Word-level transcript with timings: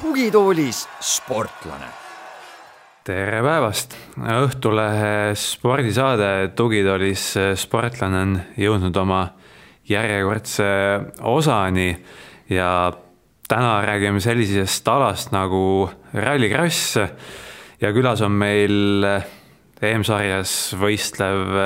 tugitoolis 0.00 0.88
sportlane. 1.00 1.88
tere 3.04 3.40
päevast, 3.42 3.96
Õhtulehe 4.20 5.32
spordisaade 5.34 6.52
Tugitoolis 6.54 7.32
sportlane 7.56 8.20
on 8.20 8.40
jõudnud 8.60 8.96
oma 9.00 9.22
järjekordse 9.88 10.68
osani 11.24 11.88
ja 12.52 12.92
täna 13.50 13.80
räägime 13.82 14.20
sellisest 14.22 14.88
alast 14.88 15.32
nagu 15.34 15.90
rallikross 16.14 16.96
ja 17.80 17.90
külas 17.90 18.20
on 18.22 18.36
meil 18.38 19.06
EM-sarjas 19.82 20.52
võistlev 20.78 21.56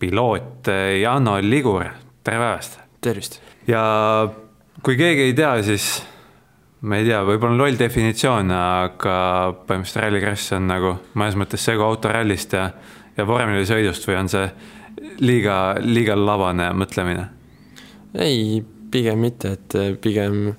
piloot 0.00 0.68
Janno 1.00 1.38
Ligur, 1.40 1.86
tere 2.24 2.40
päevast! 2.42 2.76
tervist! 3.00 3.38
ja 3.68 3.82
kui 4.84 4.98
keegi 5.00 5.30
ei 5.30 5.36
tea, 5.38 5.54
siis 5.64 5.86
ma 6.84 6.98
ei 7.00 7.06
tea, 7.08 7.22
võib-olla 7.24 7.56
on 7.56 7.62
loll 7.62 7.80
definitsioon, 7.80 8.52
aga 8.52 9.14
põhimõtteliselt 9.56 10.04
rallikross 10.04 10.52
on 10.58 10.68
nagu 10.68 10.92
mõnes 11.14 11.38
mõttes 11.40 11.64
segu 11.64 11.86
autorallist 11.86 12.58
ja, 12.58 12.66
ja 13.16 13.28
vormelisõidust 13.28 14.04
või 14.10 14.18
on 14.20 14.30
see 14.32 14.44
liiga, 15.24 15.56
liiga 15.80 16.18
labane 16.18 16.68
mõtlemine? 16.76 17.24
ei, 18.20 18.60
pigem 18.92 19.24
mitte, 19.24 19.56
et 19.56 19.80
pigem 20.04 20.50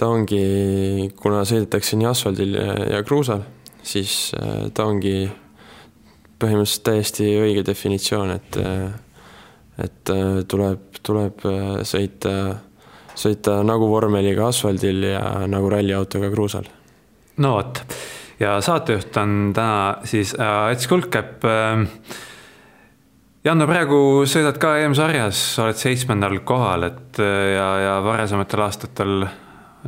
ta 0.00 0.08
ongi, 0.08 1.10
kuna 1.20 1.44
sõidetakse 1.44 1.98
nii 2.00 2.08
asfaldil 2.08 2.56
ja, 2.56 2.72
ja 2.96 3.04
kruusal, 3.04 3.44
siis 3.84 4.32
äh, 4.38 4.70
ta 4.72 4.88
ongi 4.88 5.28
põhimõtteliselt 6.40 6.86
täiesti 6.88 7.28
õige 7.36 7.64
definitsioon, 7.66 8.34
et 8.38 8.60
et 9.80 10.12
äh, 10.12 10.40
tuleb, 10.48 11.00
tuleb 11.04 11.44
äh, 11.48 11.68
sõita 11.88 12.32
sõita 13.20 13.60
nagu 13.66 13.88
vormeliga 13.90 14.48
asfaldil 14.48 15.04
ja 15.10 15.22
nagu 15.50 15.68
ralliautoga 15.72 16.30
kruusal. 16.32 16.68
no 17.40 17.52
vot, 17.58 17.82
ja 18.40 18.56
saatejuht 18.64 19.16
on 19.20 19.52
täna 19.56 20.00
siis 20.08 20.34
äh, 20.38 20.72
Ats 20.72 20.88
Kulkep 20.90 21.44
äh,. 21.44 21.86
Janno, 23.40 23.64
praegu 23.64 24.26
sõidad 24.28 24.58
ka 24.60 24.74
EM-sarjas, 24.82 25.38
oled 25.62 25.78
seitsmendal 25.80 26.42
kohal, 26.44 26.82
et 26.90 27.20
äh, 27.24 27.54
ja, 27.54 27.68
ja 27.80 27.94
varasematel 28.04 28.66
aastatel 28.66 29.22
äh, 29.24 29.38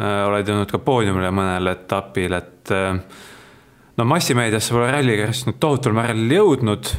oled 0.01 0.49
jõudnud 0.49 0.71
ka 0.73 0.79
poodiumile 0.81 1.31
mõnel 1.35 1.75
etapil, 1.75 2.33
et 2.39 2.73
äh, 2.73 2.97
no 3.99 4.07
massimeediasse 4.09 4.73
pole 4.73 4.91
rallikast 4.93 5.49
nüüd 5.49 5.59
tohutul 5.61 5.97
määral 5.97 6.31
jõudnud 6.33 6.95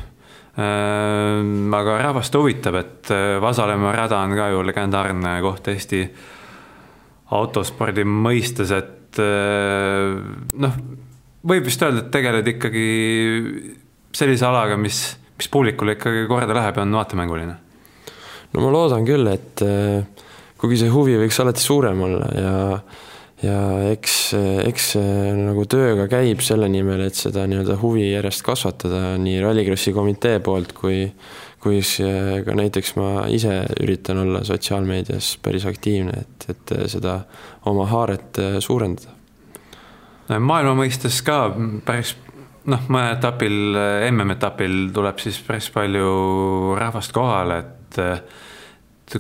Äh, 0.53 1.39
aga 1.73 1.95
rahvast 1.97 2.35
huvitab, 2.37 2.75
et 2.77 3.09
äh, 3.09 3.39
Vasalemma 3.41 3.89
rada 3.95 4.19
on 4.21 4.35
ka 4.37 4.51
ju 4.53 4.59
legendaarne 4.61 5.39
koht 5.41 5.65
Eesti 5.71 6.03
autospordi 7.33 8.05
mõistes, 8.05 8.69
et 8.77 9.17
äh, 9.17 10.13
noh, 10.61 10.75
võib 11.49 11.65
vist 11.65 11.81
öelda, 11.81 12.03
et 12.03 12.13
tegeled 12.13 12.51
ikkagi 12.53 12.85
sellise 14.13 14.45
alaga, 14.45 14.77
mis, 14.77 15.01
mis 15.39 15.49
publikule 15.49 15.97
ikkagi 15.97 16.27
korda 16.29 16.53
läheb 16.53 16.77
ja 16.77 16.85
on 16.85 16.93
vaatemänguline. 17.01 17.57
no 18.53 18.61
ma 18.61 18.73
loodan 18.77 19.09
küll, 19.09 19.25
et 19.33 19.65
kuigi 20.63 20.79
see 20.79 20.91
huvi 20.93 21.17
võiks 21.19 21.41
alati 21.43 21.59
suurem 21.59 22.05
olla 22.05 22.29
ja 22.39 22.53
ja 23.43 23.55
eks, 23.91 24.17
eks 24.63 24.85
see 24.93 25.31
nagu 25.35 25.65
tööga 25.67 26.05
käib 26.11 26.39
selle 26.45 26.69
nimel, 26.71 27.01
et 27.09 27.17
seda 27.19 27.43
nii-öelda 27.49 27.75
huvi 27.81 28.05
järjest 28.13 28.43
kasvatada 28.47 29.17
nii 29.19 29.41
Rallycrossi 29.43 29.91
komitee 29.95 30.39
poolt 30.43 30.71
kui, 30.77 31.01
kui 31.63 31.81
ka 31.83 32.55
näiteks 32.55 32.95
ma 32.99 33.25
ise 33.27 33.57
üritan 33.83 34.21
olla 34.23 34.45
sotsiaalmeedias 34.47 35.33
päris 35.43 35.67
aktiivne, 35.67 36.23
et, 36.23 36.47
et 36.55 36.75
seda 36.93 37.19
oma 37.67 37.89
haaret 37.91 38.39
suurendada. 38.63 39.11
maailma 40.39 40.77
mõistes 40.79 41.19
ka 41.27 41.49
päris 41.83 42.15
noh, 42.63 42.87
mõnel 42.87 43.17
etapil, 43.17 43.59
MM-etapil 44.07 44.87
tuleb 44.95 45.19
siis 45.19 45.43
päris 45.43 45.67
palju 45.73 46.77
rahvast 46.79 47.11
kohale, 47.11 47.59
et 47.59 48.01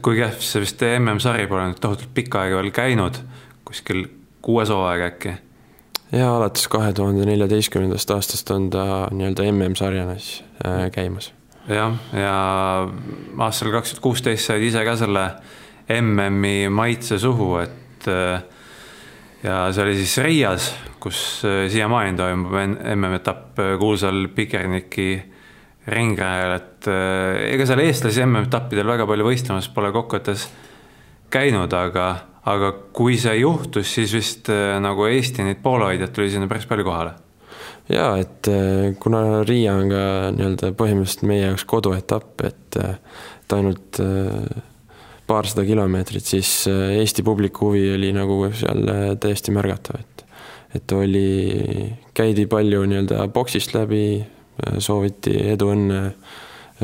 kui 0.01 0.17
kehv 0.17 0.41
see 0.41 0.63
vist 0.63 0.81
MM-sari 0.87 1.47
pole 1.49 1.69
nüüd 1.69 1.81
tohutult 1.83 2.13
pikka 2.15 2.43
aega 2.43 2.61
veel 2.61 2.71
käinud 2.73 3.19
kuskil 3.67 4.05
kuues 4.41 4.69
hooaeg 4.73 5.05
äkki. 5.07 5.33
ja 6.11 6.35
alates 6.35 6.67
kahe 6.67 6.93
tuhande 6.93 7.25
neljateistkümnendast 7.29 8.11
aastast 8.15 8.51
on 8.51 8.69
ta 8.73 9.07
nii-öelda 9.11 9.49
MM-sarjana 9.51 10.17
siis 10.17 10.43
äh, 10.65 10.87
käimas. 10.91 11.33
jah, 11.67 11.97
ja 12.13 12.37
aastal 13.37 13.71
kaks 13.71 13.93
tuhat 13.93 14.03
kuusteist 14.07 14.49
said 14.49 14.65
ise 14.65 14.85
ka 14.85 14.95
selle 14.99 15.27
MM-i 15.89 16.69
maitse 16.69 17.19
suhu, 17.19 17.57
et 17.61 18.07
äh, 18.07 18.41
ja 19.43 19.67
see 19.73 19.83
oli 19.83 19.95
siis 19.99 20.17
Riias, 20.23 20.71
kus 21.03 21.43
äh, 21.45 21.67
siiamaani 21.71 22.17
toimub 22.17 22.55
MM-etapp 22.95 23.59
äh, 23.59 23.75
kuulsal 23.79 24.27
Pikerniki 24.35 25.32
ringrajal, 25.91 26.57
et 26.59 26.87
äh, 26.87 27.49
ega 27.53 27.67
seal 27.67 27.81
eestlasi 27.83 28.23
MM-etappidel 28.23 28.87
väga 28.87 29.07
palju 29.09 29.27
võistlemas 29.27 29.67
pole 29.73 29.91
kokkuvõttes 29.95 30.47
käinud, 31.33 31.73
aga 31.75 32.07
aga 32.47 32.73
kui 32.95 33.15
see 33.19 33.37
juhtus, 33.39 33.87
siis 33.95 34.13
vist 34.15 34.51
äh, 34.51 34.77
nagu 34.83 35.07
Eesti 35.07 35.45
neid 35.47 35.61
poolehoidjaid 35.63 36.11
tuli 36.15 36.31
sinna 36.31 36.49
päris 36.51 36.67
palju 36.69 36.87
kohale. 36.87 37.15
ja 37.91 38.13
et 38.19 38.47
äh, 38.51 38.93
kuna 38.99 39.43
Riia 39.47 39.75
on 39.79 39.91
ka 39.91 40.03
nii-öelda 40.37 40.71
põhimõtteliselt 40.79 41.27
meie 41.27 41.49
jaoks 41.49 41.67
koduetapp, 41.67 42.45
et, 42.47 42.79
et 42.79 43.55
ainult 43.55 43.99
paarsada 45.27 45.65
kilomeetrit, 45.67 46.23
siis 46.23 46.63
Eesti 46.71 47.23
publiku 47.23 47.71
huvi 47.71 47.89
oli 47.95 48.11
nagu 48.15 48.39
seal 48.55 48.87
täiesti 49.19 49.55
märgatav, 49.55 49.99
et 49.99 50.13
et 50.73 50.91
oli, 50.95 51.91
käidi 52.17 52.47
palju 52.49 52.79
nii-öelda 52.89 53.27
boksist 53.33 53.75
läbi, 53.75 54.23
sooviti 54.77 55.33
edu, 55.53 55.71
õnne, 55.73 56.01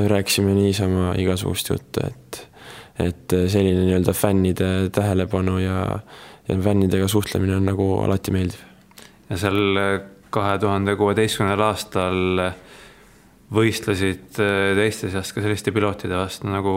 rääkisime 0.09 0.53
niisama 0.55 1.13
igasugust 1.19 1.69
juttu, 1.69 2.05
et 2.07 2.49
et 2.99 3.33
äh, 3.33 3.47
selline 3.51 3.85
nii-öelda 3.87 4.13
fännide 4.15 4.69
tähelepanu 4.95 5.57
ja, 5.63 5.83
ja 6.47 6.57
fännidega 6.63 7.07
suhtlemine 7.07 7.55
on 7.55 7.67
nagu 7.69 7.91
alati 8.03 8.33
meeldiv. 8.35 8.63
ja 9.29 9.37
seal 9.39 9.79
äh, 9.79 9.93
kahe 10.29 10.57
tuhande 10.61 10.95
kuueteistkümnendal 10.99 11.65
aastal 11.69 12.43
äh, 12.43 12.57
võistlesid 13.49 14.35
teiste 14.37 15.09
seast 15.09 15.33
ka 15.33 15.41
selliste 15.41 15.71
pilootide 15.73 16.13
vastu 16.13 16.45
nagu 16.45 16.73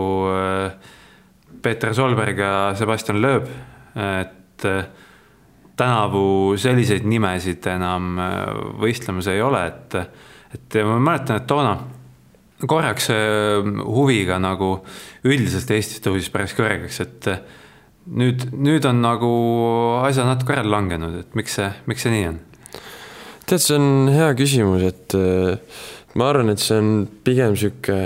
Peeter 1.63 1.93
Solberg 1.93 2.39
ja 2.41 2.53
Sebastian 2.79 3.19
Loeb, 3.21 3.51
et 3.93 4.65
tänavu 5.77 6.57
selliseid 6.57 7.05
nimesid 7.05 7.69
enam 7.75 8.17
võistlemas 8.81 9.29
ei 9.29 9.45
ole, 9.45 9.67
et, 9.69 9.99
et 10.55 10.79
ma 10.85 11.01
mäletan, 11.01 11.41
et 11.41 11.49
toona 11.51 11.77
korraks 12.69 13.09
huviga 13.83 14.39
nagu 14.43 14.77
üldiselt 15.27 15.71
Eestis 15.75 16.03
tõusis 16.05 16.31
päris 16.33 16.55
kõrgeks, 16.57 17.01
et 17.05 17.29
eh, 17.31 17.43
nüüd, 18.19 18.49
nüüd 18.55 18.87
on 18.89 19.03
nagu 19.03 19.33
asjad 20.03 20.29
natuke 20.29 20.57
ära 20.57 20.67
langenud, 20.67 21.23
et 21.23 21.37
miks 21.39 21.59
see, 21.59 21.69
miks 21.91 22.07
see 22.07 22.15
nii 22.15 22.31
on? 22.31 22.41
tead, 23.43 23.61
see 23.61 23.77
on 23.79 24.09
hea 24.13 24.31
küsimus, 24.39 24.87
et 24.93 25.19
eh, 25.19 25.83
ma 26.19 26.31
arvan, 26.31 26.53
et 26.55 26.63
see 26.63 26.79
on 26.79 26.95
pigem 27.27 27.59
sihuke 27.59 27.99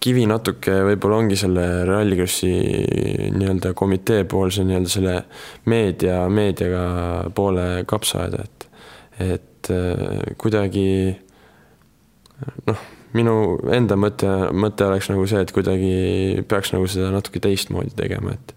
kivi 0.00 0.24
natuke 0.24 0.78
võib-olla 0.86 1.18
ongi 1.20 1.36
selle 1.36 1.64
Rallycrossi 1.84 2.50
nii-öelda 3.36 3.74
komitee 3.76 4.24
poolse 4.28 4.64
nii-öelda 4.64 4.92
selle 4.92 5.16
meedia, 5.68 6.22
meediaga 6.32 6.84
poole 7.36 7.66
kapsaaeda, 7.88 8.46
et, 8.46 8.70
et 9.26 9.74
eh, 9.74 10.30
kuidagi 10.40 10.86
noh 12.68 12.88
minu 13.16 13.34
enda 13.74 13.96
mõte, 13.98 14.28
mõte 14.54 14.86
oleks 14.86 15.10
nagu 15.10 15.24
see, 15.28 15.42
et 15.42 15.52
kuidagi 15.54 16.44
peaks 16.50 16.74
nagu 16.74 16.86
seda 16.90 17.10
natuke 17.14 17.42
teistmoodi 17.42 17.94
tegema, 17.98 18.36
et 18.36 18.54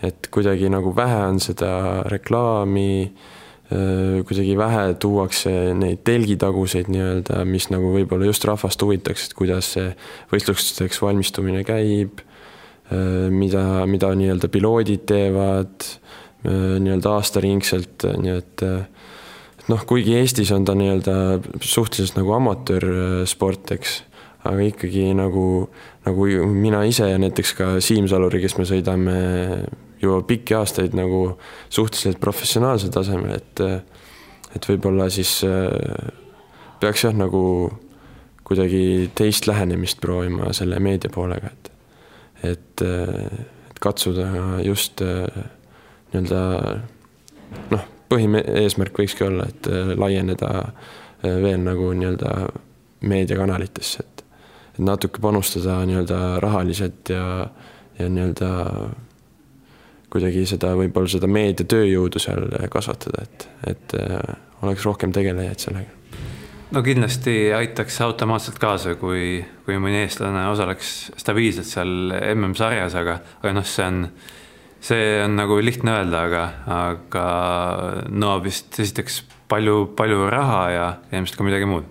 et 0.00 0.30
kuidagi 0.32 0.70
nagu 0.72 0.94
vähe 0.96 1.18
on 1.26 1.36
seda 1.44 1.70
reklaami, 2.08 3.10
kuidagi 3.68 4.54
vähe 4.56 4.94
tuuakse 4.96 5.50
neid 5.76 6.00
telgitaguseid 6.08 6.88
nii-öelda, 6.88 7.42
mis 7.44 7.68
nagu 7.68 7.90
võib-olla 7.92 8.30
just 8.30 8.46
rahvast 8.48 8.80
huvitaks, 8.80 9.26
et 9.28 9.36
kuidas 9.36 9.68
see 9.76 9.90
võistlusteks 10.32 11.02
valmistumine 11.04 11.60
käib, 11.68 12.24
mida, 13.36 13.66
mida 13.84 14.14
nii-öelda 14.16 14.48
piloodid 14.48 15.04
teevad 15.12 15.84
nii-öelda 16.48 17.12
aastaringselt, 17.20 18.08
nii 18.24 18.38
et 18.38 18.64
noh, 19.68 19.84
kuigi 19.86 20.16
Eestis 20.18 20.52
on 20.54 20.64
ta 20.64 20.74
nii-öelda 20.78 21.14
suhteliselt 21.60 22.16
nagu 22.18 22.32
amatöörsport, 22.38 23.74
eks, 23.76 24.00
aga 24.48 24.64
ikkagi 24.70 25.10
nagu, 25.16 25.44
nagu 26.06 26.28
mina 26.54 26.82
ise 26.88 27.10
ja 27.10 27.20
näiteks 27.20 27.54
ka 27.58 27.70
Siim 27.84 28.08
Saluri, 28.08 28.40
kes 28.42 28.56
me 28.58 28.68
sõidame 28.68 29.16
juba 30.00 30.22
pikki 30.26 30.56
aastaid 30.56 30.96
nagu 30.96 31.36
suhteliselt 31.68 32.20
professionaalsel 32.22 32.92
tasemel, 32.94 33.36
et 33.40 33.64
et 34.50 34.66
võib-olla 34.66 35.06
siis 35.12 35.44
äh, 35.46 36.10
peaks 36.82 37.04
jah, 37.04 37.14
nagu 37.14 37.42
kuidagi 38.46 39.10
teist 39.14 39.46
lähenemist 39.46 40.00
proovima 40.02 40.50
selle 40.56 40.80
meedia 40.82 41.12
poolega, 41.12 41.52
et 41.52 41.70
et, 42.50 42.82
äh, 42.82 43.44
et 43.70 43.78
katsuda 43.84 44.26
just 44.64 45.02
äh, 45.04 45.28
nii-öelda 46.10 46.40
noh, 47.70 47.84
põhieesmärk 48.10 48.98
võikski 49.02 49.26
olla, 49.26 49.46
et 49.48 49.68
laieneda 49.96 50.50
veel 51.22 51.62
nagu 51.62 51.92
nii-öelda 51.94 52.34
meediakanalitesse, 53.06 54.04
et 54.04 54.20
et 54.80 54.86
natuke 54.86 55.20
panustada 55.20 55.80
nii-öelda 55.86 56.40
rahaliselt 56.40 57.12
ja, 57.12 57.46
ja 57.98 58.08
nii-öelda 58.08 58.50
kuidagi 60.10 60.44
seda, 60.48 60.72
võib-olla 60.78 61.10
seda 61.10 61.28
meedia 61.30 61.66
tööjõudu 61.68 62.22
seal 62.22 62.48
kasvatada, 62.72 63.24
et, 63.26 63.46
et 63.70 63.96
äh, 64.00 64.36
oleks 64.64 64.84
rohkem 64.88 65.12
tegelejaid 65.14 65.62
sellega. 65.62 65.94
no 66.74 66.82
kindlasti 66.86 67.52
aitaks 67.54 68.00
automaatselt 68.06 68.58
kaasa, 68.62 68.96
kui, 68.98 69.44
kui 69.66 69.78
mõni 69.78 70.02
eestlane 70.04 70.48
osaleks 70.50 71.12
stabiilselt 71.20 71.68
seal 71.68 72.14
MM-sarjas, 72.34 72.96
aga, 72.98 73.20
aga 73.42 73.54
noh, 73.60 73.66
see 73.66 73.86
on, 73.86 74.04
see 74.80 75.20
on 75.24 75.36
nagu 75.38 75.58
lihtne 75.62 75.92
öelda, 75.98 76.24
aga, 76.28 76.44
aga 76.76 77.24
nõuab 78.10 78.46
vist 78.48 78.78
esiteks 78.80 79.22
palju, 79.50 79.90
palju 79.98 80.28
raha 80.32 80.60
ja 80.72 80.86
ilmselt 81.12 81.38
ka 81.38 81.46
midagi 81.46 81.68
muud. 81.68 81.88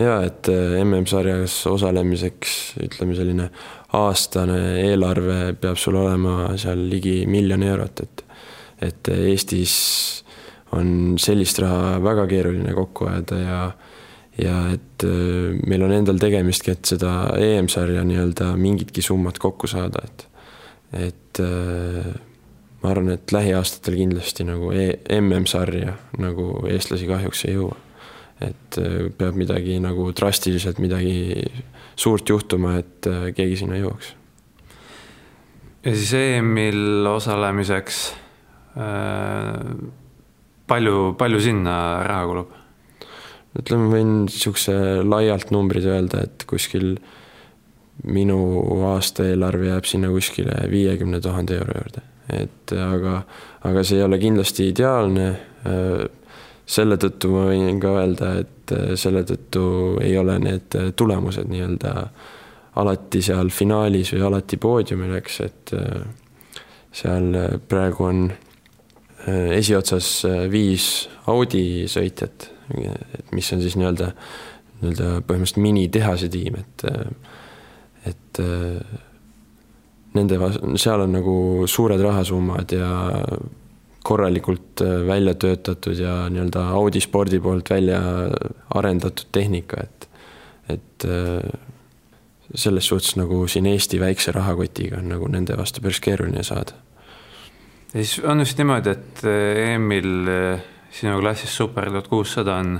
Ja 0.00 0.18
et 0.26 0.48
äh, 0.50 0.80
MM-sarjas 0.82 1.54
osalemiseks 1.70 2.74
ütleme 2.82 3.14
selline 3.14 3.48
aastane 3.94 4.58
eelarve 4.82 5.54
peab 5.60 5.78
sul 5.78 6.00
olema 6.00 6.54
seal 6.58 6.82
ligi 6.90 7.22
miljon 7.30 7.62
eurot, 7.62 8.02
et 8.02 8.24
et 8.82 9.08
Eestis 9.14 9.74
on 10.74 11.14
sellist 11.22 11.60
raha 11.62 12.00
väga 12.02 12.26
keeruline 12.28 12.74
kokku 12.74 13.06
ajada 13.06 13.38
ja 13.38 13.60
ja 14.42 14.56
et 14.74 15.06
äh, 15.06 15.54
meil 15.62 15.86
on 15.86 15.94
endal 15.94 16.18
tegemistki, 16.18 16.74
et 16.74 16.90
seda 16.90 17.12
EM-sarja 17.38 18.02
nii-öelda 18.08 18.54
mingitki 18.58 19.02
summat 19.02 19.38
kokku 19.38 19.70
saada, 19.70 20.02
et 20.08 20.26
et 20.92 21.40
äh, 21.40 22.12
ma 22.82 22.90
arvan, 22.90 23.14
et 23.16 23.32
lähiaastatel 23.32 23.96
kindlasti 24.02 24.44
nagu 24.46 24.72
e 24.76 24.90
MM-sarja 25.20 25.96
nagu 26.20 26.66
eestlasi 26.68 27.08
kahjuks 27.08 27.46
ei 27.48 27.56
jõua 27.56 27.78
et 28.42 28.78
äh, 28.80 29.10
peab 29.14 29.38
midagi 29.38 29.78
nagu 29.82 30.08
drastiliselt 30.16 30.80
midagi 30.82 31.44
suurt 31.96 32.28
juhtuma, 32.28 32.78
et 32.82 33.06
äh, 33.10 33.30
keegi 33.36 33.62
sinna 33.62 33.78
jõuaks. 33.78 34.12
ja 35.84 35.94
siis 35.94 36.12
EM-il 36.18 37.06
osalemiseks 37.08 38.04
palju, 40.66 41.00
palju 41.18 41.40
sinna 41.40 41.74
raha 42.08 42.28
kulub? 42.30 42.54
ütleme, 43.60 43.90
võin 43.92 44.14
niisuguse 44.24 44.74
laialt 45.06 45.52
numbrid 45.54 45.86
öelda, 45.86 46.24
et 46.26 46.42
kuskil 46.50 46.96
minu 48.02 48.38
aastaeelarve 48.90 49.70
jääb 49.70 49.86
sinna 49.88 50.10
kuskile 50.10 50.56
viiekümne 50.70 51.20
tuhande 51.20 51.58
euro 51.60 51.78
juurde, 51.78 52.02
et 52.34 52.74
aga, 52.78 53.22
aga 53.64 53.84
see 53.86 54.00
ei 54.00 54.06
ole 54.06 54.18
kindlasti 54.18 54.68
ideaalne. 54.72 55.28
Selle 56.64 56.96
tõttu 56.96 57.28
ma 57.28 57.44
võin 57.50 57.80
ka 57.80 57.92
öelda, 58.00 58.30
et 58.40 58.72
selle 59.00 59.20
tõttu 59.28 59.64
ei 60.02 60.16
ole 60.18 60.38
need 60.40 60.76
tulemused 60.96 61.48
nii-öelda 61.52 61.92
alati 62.80 63.20
seal 63.22 63.52
finaalis 63.52 64.14
või 64.14 64.24
alati 64.26 64.56
poodiumil, 64.58 65.12
eks, 65.20 65.40
et 65.44 65.74
seal 66.94 67.36
praegu 67.68 68.08
on 68.08 68.24
esiotsas 69.54 70.08
viis 70.52 70.88
Audi 71.32 71.84
sõitjat, 71.88 72.48
et 72.74 73.32
mis 73.32 73.52
on 73.54 73.62
siis 73.62 73.76
nii-öelda, 73.80 74.10
nii-öelda 74.80 75.12
põhimõtteliselt 75.28 75.62
minitehase 75.64 76.28
tiim, 76.32 76.58
et, 76.60 76.88
et 78.06 78.40
nende, 80.14 80.38
seal 80.78 81.04
on 81.04 81.14
nagu 81.18 81.36
suured 81.70 82.00
rahasummad 82.02 82.74
ja 82.74 82.90
korralikult 84.04 84.82
äh, 84.84 85.06
välja 85.06 85.34
töötatud 85.34 85.98
ja 85.98 86.24
nii-öelda 86.30 86.68
Audi 86.76 87.00
spordi 87.00 87.40
poolt 87.40 87.70
välja 87.70 88.00
arendatud 88.74 89.30
tehnika, 89.32 89.80
et, 89.80 90.08
et 90.68 91.06
äh, 91.08 91.60
selles 92.54 92.86
suhtes 92.86 93.16
nagu 93.16 93.46
siin 93.48 93.66
Eesti 93.66 94.00
väikse 94.00 94.34
rahakotiga 94.36 95.00
on 95.00 95.08
nagu 95.14 95.30
nende 95.32 95.56
vastu 95.56 95.82
päris 95.82 96.02
keeruline 96.04 96.44
saada. 96.44 96.76
ja 97.94 98.04
siis 98.04 98.18
on 98.24 98.44
just 98.44 98.60
niimoodi, 98.60 98.92
et 98.92 99.24
äh, 99.24 99.72
EM-il 99.72 100.28
sinu 100.92 101.16
klassis 101.20 101.56
Super 101.56 101.88
tuhat 101.90 102.08
kuussada 102.08 102.60
on, 102.60 102.78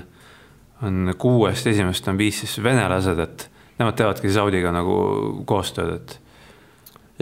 on 0.82 1.14
kuuest 1.18 1.66
esimest 1.66 2.08
on 2.08 2.18
viis 2.18 2.44
siis 2.44 2.62
venelased, 2.62 3.18
et 3.18 3.50
nemad 3.78 3.96
teevadki 3.98 4.28
siis 4.28 4.40
Audiga 4.42 4.72
nagu 4.74 4.98
koostööd, 5.48 5.96
et 5.98 6.18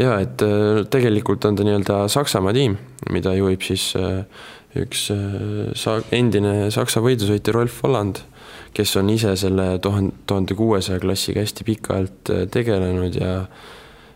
ja 0.01 0.17
et 0.23 0.43
äh, 0.45 0.83
tegelikult 0.91 1.45
on 1.49 1.59
ta 1.59 1.67
nii-öelda 1.67 2.07
Saksamaa 2.13 2.55
tiim, 2.57 2.79
mida 3.13 3.35
juhib 3.37 3.65
siis 3.65 3.93
äh, 3.99 4.25
üks 4.79 5.09
äh, 5.15 5.73
sa-, 5.79 6.01
endine 6.15 6.71
Saksa 6.75 7.03
võidusõitja 7.05 7.55
Rolf 7.57 7.83
Holland, 7.85 8.23
kes 8.77 8.97
on 9.01 9.13
ise 9.13 9.35
selle 9.37 9.77
tuhande, 9.85 10.17
tuhande 10.27 10.57
kuuesaja 10.57 11.03
klassiga 11.03 11.45
hästi 11.45 11.69
pikalt 11.69 12.35
tegelenud 12.53 13.17
ja 13.21 13.33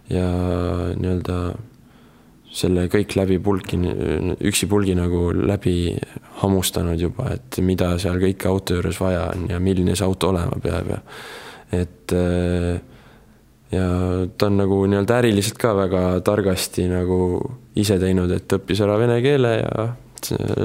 ja 0.07 0.27
nii-öelda 0.95 1.37
selle 2.57 2.85
kõik 2.89 3.17
läbi 3.19 3.41
pulki, 3.43 3.77
üksipulgi 4.49 4.95
nagu 4.97 5.33
läbi 5.35 5.97
hammustanud 6.41 7.01
juba, 7.01 7.33
et 7.35 7.59
mida 7.61 7.91
seal 8.01 8.21
kõike 8.23 8.49
auto 8.49 8.79
juures 8.79 9.01
vaja 9.03 9.27
on 9.35 9.49
ja 9.51 9.59
milline 9.61 9.97
see 9.99 10.07
auto 10.07 10.31
olema 10.31 10.61
peab 10.63 10.95
ja 10.95 11.01
et 11.75 12.13
äh, 12.13 12.81
ja 13.73 13.87
ta 14.39 14.51
on 14.51 14.61
nagu 14.61 14.81
nii-öelda 14.87 15.21
äriliselt 15.23 15.59
ka 15.59 15.75
väga 15.77 16.03
targasti 16.27 16.87
nagu 16.91 17.19
ise 17.77 17.99
teinud, 18.03 18.31
et 18.31 18.59
õppis 18.59 18.83
ära 18.85 18.99
vene 19.01 19.19
keele 19.25 19.57
ja 19.61 19.89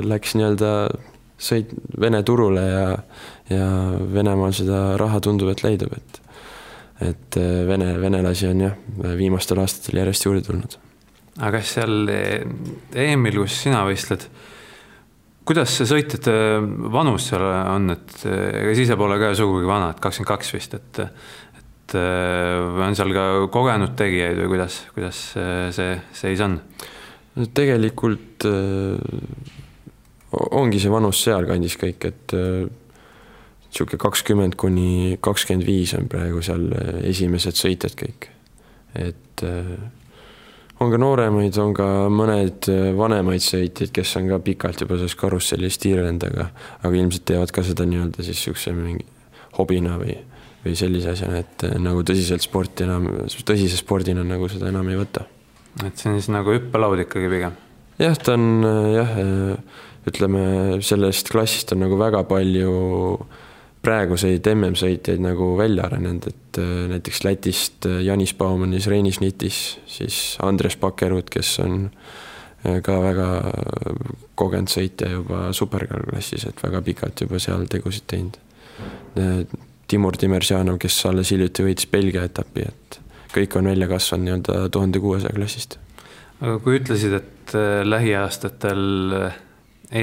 läks 0.05 0.35
nii-öelda 0.37 0.73
sõit 1.41 1.71
Vene 2.01 2.21
turule 2.23 2.61
ja, 2.61 2.85
ja 3.49 3.67
Venemaal 4.13 4.53
seda 4.53 4.81
raha 5.01 5.19
tundub, 5.23 5.49
et 5.51 5.63
leidub, 5.65 5.95
et 5.97 6.21
et 7.01 7.37
äh, 7.41 7.63
vene, 7.65 7.95
venelasi 7.97 8.45
on 8.51 8.59
jah, 8.61 8.73
viimastel 9.17 9.57
aastatel 9.63 10.03
järjest 10.03 10.27
juurde 10.27 10.43
tulnud. 10.45 10.77
aga 11.39 11.57
kas 11.57 11.71
seal 11.79 12.11
EM-il, 12.11 13.39
kus 13.41 13.57
sina 13.63 13.81
võistled, 13.87 14.27
kuidas 15.47 15.73
see 15.75 15.87
sõitjate 15.89 16.33
vanus 16.93 17.29
seal 17.31 17.43
on, 17.43 17.91
et 17.95 18.17
ega 18.27 18.73
sa 18.75 18.83
ise 18.85 18.97
pole 18.99 19.17
ka 19.21 19.31
sugugi 19.37 19.69
vana, 19.69 19.91
et 19.93 20.01
kakskümmend 20.03 20.31
kaks 20.33 20.53
vist, 20.57 20.77
et 20.77 21.05
et 21.91 21.95
äh, 21.99 22.85
on 22.85 22.95
seal 22.95 23.11
ka 23.11 23.23
kogenud 23.51 23.97
tegijaid 23.99 24.37
või 24.39 24.53
kuidas, 24.53 24.77
kuidas 24.95 25.23
äh, 25.39 25.65
see 25.75 25.95
seis 26.15 26.43
on? 26.45 26.59
no 27.35 27.47
tegelikult 27.55 28.45
ongi 30.59 30.79
see 30.83 30.91
vanus 30.91 31.21
sealkandis 31.23 31.77
kõik, 31.79 32.07
et 32.09 32.33
niisugune 32.35 33.99
kakskümmend 34.03 34.57
kuni 34.59 35.17
kakskümmend 35.23 35.67
viis 35.67 35.93
on 35.95 36.09
praegu 36.11 36.43
seal 36.43 36.67
esimesed 37.07 37.55
sõitjad 37.55 37.95
kõik. 37.99 38.27
et 38.99 39.45
on 40.81 40.89
ka 40.89 40.97
nooremaid, 40.97 41.57
on 41.61 41.75
ka 41.77 41.87
mõned 42.09 42.67
vanemaid 42.97 43.43
sõitjaid, 43.45 43.93
kes 43.93 44.15
on 44.17 44.31
ka 44.31 44.41
pikalt 44.41 44.81
juba 44.81 44.97
selles 44.97 45.15
karussellis 45.19 45.77
tiirlenud, 45.83 46.25
aga, 46.31 46.49
aga 46.81 46.97
ilmselt 46.97 47.27
teevad 47.29 47.53
ka 47.53 47.63
seda 47.65 47.85
nii-öelda 47.85 48.25
siis 48.25 48.41
niisuguse 48.41 48.73
mingi 48.75 49.05
hobina 49.59 49.97
või 50.01 50.17
või 50.61 50.77
sellise 50.77 51.15
asjana, 51.15 51.41
et 51.41 51.65
eh, 51.65 51.77
nagu 51.81 52.03
tõsiselt 52.05 52.43
sporti 52.45 52.85
enam, 52.85 53.07
tõsise 53.47 53.79
spordina 53.79 54.23
nagu 54.25 54.49
seda 54.51 54.69
enam 54.69 54.89
ei 54.91 54.99
võta. 54.99 55.25
et 55.85 55.97
see 55.97 56.11
on 56.11 56.19
siis 56.19 56.29
nagu 56.33 56.53
hüppelaud 56.53 57.05
ikkagi 57.05 57.31
pigem? 57.31 57.55
jah, 58.01 58.17
ta 58.17 58.35
on 58.37 58.67
eh, 58.67 58.89
jah, 58.99 59.15
ütleme 60.09 60.43
sellest 60.85 61.29
klassist 61.33 61.73
on 61.73 61.83
nagu 61.85 61.97
väga 61.99 62.23
palju 62.29 62.75
praeguseid 63.81 64.45
MM-sõitjaid 64.51 65.23
nagu 65.23 65.55
välja 65.57 65.87
arenenud, 65.87 66.27
et 66.29 66.59
näiteks 66.91 67.23
Lätist 67.25 67.87
Janis 68.05 68.35
Baumanis, 68.37 68.85
Reinis 68.91 69.17
Nitis, 69.23 69.79
siis 69.89 70.19
Andres 70.43 70.77
Pakerud, 70.77 71.31
kes 71.33 71.55
on 71.63 71.87
ka 72.61 72.99
väga 73.01 73.27
kogenud 74.37 74.69
sõitja 74.69 75.09
juba 75.15 75.47
superklassis, 75.57 76.45
et 76.45 76.61
väga 76.61 76.83
pikalt 76.85 77.25
juba 77.25 77.41
seal 77.41 77.65
tegusid 77.71 78.05
teinud 78.11 78.37
Timur 79.91 80.15
Timersjanov, 80.15 80.77
kes 80.79 81.01
alles 81.09 81.33
hiljuti 81.33 81.65
võitis 81.65 81.87
Belgia 81.91 82.23
etapi, 82.23 82.63
et 82.63 82.99
kõik 83.35 83.57
on 83.59 83.67
välja 83.67 83.89
kasvanud 83.91 84.27
nii-öelda 84.27 84.69
tuhande 84.71 85.01
kuuesaja 85.03 85.35
klassist. 85.35 85.77
aga 86.39 86.59
kui 86.63 86.77
ütlesid, 86.79 87.17
et 87.17 87.55
äh, 87.59 87.81
lähiaastatel 87.83 89.17
äh, 89.17 89.35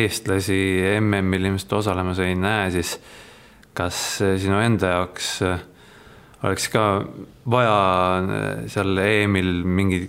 eestlasi 0.01 0.59
MM-il 1.01 1.49
ilmselt 1.49 1.73
osalemas 1.81 2.21
ei 2.21 2.37
näe, 2.37 2.69
siis 2.77 2.99
kas 3.79 4.21
äh, 4.25 4.37
sinu 4.41 4.61
enda 4.63 4.95
jaoks 4.97 5.33
oleks 6.47 6.69
ka 6.71 6.85
vaja 7.51 8.67
seal 8.71 9.01
EM-il 9.03 9.63
mingi 9.67 10.05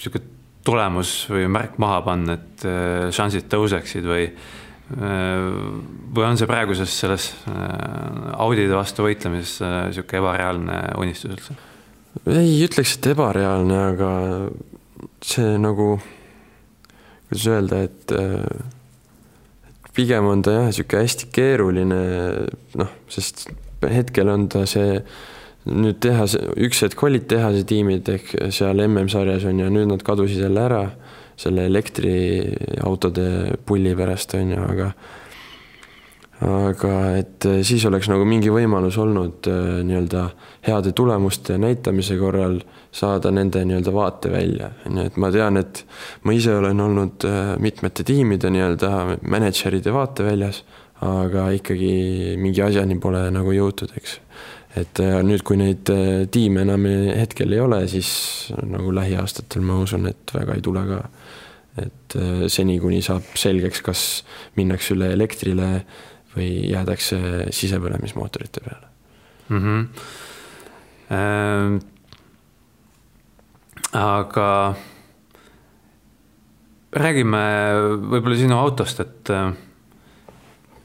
sihuke 0.00 0.20
tulemus 0.64 1.14
või 1.32 1.46
märk 1.52 1.78
maha 1.80 2.02
panna, 2.04 2.36
et 2.36 2.64
šansid 3.16 3.46
tõuseksid 3.52 4.04
või, 4.08 4.26
või 4.92 6.24
on 6.24 6.36
see 6.40 6.48
praeguses 6.48 6.92
selles 7.00 7.30
Audide 8.36 8.76
vastu 8.76 9.04
võitlemises 9.04 9.60
niisugune 9.60 10.20
ebareaalne 10.20 10.78
unistus 11.00 11.32
üldse? 11.32 11.56
ei 12.28 12.60
ütleks, 12.64 12.96
et 12.98 13.10
ebareaalne, 13.14 13.80
aga 13.94 14.10
see 15.24 15.56
nagu, 15.60 15.88
kuidas 17.28 17.48
öelda, 17.52 17.82
et 17.88 18.16
pigem 19.94 20.26
on 20.26 20.42
ta 20.42 20.58
jah, 20.58 20.68
niisugune 20.70 21.04
hästi 21.04 21.30
keeruline 21.34 22.00
noh, 22.80 22.92
sest 23.12 23.46
hetkel 23.90 24.30
on 24.32 24.48
ta 24.52 24.64
see 24.68 25.00
nüüd 25.64 26.00
tehase, 26.04 26.40
üks 26.60 26.82
hetk 26.84 27.02
olid 27.06 27.26
tehase 27.30 27.64
tiimid 27.68 28.08
ehk 28.12 28.34
seal 28.52 28.82
MM-sarjas 28.84 29.46
on 29.48 29.62
ju, 29.62 29.70
nüüd 29.72 29.88
nad 29.92 30.02
kadusid 30.04 30.42
jälle 30.44 30.64
ära 30.66 30.82
selle 31.40 31.64
elektriautode 31.70 33.28
pulli 33.66 33.94
pärast 33.96 34.36
on 34.38 34.52
ju, 34.54 34.60
aga 34.60 34.90
aga 36.44 36.94
et 37.16 37.46
siis 37.62 37.84
oleks 37.86 38.08
nagu 38.10 38.24
mingi 38.26 38.50
võimalus 38.52 38.98
olnud 39.00 39.46
äh, 39.50 39.82
nii-öelda 39.86 40.24
heade 40.66 40.92
tulemuste 40.96 41.58
näitamise 41.62 42.16
korral 42.18 42.58
saada 42.94 43.30
nende 43.34 43.62
nii-öelda 43.64 43.94
vaatevälja, 43.94 44.70
on 44.88 44.98
ju, 44.98 45.06
et 45.10 45.20
ma 45.22 45.30
tean, 45.34 45.60
et 45.62 45.84
ma 46.26 46.34
ise 46.34 46.56
olen 46.58 46.80
olnud 46.80 47.28
äh, 47.28 47.54
mitmete 47.62 48.06
tiimide 48.06 48.50
nii-öelda 48.50 49.20
mänedžeride 49.22 49.94
vaateväljas, 49.94 50.64
aga 51.04 51.48
ikkagi 51.54 52.36
mingi 52.40 52.62
asjani 52.64 52.98
pole 53.02 53.26
nagu 53.34 53.54
jõutud, 53.54 53.94
eks 53.98 54.18
et 54.78 55.00
äh, 55.02 55.20
nüüd, 55.26 55.44
kui 55.46 55.58
neid 55.60 55.90
äh, 55.92 56.24
tiime 56.32 56.64
enam 56.64 56.86
hetkel 57.14 57.52
ei 57.54 57.62
ole, 57.62 57.84
siis 57.90 58.08
nagu 58.66 58.90
lähiaastatel 58.94 59.62
ma 59.66 59.78
usun, 59.84 60.08
et 60.10 60.34
väga 60.34 60.56
ei 60.56 60.64
tule 60.64 60.82
ka. 60.88 61.00
et 61.82 62.16
äh, 62.18 62.44
seni, 62.50 62.78
kuni 62.82 63.00
saab 63.02 63.34
selgeks, 63.38 63.82
kas 63.86 64.02
minnakse 64.58 64.94
üle 64.94 65.12
elektrile 65.14 65.70
või 66.36 66.50
jäädakse 66.70 67.18
sisepõlemismootorite 67.54 68.64
peale 68.64 68.88
mm. 69.48 69.58
-hmm. 69.60 69.88
Ähm, 71.14 71.74
aga 73.92 74.74
räägime 76.96 77.42
võib-olla 78.08 78.38
sinu 78.38 78.56
autost, 78.56 79.00
et 79.04 79.30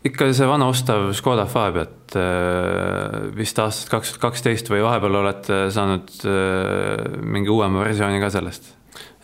ikka 0.08 0.30
see 0.36 0.48
vana 0.48 0.68
ostav 0.72 1.10
Škoda 1.18 1.46
Fabiat 1.50 2.16
äh, 2.18 3.30
vist 3.36 3.60
aastast 3.60 3.92
kaks 3.92 4.14
tuhat 4.14 4.24
kaksteist 4.30 4.72
või 4.72 4.84
vahepeal 4.86 5.20
olete 5.22 5.62
saanud 5.76 6.12
äh, 6.24 7.20
mingi 7.20 7.52
uuema 7.52 7.84
versiooni 7.84 8.22
ka 8.24 8.32
sellest? 8.34 8.74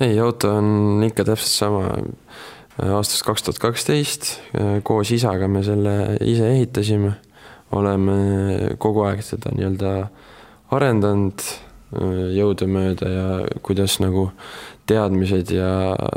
ei, 0.03 0.17
auto 0.19 0.51
on 0.59 1.03
ikka 1.07 1.23
täpselt 1.27 1.53
sama. 1.53 1.83
Aastast 2.83 3.23
kaks 3.23 3.45
tuhat 3.45 3.59
kaksteist 3.63 4.31
koos 4.83 5.11
isaga 5.15 5.47
me 5.47 5.63
selle 5.63 6.17
ise 6.21 6.49
ehitasime. 6.51 7.13
oleme 7.71 8.15
kogu 8.79 9.01
aeg 9.07 9.23
seda 9.25 9.51
nii-öelda 9.55 9.91
arendanud 10.73 11.43
äh, 11.43 12.25
jõudumööda 12.37 13.09
ja 13.11 13.27
kuidas 13.65 13.99
nagu 14.03 14.29
teadmised 14.89 15.51
ja 15.55 15.69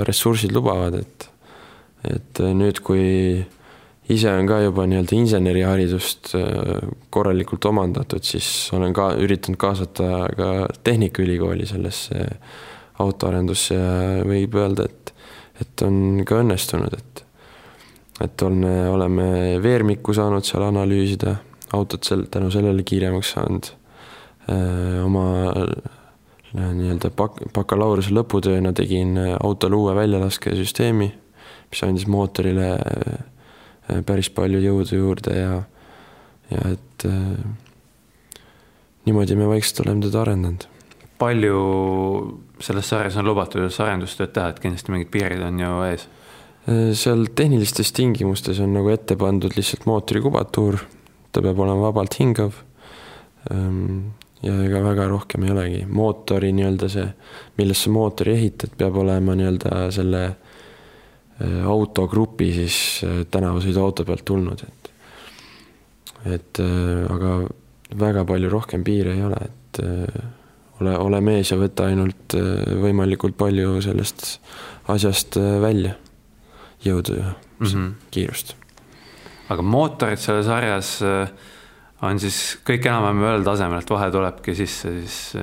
ressursid 0.06 0.52
lubavad, 0.52 0.98
et, 1.00 1.28
et 2.04 2.42
nüüd, 2.54 2.82
kui 2.84 3.06
ise 4.12 4.32
on 4.32 4.48
ka 4.48 4.60
juba 4.64 4.86
nii-öelda 4.88 5.16
inseneriharidust 5.18 6.32
äh, 6.38 6.88
korralikult 7.14 7.68
omandatud, 7.70 8.24
siis 8.24 8.70
olen 8.76 8.96
ka 8.96 9.12
üritanud 9.20 9.60
kaasata 9.60 10.10
ka 10.36 10.50
Tehnikaülikooli 10.84 11.68
sellesse 11.68 12.24
autoarendusse 13.02 13.76
ja 13.76 14.24
võib 14.26 14.56
öelda, 14.58 14.88
et, 14.88 15.14
et 15.62 15.84
on 15.86 16.22
ka 16.26 16.42
õnnestunud, 16.42 16.94
et 16.98 17.24
et 18.18 18.42
on, 18.42 18.64
oleme 18.66 19.24
veermikku 19.62 20.10
saanud 20.16 20.42
seal 20.42 20.64
analüüsida, 20.66 21.36
autot 21.76 22.02
sel-, 22.02 22.24
tänu 22.26 22.50
sellele 22.50 22.82
kiiremaks 22.82 23.30
saanud. 23.36 23.68
Äh, 24.50 24.98
oma 25.04 25.26
äh, 25.52 25.70
nii-öelda 26.58 27.12
bak-, 27.14 27.44
bakalaureuse 27.54 28.10
lõputööna 28.16 28.72
tegin 28.74 29.14
autole 29.38 29.78
uue 29.78 29.94
väljalaskesüsteemi, 29.94 31.12
mis 31.70 31.84
andis 31.86 32.08
mootorile 32.10 32.72
Äh, 33.88 34.02
päris 34.04 34.28
palju 34.34 34.60
jõudu 34.60 34.98
juurde 35.00 35.34
ja, 35.36 35.52
ja 36.52 36.72
et 36.74 37.06
äh, 37.08 38.42
niimoodi 39.08 39.36
me 39.38 39.48
vaikselt 39.48 39.86
oleme 39.86 40.04
teda 40.04 40.24
arendanud. 40.26 40.66
palju 41.18 41.60
selles 42.64 42.88
sarjas 42.90 43.18
on 43.20 43.28
lubatud 43.28 43.66
arendustööd 43.68 44.32
teha, 44.34 44.52
et 44.52 44.62
kindlasti 44.62 44.94
mingid 44.94 45.10
piirid 45.14 45.42
on 45.46 45.60
ju 45.62 45.72
ees? 45.88 46.06
Äh, 46.68 46.90
seal 46.98 47.26
tehnilistes 47.34 47.92
tingimustes 47.96 48.62
on 48.64 48.74
nagu 48.76 48.92
ette 48.94 49.16
pandud 49.20 49.54
lihtsalt 49.56 49.86
mootori 49.88 50.22
kubatuur, 50.24 50.80
ta 51.32 51.44
peab 51.44 51.60
olema 51.64 51.88
vabalt 51.88 52.18
hingav. 52.20 52.64
Ähm, 53.52 54.10
ja 54.42 54.54
ega 54.62 54.82
väga 54.84 55.08
rohkem 55.10 55.46
ei 55.46 55.54
olegi, 55.54 55.80
mootori 55.90 56.52
nii-öelda 56.54 56.90
see, 56.92 57.08
millesse 57.58 57.90
mootori 57.90 58.36
ehitad, 58.36 58.76
peab 58.78 59.00
olema 59.02 59.34
nii-öelda 59.38 59.88
selle 59.94 60.28
Äh, 61.38 61.66
autogrupi 61.66 62.48
siis 62.50 62.76
äh, 63.06 63.20
tänavasõiduauto 63.30 64.02
pealt 64.04 64.24
tulnud, 64.26 64.64
et 64.66 64.88
et 66.26 66.58
aga 66.58 67.34
väga 67.94 68.24
palju 68.26 68.48
rohkem 68.50 68.82
piire 68.84 69.12
ei 69.14 69.20
ole, 69.22 69.36
et 69.46 69.78
ole, 70.80 70.94
ole 70.98 71.20
mees 71.24 71.52
ja 71.52 71.58
võta 71.60 71.88
ainult 71.90 72.36
võimalikult 72.82 73.36
palju 73.38 73.78
sellest 73.84 74.38
asjast 74.88 75.36
välja, 75.62 75.96
jõudu 76.84 77.18
ja 77.18 77.34
mm 77.34 77.66
-hmm. 77.66 77.92
kiirust. 78.10 78.54
aga 79.48 79.62
mootorid 79.62 80.18
selles 80.18 80.46
sarjas 80.46 81.02
on 82.02 82.18
siis 82.18 82.58
kõik 82.64 82.86
enam-vähem 82.86 83.24
ühel 83.24 83.44
tasemel, 83.44 83.82
et 83.82 83.90
vahe 83.90 84.10
tulebki 84.10 84.54
sisse 84.54 84.92
siis 85.00 85.36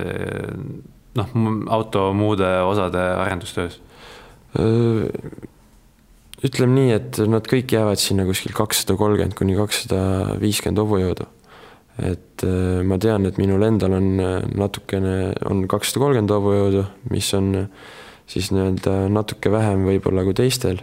noh, 1.15 1.27
auto 1.67 2.13
muude 2.13 2.47
osade 2.61 2.99
arendustöös? 2.99 3.81
ütleme 6.45 6.75
nii, 6.75 6.91
et 6.95 7.19
nad 7.31 7.47
kõik 7.49 7.73
jäävad 7.75 7.99
sinna 8.01 8.25
kuskil 8.27 8.53
kakssada 8.55 8.97
kolmkümmend 8.99 9.35
kuni 9.37 9.55
kakssada 9.57 10.35
viiskümmend 10.41 10.81
hobujõudu. 10.83 11.27
Et 11.97 12.43
äh, 12.43 12.81
ma 12.83 12.97
tean, 12.99 13.25
et 13.27 13.37
minul 13.39 13.63
endal 13.63 13.95
on 13.95 14.07
äh, 14.19 14.39
natukene, 14.59 15.33
on 15.47 15.63
kakssada 15.71 16.03
kolmkümmend 16.03 16.33
hobujõudu, 16.35 16.83
mis 17.13 17.29
on 17.37 17.51
äh, 17.61 17.85
siis 18.27 18.49
nii-öelda 18.51 19.05
natuke 19.13 19.51
vähem 19.53 19.85
võib-olla 19.87 20.25
kui 20.27 20.35
teistel. 20.35 20.81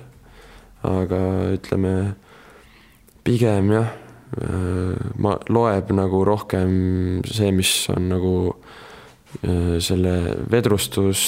aga 0.83 1.19
ütleme 1.55 1.93
pigem 3.23 3.69
jah, 3.71 3.91
ma, 5.23 5.37
loeb 5.47 5.93
nagu 5.95 6.25
rohkem 6.27 7.21
see, 7.23 7.53
mis 7.55 7.71
on 7.93 8.09
nagu 8.11 8.33
selle 9.79 10.15
vedrustus, 10.51 11.23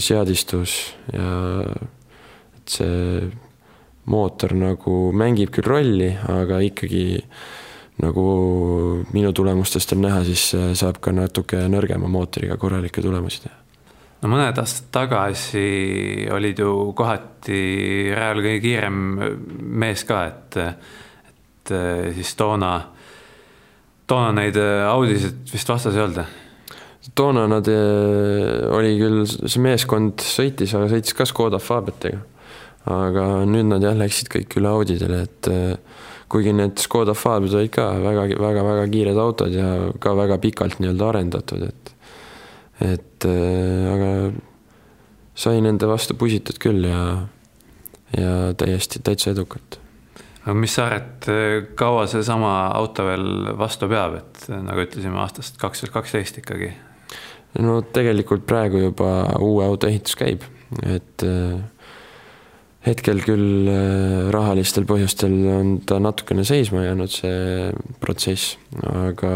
seadistus 0.00 0.78
ja 1.12 1.28
et 2.56 2.72
see 2.78 3.28
mootor 4.08 4.56
nagu 4.56 4.96
mängib 5.12 5.52
küll 5.52 5.68
rolli, 5.68 6.08
aga 6.16 6.62
ikkagi 6.64 7.04
nagu 8.02 8.24
minu 9.14 9.32
tulemustest 9.32 9.94
on 9.96 10.02
näha, 10.04 10.22
siis 10.26 10.50
saab 10.78 11.00
ka 11.04 11.14
natuke 11.16 11.62
nõrgema 11.72 12.10
mootoriga 12.12 12.58
korralikke 12.60 13.04
tulemusi 13.04 13.44
teha. 13.44 13.54
no 14.22 14.32
mõned 14.32 14.58
aastad 14.60 14.90
tagasi 14.94 16.28
olid 16.32 16.60
ju 16.64 16.72
kohati 16.96 17.62
rajal 18.16 18.42
kõige 18.44 18.60
kiirem 18.64 19.00
mees 19.84 20.04
ka, 20.08 20.24
et, 20.32 20.60
et 21.32 21.74
siis 22.18 22.34
toona, 22.36 22.72
toona 24.06 24.32
neid 24.42 24.60
Audisid 24.90 25.52
vist 25.52 25.72
vastas 25.72 25.96
ei 25.96 26.04
olnud? 26.04 26.42
toona 27.16 27.46
nad, 27.48 27.68
oli 28.76 28.96
küll, 28.98 29.20
see 29.24 29.60
meeskond 29.62 30.20
sõitis, 30.20 30.72
aga 30.74 30.90
sõitis 30.90 31.14
ka 31.16 31.24
Škoda 31.28 31.60
Fabiatega 31.62 32.24
aga 32.86 33.26
nüüd 33.48 33.66
nad 33.70 33.84
jah, 33.84 33.96
läksid 33.98 34.30
kõik 34.30 34.56
üle 34.60 34.70
Audidele, 34.70 35.24
et 35.26 35.50
äh, 35.50 36.04
kuigi 36.32 36.52
need 36.56 36.80
Škoda 36.82 37.14
Fabiad 37.14 37.54
olid 37.54 37.72
ka 37.74 37.86
väga, 38.02 38.26
väga, 38.42 38.64
väga 38.66 38.86
kiired 38.90 39.20
autod 39.22 39.54
ja 39.54 39.70
ka 40.02 40.14
väga 40.18 40.38
pikalt 40.42 40.80
nii-öelda 40.82 41.10
arendatud, 41.12 41.66
et 41.68 41.92
et 42.82 43.24
äh, 43.24 43.86
aga 43.94 44.10
sai 45.36 45.60
nende 45.64 45.88
vastu 45.88 46.16
pusitud 46.18 46.58
küll 46.60 46.84
ja, 46.88 47.02
ja 48.16 48.32
täiesti, 48.58 49.00
täitsa 49.04 49.32
edukalt. 49.32 49.78
aga 50.44 50.56
mis 50.58 50.74
sa 50.76 50.88
arvad, 50.90 51.30
kaua 51.78 52.06
seesama 52.10 52.52
auto 52.76 53.06
veel 53.06 53.54
vastu 53.58 53.88
peab, 53.90 54.18
et 54.20 54.44
nagu 54.50 54.84
ütlesime, 54.84 55.18
aastast 55.22 55.60
kaks 55.62 55.84
tuhat 55.84 55.94
kaksteist 56.00 56.42
ikkagi? 56.42 56.72
no 57.62 57.80
tegelikult 57.80 58.44
praegu 58.48 58.82
juba 58.88 59.12
uue 59.40 59.64
auto 59.64 59.88
ehitus 59.88 60.16
käib, 60.18 60.44
et 60.82 61.24
äh, 61.24 61.56
hetkel 62.86 63.22
küll 63.24 63.66
äh, 63.70 64.28
rahalistel 64.34 64.86
põhjustel 64.88 65.34
on 65.50 65.72
ta 65.86 65.98
natukene 66.02 66.46
seisma 66.46 66.84
jäänud, 66.84 67.12
see 67.12 67.72
protsess, 68.02 68.56
aga 68.86 69.32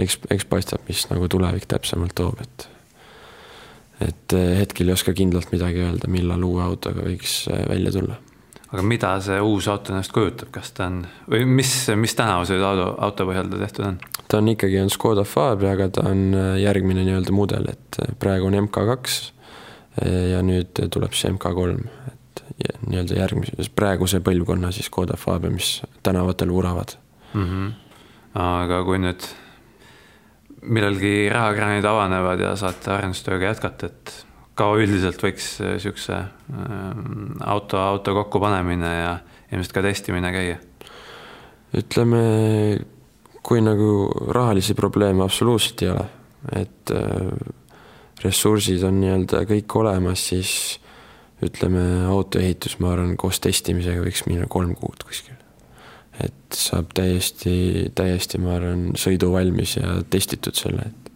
eks, 0.00 0.18
eks 0.32 0.48
paistab, 0.48 0.84
mis 0.88 1.04
nagu 1.12 1.28
tulevik 1.30 1.68
täpsemalt 1.68 2.16
toob, 2.18 2.40
et 2.44 2.68
et 3.98 4.34
äh, 4.36 4.60
hetkel 4.60 4.88
ei 4.88 4.94
oska 4.94 5.12
kindlalt 5.16 5.50
midagi 5.50 5.82
öelda, 5.82 6.06
millal 6.10 6.44
uue 6.46 6.62
autoga 6.62 7.02
võiks 7.02 7.40
äh, 7.50 7.64
välja 7.68 7.92
tulla. 7.96 8.20
aga 8.68 8.84
mida 8.86 9.14
see 9.24 9.40
uus 9.42 9.66
auto 9.68 9.92
ennast 9.92 10.14
kujutab, 10.14 10.52
kas 10.54 10.70
ta 10.76 10.86
on 10.86 11.02
või 11.28 11.44
mis, 11.58 11.72
mis 11.98 12.14
tänavuse 12.16 12.60
auto, 12.62 12.92
auto 13.04 13.26
põhjal 13.28 13.50
ta 13.52 13.60
tehtud 13.64 13.88
on? 13.90 13.98
ta 14.28 14.40
on 14.40 14.52
ikkagi, 14.54 14.78
on 14.80 14.92
Škoda 14.94 15.26
Fabia, 15.26 15.74
aga 15.74 15.90
ta 15.98 16.06
on 16.08 16.30
järgmine 16.62 17.04
nii-öelda 17.04 17.34
mudel, 17.34 17.68
et 17.74 18.00
praegu 18.22 18.48
on 18.48 18.56
MK2 18.68 19.18
ja 20.30 20.44
nüüd 20.46 20.78
tuleb 20.94 21.16
siis 21.16 21.32
MK3, 21.32 21.88
et 22.12 22.17
nii-öelda 22.88 23.18
järgmise, 23.18 23.68
praeguse 23.76 24.20
põlvkonna 24.24 24.72
siis 24.74 24.88
Škoda 24.88 25.16
Fabia, 25.20 25.50
mis 25.52 25.82
tänavatel 26.02 26.52
vuravad 26.52 26.96
mm. 27.34 27.44
-hmm. 27.44 27.72
aga 28.42 28.82
kui 28.84 28.98
nüüd 29.02 29.28
millalgi 30.62 31.28
rahakraanid 31.32 31.84
avanevad 31.84 32.40
ja 32.40 32.56
saate 32.56 32.90
arendustööga 32.90 33.52
jätkata, 33.52 33.86
et 33.86 34.14
kaua 34.58 34.80
üldiselt 34.82 35.22
võiks 35.22 35.58
niisuguse 35.62 36.16
ähm, 36.18 37.38
auto, 37.46 37.78
auto 37.78 38.14
kokkupanemine 38.14 38.92
ja 38.98 39.12
ilmselt 39.52 39.72
ka 39.72 39.82
testimine 39.82 40.32
käia? 40.34 40.58
ütleme, 41.78 42.20
kui 43.44 43.60
nagu 43.60 44.08
rahalisi 44.32 44.74
probleeme 44.74 45.22
absoluutselt 45.22 45.82
ei 45.84 45.90
ole, 45.92 46.04
et 46.56 46.92
äh, 46.96 47.32
ressursid 48.24 48.82
on 48.88 49.00
nii-öelda 49.02 49.44
kõik 49.48 49.76
olemas, 49.76 50.24
siis 50.30 50.52
ütleme, 51.44 51.82
autoehitus, 52.10 52.78
ma 52.82 52.92
arvan, 52.94 53.16
koos 53.20 53.38
testimisega 53.44 54.02
võiks 54.02 54.24
minna 54.26 54.48
kolm 54.50 54.74
kuud 54.78 55.04
kuskil. 55.06 55.36
et 56.18 56.56
saab 56.56 56.90
täiesti, 56.98 57.90
täiesti, 57.94 58.40
ma 58.42 58.56
arvan, 58.56 58.88
sõiduvalmis 58.98 59.76
ja 59.78 60.00
testitud 60.10 60.58
selle, 60.58 60.88
et 60.90 61.08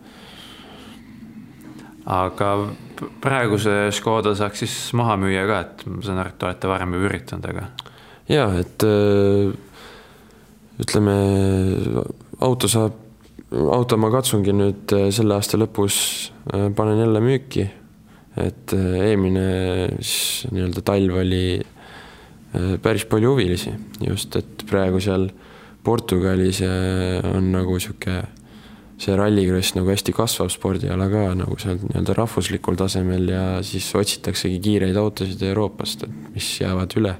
aga 2.06 2.52
praeguse 3.22 3.90
Škoda 3.94 4.34
saaks 4.38 4.64
siis 4.64 4.76
maha 4.98 5.16
müüa 5.20 5.44
ka, 5.48 5.60
et 5.66 5.84
ma 5.88 6.02
saan 6.04 6.20
aru, 6.22 6.32
et 6.32 6.38
te 6.38 6.48
olete 6.48 6.70
varem 6.70 6.96
juba 6.96 7.10
üritanud, 7.10 7.48
aga. 7.52 7.68
ja, 8.30 8.48
et 8.60 8.86
äh, 8.86 9.52
ütleme, 10.82 11.16
auto 12.42 12.70
saab, 12.70 12.98
auto 13.52 13.98
ma 14.00 14.10
katsungi 14.14 14.54
nüüd 14.56 14.96
äh, 14.96 15.08
selle 15.14 15.38
aasta 15.38 15.60
lõpus, 15.60 15.96
äh, 16.52 16.68
panen 16.76 17.02
jälle 17.04 17.22
müüki. 17.24 17.68
Et 18.40 18.72
eelmine 18.72 19.46
siis 20.00 20.46
nii-öelda 20.52 20.84
talv 20.86 21.18
oli 21.20 21.44
päris 22.84 23.04
palju 23.08 23.32
huvilisi, 23.32 23.72
just, 24.04 24.36
et 24.36 24.64
praegu 24.68 25.00
seal 25.00 25.26
Portugalis 25.84 26.60
on 26.64 27.50
nagu 27.52 27.78
sihuke 27.80 28.20
see 29.02 29.16
rallikross 29.18 29.74
nagu 29.74 29.90
hästi 29.90 30.14
kasvav 30.14 30.50
spordiala 30.52 31.08
ka 31.10 31.24
nagu 31.38 31.56
seal 31.60 31.80
nii-öelda 31.80 32.14
rahvuslikul 32.16 32.78
tasemel 32.78 33.30
ja 33.32 33.44
siis 33.66 33.88
otsitaksegi 33.98 34.60
kiireid 34.62 34.98
autosid 34.98 35.42
Euroopast, 35.48 36.06
et 36.06 36.34
mis 36.36 36.48
jäävad 36.62 36.98
üle. 37.00 37.16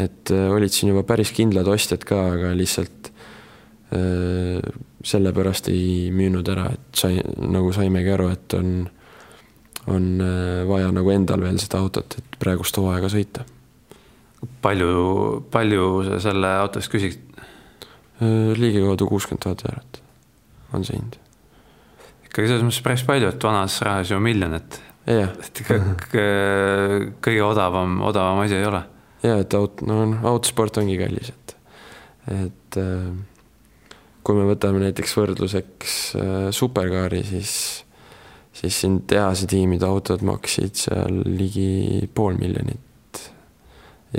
et 0.00 0.30
äh, 0.32 0.48
olid 0.48 0.72
siin 0.72 0.94
juba 0.94 1.02
päris 1.04 1.28
kindlad 1.36 1.68
ostjad 1.68 2.04
ka, 2.08 2.20
aga 2.34 2.54
lihtsalt 2.56 3.10
äh, 3.92 4.60
sellepärast 5.04 5.68
ei 5.72 6.08
müünud 6.12 6.48
ära, 6.48 6.70
et 6.72 6.96
sai, 6.96 7.18
nagu 7.40 7.72
saimegi 7.76 8.12
aru, 8.14 8.30
et 8.32 8.56
on, 8.56 8.70
on 9.90 10.10
äh, 10.24 10.60
vaja 10.68 10.92
nagu 10.94 11.10
endal 11.14 11.42
veel 11.44 11.58
seda 11.62 11.80
autot, 11.82 12.18
et 12.18 12.38
praegust 12.42 12.76
hooaega 12.80 13.10
sõita. 13.12 13.46
palju, 14.62 14.92
palju 15.52 15.88
sa 16.08 16.20
selle 16.30 16.54
auto 16.60 16.80
eest 16.80 16.92
küsid? 16.92 17.26
ligikaudu 18.20 19.06
kuuskümmend 19.08 19.40
tuhat 19.40 19.62
eurot 19.64 20.00
on 20.76 20.84
see 20.84 20.98
hind. 20.98 21.16
ikkagi 22.26 22.50
selles 22.50 22.64
mõttes 22.66 22.84
päris 22.84 23.04
palju, 23.08 23.30
et 23.32 23.46
vanas 23.46 23.80
rahas 23.86 24.12
ju 24.12 24.20
miljon, 24.22 24.54
et 24.58 24.78
yeah. 25.08 25.32
et 25.42 25.62
kõige 27.24 27.42
odavam, 27.46 27.98
odavam 28.06 28.42
asi 28.44 28.58
ei 28.58 28.68
ole. 28.68 28.82
ja, 29.24 29.40
et 29.42 29.56
aut-, 29.58 29.82
no 29.86 30.02
autosport 30.30 30.80
ongi 30.82 30.98
kallis, 31.00 31.32
et, 31.34 31.56
et 32.36 32.80
äh, 32.80 33.10
kui 34.26 34.38
me 34.38 34.46
võtame 34.50 34.82
näiteks 34.84 35.16
võrdluseks 35.18 36.00
äh, 36.20 36.48
superkaari, 36.54 37.22
siis, 37.26 37.54
siis 38.52 38.80
siin 38.82 39.00
tehase 39.08 39.46
tiimide 39.50 39.86
autod 39.86 40.24
maksid 40.26 40.74
seal 40.78 41.22
ligi 41.26 42.08
pool 42.14 42.38
miljonit. 42.40 43.22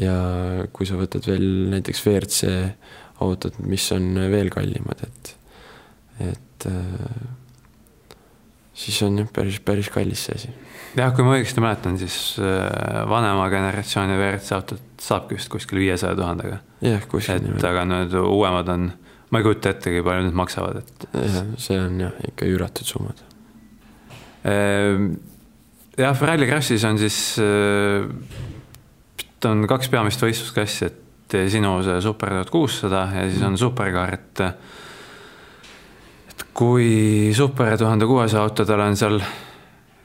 ja 0.02 0.16
kui 0.72 0.88
sa 0.88 0.96
võtad 0.96 1.26
veel 1.28 1.46
näiteks 1.74 2.06
WRC 2.06 2.52
autod, 3.22 3.60
mis 3.68 3.86
on 3.92 4.16
veel 4.32 4.50
kallimad, 4.54 5.04
et 5.04 5.36
et 6.22 6.66
äh, 6.70 7.30
siis 8.74 9.02
on 9.06 9.18
jah, 9.22 9.30
päris, 9.34 9.60
päris 9.66 9.90
kallis 9.94 10.26
see 10.28 10.38
asi. 10.38 10.52
jah, 10.98 11.14
kui 11.16 11.26
ma 11.26 11.36
õigesti 11.38 11.64
mäletan, 11.64 11.98
siis 12.02 12.18
äh, 12.42 13.02
vanema 13.10 13.48
generatsiooni 13.52 14.18
WRC 14.20 14.56
autot 14.58 15.02
saabki 15.02 15.38
vist 15.40 15.52
kuskil 15.54 15.82
viiesaja 15.82 16.18
tuhandega. 16.20 16.62
jah, 16.86 17.08
kuskil. 17.12 17.50
et 17.56 17.68
aga 17.68 17.86
nüüd 17.90 18.16
uuemad 18.22 18.72
on, 18.74 18.88
ma 19.32 19.42
ei 19.42 19.48
kujuta 19.48 19.76
ettegi, 19.76 20.06
palju 20.06 20.28
need 20.28 20.38
maksavad, 20.38 20.82
et. 20.82 21.10
see 21.62 21.80
on 21.82 22.00
jah, 22.08 22.16
ikka 22.32 22.50
üüratud 22.50 22.88
summad. 22.88 23.26
Ehm, 24.48 25.12
jah, 25.98 26.18
Rally 26.22 26.48
Crashis 26.50 26.84
on 26.88 26.98
siis, 26.98 27.18
äh, 27.42 28.08
on 29.46 29.68
kaks 29.70 29.90
peamist 29.94 30.22
võistlusklassi, 30.24 30.90
et 30.90 31.38
sinu 31.52 31.78
see 31.86 32.02
Super 32.04 32.34
tuhat 32.36 32.50
kuussada 32.52 33.06
ja 33.16 33.28
siis 33.30 33.44
on 33.46 33.58
superkaar, 33.58 34.14
et 34.18 34.42
kui 36.58 37.32
super 37.36 37.78
tuhande 37.80 38.06
kuuesaja 38.10 38.44
autodel 38.44 38.84
on 38.84 38.98
seal 39.00 39.22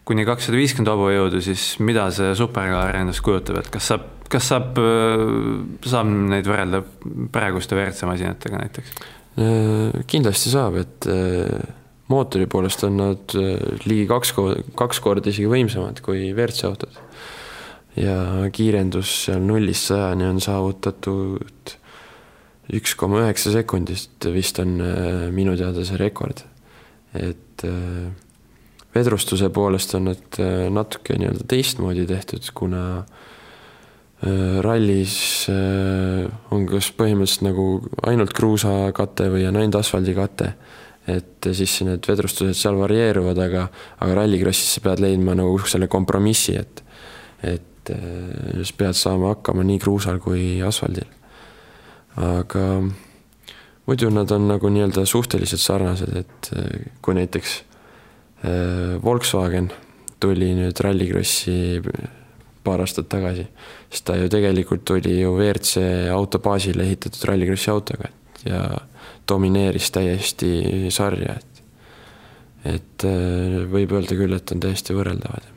kuni 0.06 0.22
kakssada 0.28 0.60
viiskümmend 0.60 0.92
hobujõudu, 0.92 1.40
siis 1.42 1.64
mida 1.82 2.06
see 2.14 2.34
superkaar 2.38 3.00
endast 3.00 3.24
kujutab, 3.26 3.58
et 3.58 3.70
kas 3.74 3.88
saab, 3.90 4.04
kas 4.30 4.52
saab, 4.52 4.78
saab 5.82 6.12
neid 6.30 6.46
võrrelda 6.46 6.84
praeguste 7.34 7.74
WRC 7.78 8.06
masinatega 8.10 8.62
näiteks? 8.62 8.94
kindlasti 10.08 10.48
saab, 10.48 10.78
et 10.80 11.08
mootori 12.12 12.46
poolest 12.46 12.84
on 12.86 13.00
nad 13.00 13.34
äh, 13.38 13.56
ligi 13.86 14.06
kaks, 14.10 14.34
kaks 14.78 15.00
korda 15.02 15.32
isegi 15.32 15.48
võimsamad 15.50 16.02
kui 16.04 16.30
WRC 16.32 16.68
autod. 16.68 17.00
ja 17.96 18.46
kiirendus 18.52 19.12
seal 19.24 19.42
nullist 19.42 19.88
sajani 19.90 20.28
on 20.28 20.40
saavutatud 20.40 21.72
üks 22.76 22.94
koma 22.98 23.22
üheksa 23.24 23.54
sekundist 23.54 24.28
vist 24.34 24.60
on 24.62 24.78
äh, 24.84 25.26
minu 25.34 25.56
teada 25.58 25.84
see 25.84 25.98
rekord. 25.98 26.44
et 27.14 27.64
äh, 27.64 28.10
vedrustuse 28.94 29.50
poolest 29.52 29.94
on 29.98 30.12
nad 30.12 30.38
natuke 30.72 31.18
nii-öelda 31.18 31.44
teistmoodi 31.48 32.06
tehtud, 32.08 32.46
kuna 32.56 33.04
rallis 34.64 35.16
on 35.52 36.62
kas 36.64 36.86
põhimõtteliselt 36.96 37.44
nagu 37.44 37.66
ainult 38.08 38.32
kruusakate 38.32 39.26
või 39.34 39.44
on 39.50 39.58
ainult 39.60 39.76
asfaldikate. 39.82 40.54
Et 41.06 41.48
siis 41.54 41.78
need 41.86 42.06
vedrustused 42.08 42.58
seal 42.58 42.78
varieeruvad, 42.80 43.38
aga, 43.38 43.66
aga 44.02 44.18
rallikrossis 44.20 44.76
sa 44.76 44.84
pead 44.84 45.02
leidma 45.04 45.36
nagu 45.38 45.58
selle 45.68 45.88
kompromissi, 45.92 46.56
et, 46.58 46.82
et 47.46 47.92
sa 47.92 48.78
pead 48.78 48.98
saama 48.98 49.36
hakkama 49.36 49.62
nii 49.66 49.78
kruusal 49.82 50.18
kui 50.22 50.56
asfaldil. 50.66 51.06
Aga 52.16 52.66
muidu 53.86 54.10
nad 54.10 54.30
on 54.34 54.48
nagu 54.50 54.70
nii-öelda 54.72 55.06
suhteliselt 55.06 55.62
sarnased, 55.62 56.16
et 56.16 56.50
äh, 56.56 56.90
kui 57.02 57.14
näiteks 57.14 57.56
äh, 58.42 58.96
Volkswagen 59.02 59.70
tuli 60.20 60.52
nüüd 60.56 60.80
Rallycrossi 60.82 61.82
paar 62.66 62.82
aastat 62.82 63.08
tagasi, 63.12 63.46
siis 63.92 64.02
ta 64.02 64.16
ju 64.18 64.30
tegelikult 64.32 64.82
tuli 64.88 65.20
ju 65.20 65.36
WRC 65.36 65.84
auto 66.10 66.40
baasile 66.42 66.86
ehitatud 66.88 67.28
Rallycrossi 67.30 67.70
autoga 67.70 68.10
ja 68.46 68.64
domineeris 69.28 69.90
täiesti 69.94 70.90
sarja, 70.94 71.38
et 71.40 71.62
et 72.66 73.04
äh, 73.06 73.60
võib 73.70 73.92
öelda 73.94 74.18
küll, 74.18 74.34
et 74.34 74.52
on 74.52 74.62
täiesti 74.62 74.96
võrreldavad. 74.96 75.50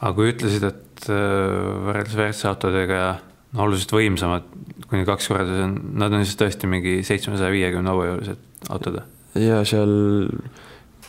aga 0.00 0.14
kui 0.14 0.30
ütlesid, 0.30 0.66
et 0.68 1.08
võrreldes 1.08 2.14
WRC 2.14 2.50
autodega 2.50 3.00
oluliselt 3.58 3.94
võimsamad, 3.94 4.46
kuni 4.90 5.06
kaks 5.06 5.30
korda, 5.30 5.66
nad 5.70 6.14
on 6.14 6.24
siis 6.24 6.38
tõesti 6.38 6.70
mingi 6.70 7.00
seitsmesaja 7.06 7.52
viiekümne 7.54 7.90
hauajuulised 7.90 8.70
autod? 8.74 9.02
ja 9.38 9.60
seal 9.66 9.92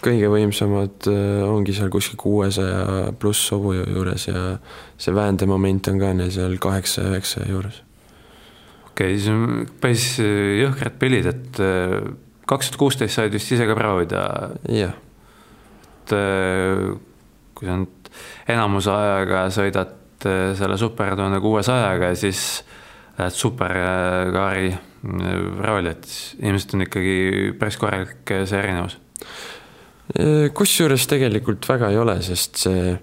kõige 0.06 0.30
võimsamad 0.30 1.08
äh, 1.10 1.42
ongi 1.48 1.74
seal 1.78 1.90
kuskil 1.94 2.20
kuuesaja 2.22 3.14
pluss 3.20 3.50
hobujõu 3.54 3.88
juures 3.90 4.28
ja 4.30 4.44
see 5.02 5.16
väändemoment 5.16 5.90
on 5.92 6.02
ka 6.02 6.14
neil 6.18 6.34
seal 6.34 6.58
kaheksa, 6.62 7.08
üheksa 7.12 7.46
juures. 7.50 7.82
On 9.32 9.66
päris 9.82 10.16
jõhkrad 10.22 10.96
pillid, 11.02 11.28
et 11.32 11.60
äh, 11.64 11.98
kaks 12.48 12.72
tuhat 12.72 12.80
kuusteist 12.80 13.18
said 13.18 13.36
vist 13.36 13.52
ise 13.52 13.68
ka 13.68 13.76
proovida. 13.78 14.24
jah. 14.72 14.96
et 16.06 16.16
äh, 16.16 16.96
kui 17.56 17.68
sa 17.68 17.78
nüüd 17.82 18.10
enamuse 18.52 18.92
ajaga 18.92 19.46
sõidad 19.54 20.02
selle 20.26 20.78
super 20.80 21.14
tuhande 21.14 21.38
kuuesajaga 21.44 22.08
ja 22.14 22.18
siis 22.18 22.64
lähed 23.18 23.36
superkaari 23.36 24.72
ralli, 25.62 25.92
et 25.92 26.08
ilmselt 26.42 26.74
on 26.74 26.86
ikkagi 26.88 27.18
päris 27.60 27.78
korralik 27.78 28.34
see 28.50 28.58
erinevus. 28.58 28.98
kusjuures 30.58 31.06
tegelikult 31.12 31.68
väga 31.70 31.92
ei 31.94 32.00
ole, 32.02 32.18
sest 32.26 32.64
see 32.64 32.96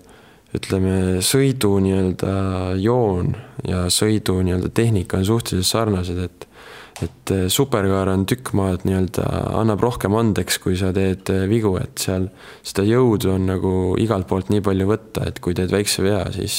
ütleme, 0.57 0.95
sõidu 1.25 1.77
nii-öelda 1.83 2.33
joon 2.81 3.35
ja 3.69 3.87
sõidu 3.93 4.41
nii-öelda 4.45 4.73
tehnika 4.75 5.21
on 5.21 5.29
suhteliselt 5.29 5.71
sarnased, 5.71 6.19
et 6.23 6.49
et 7.03 7.33
eh, 7.35 7.47
superkaar 7.51 8.11
on 8.13 8.25
tükk 8.29 8.53
maad 8.59 8.85
nii-öelda, 8.87 9.25
annab 9.59 9.83
rohkem 9.83 10.15
andeks, 10.19 10.59
kui 10.63 10.77
sa 10.79 10.93
teed 10.95 11.31
eh, 11.33 11.45
vigu, 11.51 11.75
et 11.81 12.03
seal 12.03 12.29
seda 12.63 12.85
jõudu 12.87 13.33
on 13.35 13.49
nagu 13.49 13.73
igalt 14.01 14.29
poolt 14.31 14.53
nii 14.53 14.63
palju 14.65 14.89
võtta, 14.91 15.27
et 15.31 15.41
kui 15.43 15.57
teed 15.59 15.73
väikse 15.73 16.05
vea, 16.05 16.25
siis, 16.35 16.59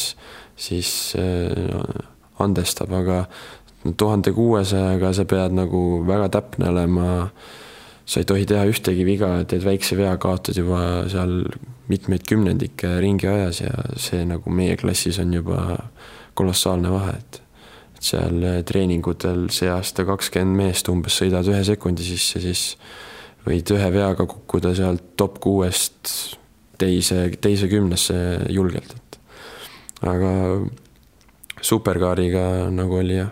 siis 0.59 0.91
äh, 1.19 1.53
andestab, 2.43 2.93
aga 2.97 3.23
tuhande 3.99 4.33
kuuesajaga 4.35 5.13
sa 5.15 5.27
pead 5.29 5.55
nagu 5.55 6.03
väga 6.07 6.31
täpne 6.37 6.71
olema. 6.71 7.09
Sa 8.05 8.19
ei 8.19 8.27
tohi 8.27 8.47
teha 8.47 8.65
ühtegi 8.67 9.05
viga, 9.07 9.35
teed 9.47 9.63
väikse 9.65 9.97
vea, 9.99 10.15
kaotad 10.21 10.57
juba 10.59 10.81
seal 11.11 11.41
mitmeid 11.91 12.25
kümnendikke 12.27 12.97
ringi 13.03 13.27
ajas 13.29 13.61
ja 13.63 13.71
see 13.99 14.23
nagu 14.27 14.51
meie 14.51 14.75
klassis 14.79 15.19
on 15.23 15.33
juba 15.35 15.77
kolossaalne 16.37 16.91
vahe, 16.91 17.15
et 17.19 17.41
seal 18.03 18.43
eh, 18.43 18.61
treeningutel 18.67 19.47
see 19.53 19.71
aasta 19.71 20.05
kakskümmend 20.07 20.59
meest 20.59 20.89
umbes 20.91 21.19
sõidavad 21.21 21.51
ühe 21.53 21.63
sekundi 21.67 22.05
sisse, 22.07 22.41
siis 22.43 22.63
võid 23.47 23.73
ühe 23.75 23.89
veaga 23.93 24.27
kukkuda 24.27 24.73
sealt 24.75 25.13
top 25.19 25.39
kuuest 25.43 26.11
teise, 26.79 27.27
teise 27.43 27.69
kümnesse 27.71 28.17
julgelt, 28.51 28.95
et 28.95 29.19
aga 30.09 30.33
superkaariga 31.63 32.69
nagu 32.75 32.99
oli 32.99 33.19
jah, 33.21 33.31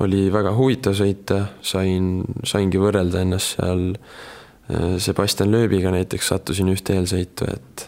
oli 0.00 0.26
väga 0.32 0.54
huvitav 0.56 0.96
sõita, 0.98 1.44
sain, 1.62 2.24
saingi 2.46 2.80
võrrelda 2.80 3.24
ennast 3.24 3.56
seal 3.56 3.86
eh, 3.92 4.98
Sebastian 5.02 5.52
Loebiga 5.52 5.92
näiteks 5.94 6.32
sattusin 6.32 6.72
ühte 6.72 6.96
eelsõitu, 6.96 7.48
et, 7.52 7.86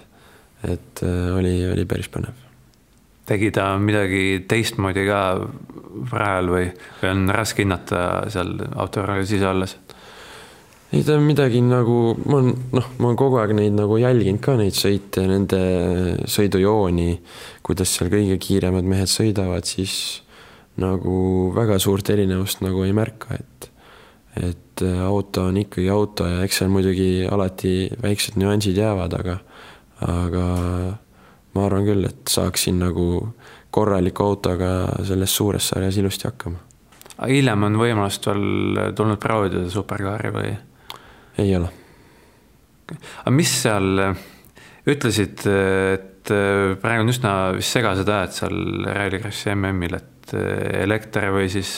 et 0.69 1.05
eh, 1.07 1.29
oli, 1.37 1.57
oli 1.73 1.89
päris 1.89 2.11
põnev 2.13 2.43
tegi 3.27 3.53
ta 3.55 3.73
midagi 3.79 4.43
teistmoodi 4.51 5.05
ka 5.07 5.21
rajal 6.11 6.51
või, 6.51 6.69
või 7.01 7.11
on 7.13 7.29
raske 7.33 7.63
hinnata 7.63 8.01
seal 8.33 8.57
autorallis 8.75 9.33
ise 9.37 9.49
olles? 9.49 9.77
ei 10.93 11.05
ta 11.07 11.17
midagi 11.23 11.63
nagu, 11.65 12.13
ma 12.27 12.41
olen 12.41 12.51
noh, 12.77 12.89
ma 12.99 13.09
olen 13.09 13.21
kogu 13.21 13.39
aeg 13.41 13.55
neid 13.57 13.77
nagu 13.79 13.97
jälginud 13.97 14.43
ka 14.45 14.59
neid 14.59 14.77
sõite, 14.77 15.25
nende 15.25 15.61
sõidujooni, 16.29 17.15
kuidas 17.65 17.95
seal 17.97 18.11
kõige 18.13 18.37
kiiremad 18.43 18.85
mehed 18.85 19.09
sõidavad, 19.09 19.65
siis 19.65 19.95
nagu 20.81 21.53
väga 21.55 21.79
suurt 21.83 22.11
erinevust 22.11 22.63
nagu 22.65 22.85
ei 22.87 22.95
märka, 22.97 23.35
et 23.39 23.69
et 24.33 24.83
auto 25.05 25.43
on 25.51 25.59
ikkagi 25.61 25.91
auto 25.93 26.25
ja 26.25 26.39
eks 26.47 26.63
seal 26.63 26.71
muidugi 26.73 27.27
alati 27.29 27.91
väiksed 28.01 28.39
nüansid 28.41 28.79
jäävad, 28.81 29.13
aga 29.19 29.35
aga 30.09 30.45
ma 31.53 31.65
arvan 31.67 31.87
küll, 31.87 32.07
et 32.09 32.33
saaksin 32.33 32.81
nagu 32.81 33.07
korraliku 33.73 34.25
autoga 34.25 34.73
selles 35.07 35.35
suures 35.37 35.69
sarjas 35.73 35.99
ilusti 36.01 36.29
hakkama. 36.29 36.59
hiljem 37.29 37.69
on 37.69 37.79
võimalust 37.81 38.27
veel 38.27 38.95
tulnud 38.97 39.21
proovida 39.21 39.67
superkaari 39.71 40.33
või? 40.35 40.55
ei 41.39 41.57
ole. 41.57 41.69
aga 43.25 43.35
mis 43.37 43.53
seal, 43.63 44.07
ütlesid, 44.89 45.45
et 45.47 46.33
praegu 46.83 47.05
on 47.05 47.13
üsna 47.13 47.35
vist 47.57 47.77
segased 47.77 48.09
ajad 48.09 48.37
seal 48.41 48.59
Rallycrossi 48.89 49.53
MM-il, 49.55 50.01
et 50.01 50.12
elekter 50.35 51.31
või 51.35 51.49
siis 51.53 51.73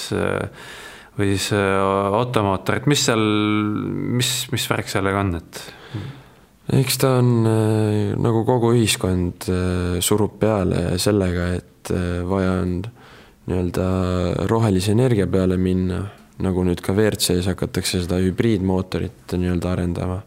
või 1.15 1.31
siis 1.37 1.53
automootor, 1.55 2.81
et 2.81 2.89
mis 2.91 3.05
seal, 3.07 3.21
mis, 4.19 4.31
mis 4.51 4.65
värk 4.67 4.91
sellega 4.91 5.21
on, 5.23 5.37
et 5.39 5.61
eks 6.81 6.99
ta 6.99 7.13
on 7.21 7.47
nagu 8.19 8.43
kogu 8.49 8.73
ühiskond 8.75 9.47
surub 10.03 10.35
peale 10.43 10.97
sellega, 10.99 11.53
et 11.61 11.93
vaja 12.27 12.57
on 12.65 12.75
nii-öelda 13.45 13.89
rohelise 14.51 14.95
energia 14.97 15.27
peale 15.31 15.59
minna, 15.61 16.01
nagu 16.43 16.65
nüüd 16.67 16.81
ka 16.83 16.95
WRC-s 16.97 17.47
hakatakse 17.53 18.03
seda 18.05 18.19
hübriidmootorit 18.23 19.37
nii-öelda 19.37 19.71
arendama. 19.71 20.23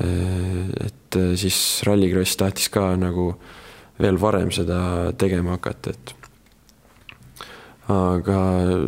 et 0.00 1.16
siis 1.36 1.82
Rallycross 1.86 2.36
tahtis 2.38 2.68
ka 2.70 2.92
nagu 2.96 3.32
veel 4.00 4.20
varem 4.20 4.52
seda 4.54 5.10
tegema 5.18 5.56
hakata, 5.56 5.90
et 5.90 6.14
aga 7.90 8.40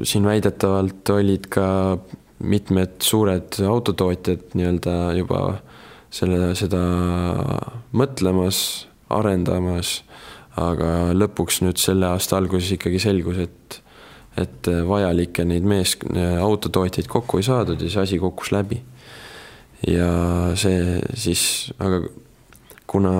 siin 0.07 0.27
väidetavalt 0.27 1.11
olid 1.15 1.49
ka 1.53 1.67
mitmed 2.43 2.99
suured 3.03 3.59
autotootjad 3.67 4.55
nii-öelda 4.59 4.97
juba 5.19 5.43
selle, 6.13 6.53
seda 6.59 6.81
mõtlemas, 7.97 8.63
arendamas, 9.13 10.01
aga 10.61 11.13
lõpuks 11.17 11.63
nüüd 11.65 11.81
selle 11.81 12.11
aasta 12.11 12.39
alguses 12.41 12.75
ikkagi 12.77 13.03
selgus, 13.03 13.43
et 13.47 13.81
et 14.41 14.69
vajalikke 14.89 15.45
neid 15.45 15.67
mees-, 15.69 15.99
autotootjaid 16.41 17.09
kokku 17.11 17.37
ei 17.37 17.45
saadud 17.45 17.83
ja 17.85 17.91
see 17.93 18.01
asi 18.01 18.19
kukkus 18.21 18.49
läbi. 18.55 18.79
ja 19.85 20.09
see 20.57 21.03
siis, 21.19 21.43
aga 21.77 22.01
kuna 22.89 23.13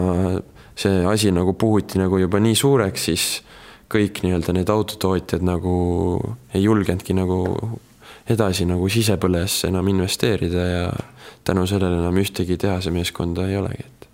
see 0.79 1.03
asi 1.05 1.33
nagu 1.35 1.53
puhuti 1.53 2.01
nagu 2.01 2.17
juba 2.17 2.41
nii 2.41 2.57
suureks, 2.57 3.05
siis 3.11 3.27
kõik 3.93 4.23
nii-öelda 4.25 4.55
need 4.57 4.71
autotootjad 4.73 5.45
nagu 5.45 5.75
ei 6.55 6.65
julgenudki 6.65 7.17
nagu 7.17 7.43
edasi 8.31 8.67
nagu 8.69 8.89
sisepõlesse 8.93 9.69
enam 9.71 9.89
investeerida 9.93 10.67
ja 10.69 10.87
tänu 11.45 11.67
sellele 11.67 11.99
enam 11.99 12.21
ühtegi 12.23 12.57
tehasemeeskonda 12.61 13.49
ei 13.51 13.59
olegi, 13.61 13.85
et 13.87 14.09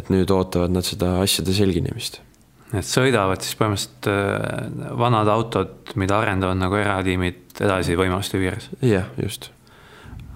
et 0.00 0.08
nüüd 0.08 0.30
ootavad 0.32 0.72
nad 0.72 0.86
seda 0.88 1.18
asjade 1.20 1.52
selginemist. 1.52 2.20
et 2.72 2.88
sõidavad 2.88 3.44
siis 3.44 3.56
põhimõtteliselt 3.60 4.08
äh, 4.08 4.92
vanad 4.98 5.28
autod, 5.28 5.92
mida 6.00 6.18
arendavad 6.22 6.56
nagu 6.56 6.78
eratiimid 6.80 7.60
edasi 7.60 7.96
võimaluste 7.98 8.40
piires? 8.40 8.70
jah, 8.80 9.10
just. 9.20 9.50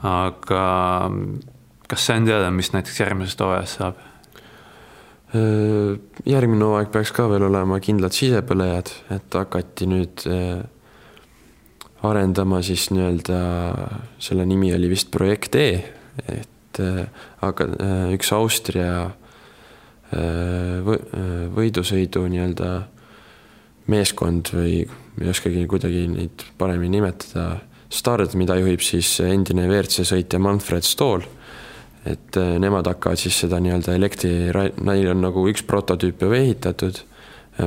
aga 0.02 0.64
kas 1.88 2.06
see 2.06 2.20
on 2.20 2.28
teada, 2.28 2.50
mis 2.50 2.72
näiteks 2.74 3.00
järgmisest 3.00 3.40
hooajast 3.40 3.80
saab? 3.80 4.05
Äh, 5.36 5.98
järgmine 6.28 6.64
hooaeg 6.68 6.90
peaks 6.94 7.12
ka 7.16 7.26
veel 7.30 7.46
olema 7.48 7.78
kindlad 7.82 8.14
sisepõlejad, 8.14 8.90
et 9.16 9.36
hakati 9.36 9.88
nüüd 9.90 10.24
äh, 10.30 10.62
arendama 12.06 12.60
siis 12.64 12.88
nii-öelda, 12.94 13.38
selle 14.22 14.46
nimi 14.46 14.72
oli 14.76 14.90
vist 14.92 15.10
projekt 15.14 15.56
E, 15.58 15.68
et 16.32 16.80
aga 17.44 17.66
äh, 17.72 18.12
üks 18.16 18.32
Austria 18.36 18.90
võidusõidu 21.56 22.20
nii-öelda 22.30 22.68
meeskond 23.90 24.52
või 24.54 24.84
ei 25.18 25.30
oskagi 25.32 25.64
kuidagi 25.66 26.04
neid 26.12 26.44
paremini 26.60 27.00
nimetada, 27.00 27.56
Stard, 27.90 28.34
mida 28.38 28.54
juhib 28.58 28.82
siis 28.86 29.16
endine 29.22 29.66
WRC 29.66 30.06
sõitja 30.06 30.38
Manfred 30.42 30.86
Stool. 30.86 31.26
Et 32.06 32.40
äh, 32.40 32.56
nemad 32.62 32.86
hakkavad 32.86 33.20
siis 33.20 33.38
seda 33.44 33.60
nii-öelda 33.62 33.96
elektri, 33.98 34.32
neil 34.86 35.10
on 35.12 35.24
nagu 35.26 35.46
üks 35.50 35.66
prototüüp 35.66 36.22
juba 36.26 36.40
ehitatud 36.40 37.02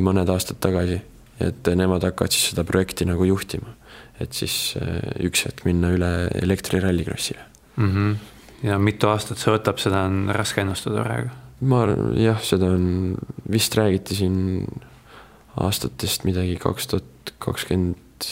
mõned 0.05 0.29
aastad 0.29 0.59
tagasi, 0.61 0.99
et 1.41 1.69
nemad 1.75 2.03
hakkavad 2.05 2.33
siis 2.33 2.51
seda 2.51 2.63
projekti 2.67 3.07
nagu 3.09 3.25
juhtima 3.25 3.73
et 4.19 4.35
siis 4.35 4.55
äh, 4.79 4.99
üks 5.27 5.45
hetk 5.47 5.63
minna 5.67 5.91
üle 5.95 6.11
elektrirallikrossile 6.41 7.41
mm. 7.77 7.91
-hmm. 7.91 8.15
ja 8.67 8.79
mitu 8.79 9.07
aastat 9.07 9.39
see 9.39 9.53
võtab, 9.53 9.79
seda 9.81 10.03
on 10.09 10.27
raske 10.35 10.61
ennustada 10.61 11.03
praegu? 11.05 11.31
ma 11.61 11.83
arvan, 11.85 12.13
jah, 12.19 12.41
seda 12.43 12.71
on, 12.75 13.15
vist 13.51 13.75
räägiti 13.79 14.15
siin 14.19 14.65
aastatest 15.59 16.27
midagi 16.27 16.55
kaks 16.59 16.87
tuhat 16.87 17.33
kakskümmend 17.39 18.27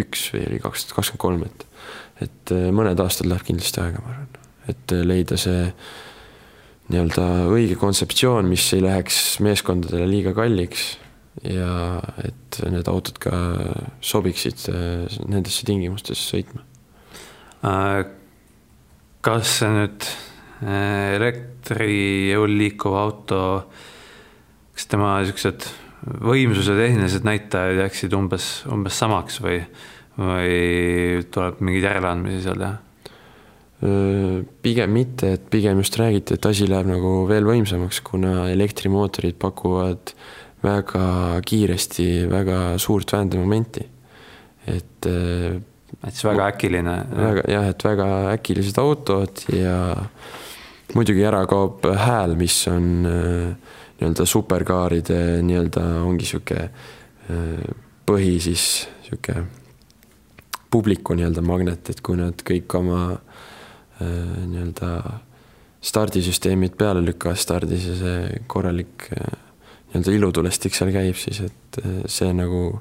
üks 0.00 0.28
või 0.34 0.46
oli 0.46 0.62
kaks 0.62 0.86
tuhat 0.86 1.00
kakskümmend 1.00 1.26
kolm, 1.26 1.44
et 1.50 1.66
et 2.28 2.54
äh, 2.54 2.70
mõned 2.74 3.00
aastad 3.02 3.30
läheb 3.30 3.46
kindlasti 3.46 3.82
aega, 3.82 4.02
ma 4.04 4.14
arvan, 4.14 4.39
et 4.68 4.92
leida 5.06 5.38
see 5.40 5.70
nii-öelda 6.90 7.26
õige 7.50 7.76
kontseptsioon, 7.78 8.48
mis 8.50 8.66
ei 8.74 8.82
läheks 8.82 9.38
meeskondadele 9.44 10.08
liiga 10.10 10.34
kalliks 10.36 10.96
ja 11.46 12.00
et 12.24 12.58
need 12.66 12.88
autod 12.90 13.20
ka 13.22 13.34
sobiksid 14.04 14.66
äh, 14.72 15.20
nendesse 15.30 15.66
tingimustesse 15.68 16.34
sõitma. 16.34 16.64
Äh, 17.66 18.02
kas 19.24 19.54
see 19.60 19.70
nüüd 19.70 20.08
äh, 20.08 21.14
elektrijõul 21.20 22.58
liikuv 22.58 22.98
auto, 22.98 23.40
kas 24.74 24.90
tema 24.90 25.14
niisugused 25.20 25.70
võimsuse 26.24 26.74
tehnilised 26.74 27.26
näitajad 27.28 27.84
jääksid 27.84 28.14
umbes, 28.16 28.52
umbes 28.72 28.98
samaks 28.98 29.40
või, 29.44 29.60
või 30.18 31.24
tuleb 31.30 31.60
mingeid 31.62 31.92
järeleandmisi 31.92 32.46
seal 32.46 32.60
teha? 32.60 32.89
Pigem 33.80 34.92
mitte, 34.92 35.32
et 35.36 35.44
pigem 35.50 35.78
just 35.80 35.96
räägiti, 35.96 36.36
et 36.36 36.46
asi 36.46 36.66
läheb 36.68 36.90
nagu 36.90 37.12
veel 37.28 37.46
võimsamaks, 37.48 38.02
kuna 38.04 38.50
elektrimootorid 38.52 39.38
pakuvad 39.40 40.12
väga 40.60 41.04
kiiresti 41.48 42.26
väga 42.28 42.78
suurt 42.78 43.12
vääntemomenti. 43.12 43.86
et. 44.66 45.06
et 45.06 46.12
siis 46.12 46.24
väga 46.24 46.50
äkiline. 46.52 46.96
väga 47.16 47.44
jah, 47.48 47.68
et 47.72 47.84
väga 47.84 48.08
äkilised 48.34 48.78
autod 48.78 49.44
ja 49.56 49.96
muidugi 50.94 51.24
ära 51.24 51.46
kaob 51.48 51.86
hääl, 51.96 52.36
mis 52.36 52.66
on 52.68 53.06
nii-öelda 53.06 54.26
superkaaride 54.26 55.40
nii-öelda 55.46 55.86
ongi 56.04 56.28
sihuke 56.28 56.68
põhi 58.10 58.36
siis 58.42 58.66
sihuke 59.06 59.40
publiku 60.70 61.16
nii-öelda 61.16 61.42
magnet, 61.42 61.90
et 61.90 62.00
kui 62.04 62.20
nad 62.20 62.44
kõik 62.46 62.76
oma 62.78 63.02
nii-öelda 64.00 64.90
stardisüsteemid 65.80 66.76
peale 66.80 67.02
lükkavad 67.04 67.40
stardis 67.40 67.86
ja 67.88 67.96
see 67.98 68.40
korralik 68.50 69.08
nii-öelda 69.10 70.16
ilutulestik 70.16 70.76
seal 70.76 70.92
käib, 70.94 71.16
siis 71.18 71.42
et 71.46 71.80
see 72.10 72.32
nagu 72.36 72.80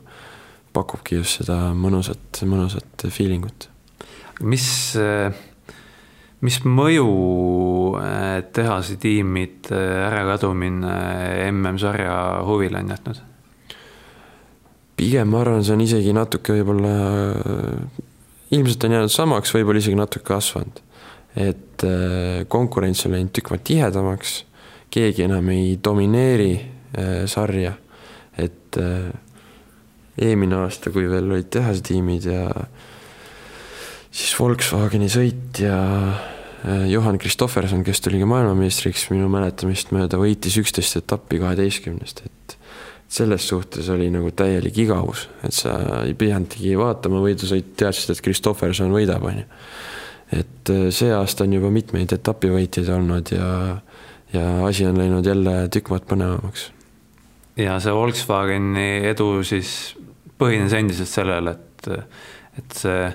pakubki 0.75 1.19
just 1.19 1.39
seda 1.41 1.71
mõnusat, 1.75 2.43
mõnusat 2.45 3.07
feeling 3.09 3.47
ut. 3.47 3.69
mis, 4.41 4.67
mis 6.45 6.59
mõju 6.65 7.07
tehase 8.53 8.99
tiimide 9.01 9.79
ärakadumine 10.09 10.93
MM-sarja 11.49 12.19
huvile 12.47 12.83
on 12.83 12.93
jätnud? 12.95 13.25
pigem 14.99 15.31
ma 15.31 15.43
arvan, 15.43 15.63
see 15.63 15.75
on 15.77 15.83
isegi 15.85 16.13
natuke 16.15 16.57
võib-olla, 16.57 16.93
ilmselt 18.55 18.85
on 18.85 18.95
jäänud 18.97 19.13
samaks, 19.13 19.53
võib-olla 19.55 19.79
isegi 19.79 19.99
natuke 19.99 20.25
kasvanud. 20.27 20.81
Et 21.37 21.83
konkurents 22.49 23.05
on 23.05 23.13
läinud 23.15 23.31
tükk 23.35 23.51
maad 23.53 23.63
tihedamaks, 23.67 24.33
keegi 24.89 25.27
enam 25.27 25.49
ei 25.53 25.77
domineeri 25.83 26.53
sarja, 27.29 27.75
et 28.41 28.79
eelmine 30.19 30.57
aasta, 30.63 30.91
kui 30.91 31.05
veel 31.09 31.29
olid 31.29 31.49
tehasetiimid 31.53 32.27
ja 32.27 32.43
siis 34.11 34.33
Volkswageni 34.39 35.09
sõitja 35.11 35.77
äh, 35.77 36.85
Johan 36.91 37.19
Kristofferson, 37.21 37.83
kes 37.87 38.01
tuli 38.03 38.21
ka 38.21 38.27
maailmameistriks 38.29 39.09
minu 39.13 39.29
mäletamist 39.31 39.93
mööda, 39.95 40.19
võitis 40.21 40.57
üksteist 40.61 40.99
etappi 41.01 41.41
kaheteistkümnest, 41.41 42.23
et 42.25 42.57
selles 43.09 43.47
suhtes 43.49 43.89
oli 43.89 44.09
nagu 44.13 44.31
täielik 44.37 44.77
igavus, 44.85 45.27
et 45.45 45.55
sa 45.55 45.77
ei 46.03 46.13
pidanudki 46.17 46.75
vaatama 46.77 47.23
võidusõitu, 47.23 47.73
teadsid, 47.79 48.13
et 48.13 48.25
Kristofferson 48.25 48.93
võidab, 48.93 49.25
on 49.25 49.41
ju. 49.43 49.47
Et 50.31 50.71
äh, 50.73 50.89
see 50.93 51.11
aasta 51.15 51.45
on 51.47 51.55
juba 51.57 51.71
mitmeid 51.73 52.13
etapivõitjaid 52.15 52.91
olnud 52.93 53.31
ja, 53.33 53.49
ja 54.33 54.45
asi 54.67 54.85
on 54.89 54.99
läinud 54.99 55.25
jälle 55.25 55.55
tükk 55.73 55.91
maad 55.93 56.05
põnevamaks. 56.09 56.69
ja 57.57 57.79
see 57.81 57.95
Volkswageni 57.95 58.89
edu 59.09 59.31
siis 59.47 59.95
põhines 60.39 60.75
endiselt 60.77 61.11
sellele, 61.11 61.55
et, 61.57 61.89
et 62.61 62.77
see 62.77 63.09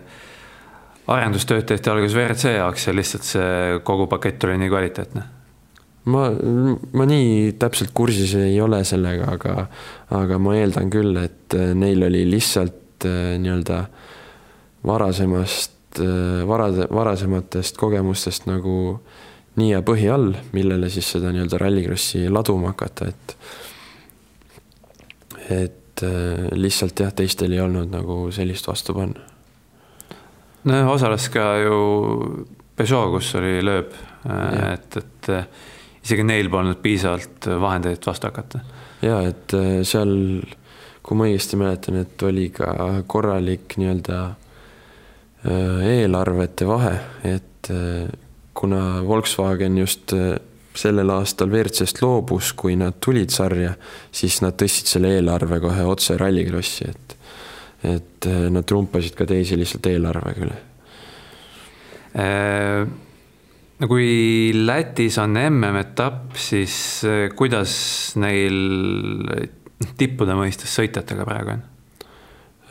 arendustööd 1.15 1.67
tehti 1.69 1.93
alguses 1.93 2.17
WRC 2.17 2.57
jaoks 2.59 2.89
ja 2.89 2.97
lihtsalt 2.97 3.29
see 3.29 3.81
kogu 3.85 4.09
pakett 4.11 4.45
oli 4.49 4.59
nii 4.61 4.73
kvaliteetne 4.73 5.25
ma, 6.11 6.25
ma 6.93 7.07
nii 7.09 7.55
täpselt 7.61 7.93
kursis 7.97 8.35
ei 8.41 8.57
ole 8.61 8.83
sellega, 8.89 9.29
aga, 9.37 9.67
aga 10.19 10.41
ma 10.43 10.57
eeldan 10.59 10.91
küll, 10.93 11.17
et 11.21 11.57
neil 11.77 12.05
oli 12.09 12.25
lihtsalt 12.29 13.07
äh, 13.09 13.37
nii-öelda 13.41 13.85
varasemast, 14.85 15.74
äh, 16.03 16.47
varade, 16.49 16.89
varasematest 16.93 17.77
kogemustest 17.81 18.49
nagu 18.49 19.01
nii 19.61 19.71
ja 19.71 19.83
põhi 19.87 20.09
all, 20.11 20.33
millele 20.55 20.91
siis 20.91 21.13
seda 21.15 21.31
nii-öelda 21.35 21.61
rallikrossi 21.63 22.27
laduma 22.33 22.73
hakata, 22.73 23.11
et 23.13 23.37
et 25.45 26.03
äh, 26.03 26.49
lihtsalt 26.57 27.05
jah, 27.05 27.13
teistel 27.15 27.53
ei 27.55 27.63
olnud 27.63 27.93
nagu 27.93 28.19
sellist 28.35 28.67
vastu 28.67 28.97
panna. 28.97 29.23
nojah, 30.65 30.91
osales 30.91 31.29
ka 31.33 31.55
ju 31.63 31.79
Peugeot, 32.75 33.13
kus 33.15 33.35
oli 33.39 33.61
lööb, 33.63 33.93
äh, 34.27 34.73
et, 34.75 34.97
et 34.99 35.33
isegi 36.05 36.25
neil 36.27 36.51
polnud 36.51 36.81
piisavalt 36.83 37.47
vahendeid 37.61 38.07
vastu 38.07 38.31
hakata. 38.31 38.65
ja 39.03 39.21
et 39.29 39.55
seal, 39.87 40.17
kui 41.05 41.19
ma 41.19 41.29
õigesti 41.29 41.61
mäletan, 41.61 42.01
et 42.03 42.23
oli 42.27 42.49
ka 42.57 43.05
korralik 43.07 43.77
nii-öelda 43.79 44.25
eelarvete 45.45 46.67
vahe, 46.69 46.95
et 47.29 47.69
kuna 48.55 48.81
Volkswagen 49.05 49.79
just 49.79 50.15
sellel 50.75 51.11
aastal 51.15 51.51
WRC-st 51.53 52.03
loobus, 52.03 52.53
kui 52.59 52.77
nad 52.79 52.99
tulid 53.03 53.33
sarja, 53.35 53.75
siis 54.15 54.41
nad 54.43 54.57
tõstsid 54.59 54.91
selle 54.95 55.15
eelarve 55.19 55.61
kohe 55.63 55.87
otse 55.87 56.17
Rallycrossi, 56.21 56.89
et, 56.91 57.17
et 57.95 58.29
nad 58.51 58.67
trumpasid 58.67 59.17
ka 59.19 59.27
teisi 59.31 59.59
lihtsalt 59.61 59.91
eelarvega 59.93 60.47
üle 60.47 60.61
äh,. 62.19 62.87
no 63.79 63.91
kui 63.91 64.09
Lätis 64.55 65.19
on 65.23 65.39
MM-etapp, 65.45 66.35
siis 66.39 66.77
kuidas 67.37 67.77
neil 68.23 68.59
tippude 69.99 70.37
mõistes 70.39 70.75
sõitjatega 70.81 71.27
praegu 71.29 71.57
on? 71.59 71.65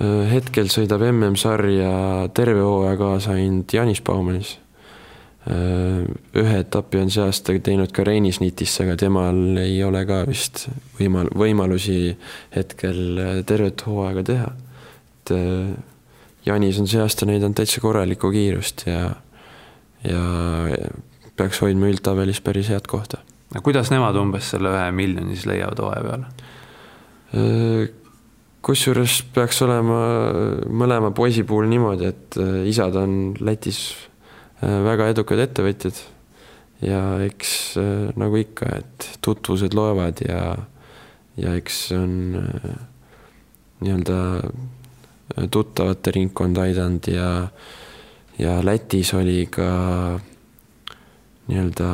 Eh, 0.01 0.25
hetkel 0.31 0.71
sõidab 0.73 1.05
MM-sarja 1.11 2.29
terve 2.33 2.65
hooaja 2.65 2.97
kaasa 2.97 3.37
ainult 3.37 3.73
Janis 3.73 4.01
Baumanis 4.01 4.57
Äh, 5.43 6.05
ühe 6.39 6.59
etapi 6.61 7.01
on 7.01 7.09
see 7.11 7.19
aasta 7.19 7.51
teinud 7.59 7.91
ka 7.91 8.05
Reinis 8.07 8.37
Nitisse, 8.39 8.85
aga 8.85 8.93
temal 8.95 9.57
ei 9.59 9.75
ole 9.83 10.05
ka 10.07 10.21
vist 10.23 10.69
võimal-, 10.95 11.33
võimalusi 11.35 12.13
hetkel 12.53 13.19
äh, 13.19 13.41
tervet 13.43 13.83
hooaega 13.83 14.23
teha. 14.29 14.53
et 15.19 15.33
äh, 15.35 15.73
Janis 16.47 16.79
on 16.79 16.87
see 16.87 17.01
aasta 17.03 17.27
näidanud 17.27 17.59
täitsa 17.59 17.83
korralikku 17.83 18.31
kiirust 18.31 18.85
ja, 18.87 19.01
ja 20.07 20.23
peaks 21.35 21.59
hoidma 21.59 21.91
üldtabelis 21.91 22.39
päris 22.39 22.71
head 22.71 22.87
kohta. 22.87 23.19
kuidas 23.67 23.91
nemad 23.91 24.15
umbes 24.15 24.47
selle 24.55 24.71
ühe 24.71 24.87
miljoni 24.95 25.35
siis 25.35 25.49
leiavad 25.51 25.83
hooaja 25.83 26.07
peale? 26.07 26.31
Kusjuures 28.63 29.19
peaks 29.35 29.61
olema 29.65 29.99
mõlema 30.71 31.11
poisi 31.15 31.43
puhul 31.43 31.67
niimoodi, 31.67 32.09
et 32.09 32.37
isad 32.69 32.95
on 32.95 33.33
Lätis 33.43 33.81
Äh, 34.63 34.79
väga 34.85 35.09
edukad 35.11 35.41
ettevõtjad. 35.43 35.97
Ja 36.83 37.01
eks 37.23 37.51
äh, 37.79 38.11
nagu 38.19 38.37
ikka, 38.39 38.69
et 38.79 39.07
tutvused 39.23 39.75
loevad 39.75 40.21
ja, 40.23 40.43
ja 41.39 41.55
eks 41.59 41.79
on 41.97 42.13
äh, 42.39 42.75
nii-öelda 43.83 44.19
tuttavate 45.51 46.13
ringkond 46.15 46.59
aidanud 46.61 47.07
ja, 47.11 47.29
ja 48.39 48.57
Lätis 48.63 49.13
oli 49.17 49.47
ka 49.51 49.67
nii-öelda 51.49 51.89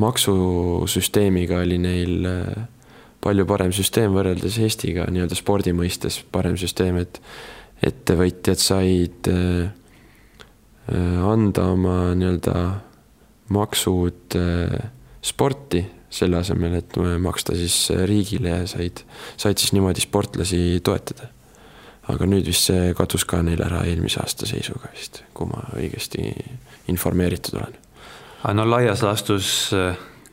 maksusüsteemiga 0.00 1.60
oli 1.64 1.80
neil 1.82 2.30
palju 3.20 3.44
parem 3.46 3.72
süsteem 3.76 4.14
võrreldes 4.16 4.56
Eestiga 4.62 5.04
nii-öelda 5.10 5.36
spordi 5.36 5.74
mõistes 5.76 6.22
parem 6.32 6.56
süsteem, 6.60 6.96
et 7.02 7.20
ettevõtjad 7.84 8.60
said 8.60 9.28
äh, 9.28 9.68
Äh, 10.90 11.24
anda 11.32 11.68
oma 11.70 12.14
nii-öelda 12.18 12.54
maksud 13.54 14.34
äh, 14.34 14.90
sporti, 15.22 15.84
selle 16.10 16.40
asemel, 16.40 16.74
et 16.80 16.96
maksta 17.22 17.54
siis 17.54 17.92
riigile 18.08 18.50
ja 18.50 18.64
said, 18.66 19.04
said 19.38 19.60
siis 19.62 19.70
niimoodi 19.76 20.02
sportlasi 20.02 20.80
toetada. 20.82 21.28
aga 22.10 22.26
nüüd 22.26 22.48
vist 22.48 22.66
see 22.66 22.88
kadus 22.98 23.22
ka 23.28 23.38
neil 23.46 23.60
ära 23.62 23.84
eelmise 23.86 24.18
aasta 24.18 24.48
seisuga 24.48 24.88
vist, 24.90 25.20
kui 25.36 25.46
ma 25.46 25.60
õigesti 25.78 26.32
informeeritud 26.90 27.60
olen. 27.60 27.76
no 28.56 28.64
laias 28.66 29.04
laastus, 29.06 29.70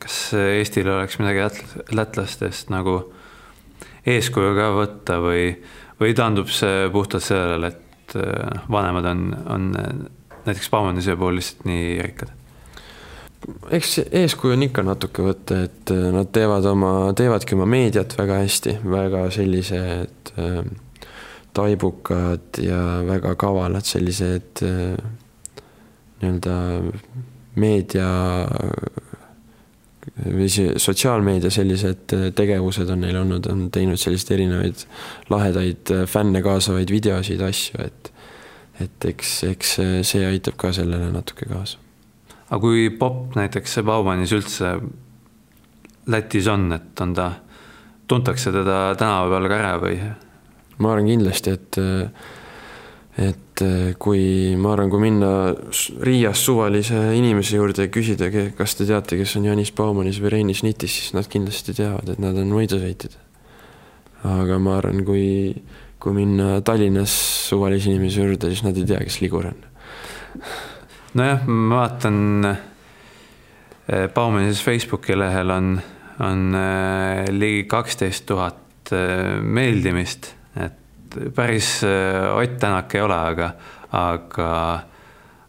kas 0.02 0.18
Eestil 0.38 0.88
oleks 0.92 1.18
midagi 1.18 1.64
lätlastest 1.94 2.70
nagu 2.72 3.00
eeskuju 4.08 4.54
ka 4.56 4.70
võtta 4.76 5.18
või, 5.22 5.50
või 6.00 6.14
taandub 6.16 6.50
see 6.52 6.88
puhtalt 6.92 7.26
sellele, 7.26 7.72
et 7.72 8.18
äh, 8.18 8.64
vanemad 8.70 9.08
on, 9.10 9.24
on 9.46 9.70
näiteks 10.46 10.70
Baumanise 10.72 11.16
puhul 11.16 11.40
lihtsalt 11.40 11.66
nii 11.68 11.96
rikkad? 12.06 12.34
eks 13.70 13.98
eeskuju 14.10 14.56
on 14.56 14.66
ikka 14.66 14.82
natuke 14.86 15.24
võtta, 15.24 15.62
et 15.68 15.92
äh, 15.94 16.08
nad 16.14 16.30
teevad 16.34 16.66
oma, 16.68 16.92
teevadki 17.16 17.56
oma 17.56 17.68
meediat 17.70 18.16
väga 18.18 18.40
hästi, 18.42 18.78
väga 18.88 19.24
sellised 19.34 20.32
äh, 20.38 20.60
taibukad 21.56 22.60
ja 22.62 22.80
väga 23.06 23.34
kavalad 23.40 23.86
sellised 23.86 24.62
äh, 24.66 24.98
nii-öelda 26.18 26.56
meedia 27.58 28.08
või 30.24 30.48
see 30.50 30.74
sotsiaalmeedia 30.80 31.50
sellised 31.54 32.14
äh, 32.16 32.28
tegevused 32.36 32.90
on 32.90 33.02
neil 33.04 33.18
olnud, 33.20 33.46
on 33.50 33.66
teinud 33.74 34.00
selliseid 34.00 34.36
erinevaid 34.38 34.84
lahedaid 35.30 35.92
äh, 35.94 36.06
fänne 36.10 36.42
kaasavaid 36.44 36.90
videosid, 36.92 37.42
asju, 37.44 37.82
et 37.86 38.14
et 38.78 39.04
eks, 39.10 39.30
eks 39.48 39.70
see 40.06 40.22
aitab 40.22 40.54
ka 40.54 40.70
sellele 40.70 41.08
natuke 41.10 41.48
kaasa. 41.50 41.80
aga 42.46 42.60
kui 42.62 42.84
popp 42.94 43.34
näiteks 43.34 43.80
Baumanis 43.86 44.34
üldse 44.36 44.76
Lätis 46.08 46.46
on, 46.48 46.70
et 46.72 47.00
on 47.04 47.10
ta, 47.12 47.32
tuntakse 48.08 48.52
teda 48.54 48.94
tänava 48.96 49.34
peal 49.34 49.48
ka 49.50 49.58
ära 49.58 49.72
või? 49.82 49.98
ma 50.78 50.92
arvan 50.94 51.10
kindlasti, 51.10 51.56
et, 51.58 51.78
et 53.18 53.47
et 53.58 53.64
äh, 53.66 53.94
kui 53.98 54.54
ma 54.58 54.72
arvan, 54.74 54.90
kui 54.90 55.00
minna 55.02 55.30
Riias 56.04 56.42
suvalise 56.46 56.98
inimese 57.16 57.58
juurde 57.58 57.86
ja 57.86 57.92
küsida, 57.92 58.28
kas 58.54 58.76
te 58.78 58.86
teate, 58.86 59.18
kes 59.18 59.34
on 59.38 59.48
Janis 59.48 59.72
Baumanis 59.74 60.20
või 60.22 60.32
Reini 60.36 60.54
Snitis, 60.54 60.94
siis 60.94 61.16
nad 61.16 61.26
kindlasti 61.30 61.74
teavad, 61.74 62.12
et 62.12 62.22
nad 62.22 62.38
on 62.38 62.52
võidusõitjad. 62.54 63.16
aga 64.28 64.58
ma 64.62 64.78
arvan, 64.78 65.02
kui, 65.06 65.54
kui 65.98 66.14
minna 66.14 66.60
Tallinnas 66.62 67.12
suvalise 67.48 67.90
inimese 67.90 68.22
juurde, 68.22 68.50
siis 68.52 68.64
nad 68.66 68.78
ei 68.78 68.86
tea, 68.86 69.02
kes 69.02 69.20
Ligur 69.22 69.50
on. 69.50 69.60
nojah, 71.18 71.46
ma 71.46 71.82
vaatan 71.82 72.50
äh, 72.52 74.08
Baumanis 74.14 74.62
Facebooki 74.62 75.18
lehel 75.18 75.50
on, 75.50 75.78
on 76.22 76.48
äh, 76.54 77.26
ligi 77.34 77.66
kaksteist 77.70 78.26
tuhat 78.26 78.64
meeldimist, 79.42 80.37
päris 81.34 81.82
äh, 81.84 82.36
Ott 82.36 82.58
Tänak 82.60 82.94
ei 82.94 83.00
ole, 83.00 83.14
aga, 83.14 83.50
aga, 83.92 84.52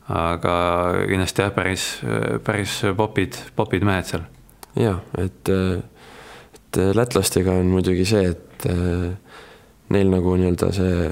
aga 0.09 0.55
kindlasti 1.07 1.45
jah, 1.45 1.53
päris, 1.55 1.87
päris 2.43 2.81
popid, 2.97 3.37
popid 3.55 3.85
mehed 3.87 4.09
seal. 4.09 4.27
jah, 4.79 5.01
et, 5.17 5.49
et 5.49 6.79
lätlastega 6.95 7.57
on 7.59 7.71
muidugi 7.73 8.05
see, 8.07 8.29
et 8.33 8.69
äh, 8.69 9.09
neil 9.89 10.13
nagu 10.13 10.35
nii-öelda 10.37 10.71
see 10.75 11.09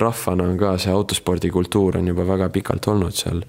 rahvana 0.00 0.46
on 0.48 0.58
ka 0.58 0.76
see 0.80 0.92
autospordikultuur 0.94 2.00
on 2.00 2.08
juba 2.08 2.24
väga 2.28 2.48
pikalt 2.54 2.88
olnud 2.88 3.16
seal 3.16 3.42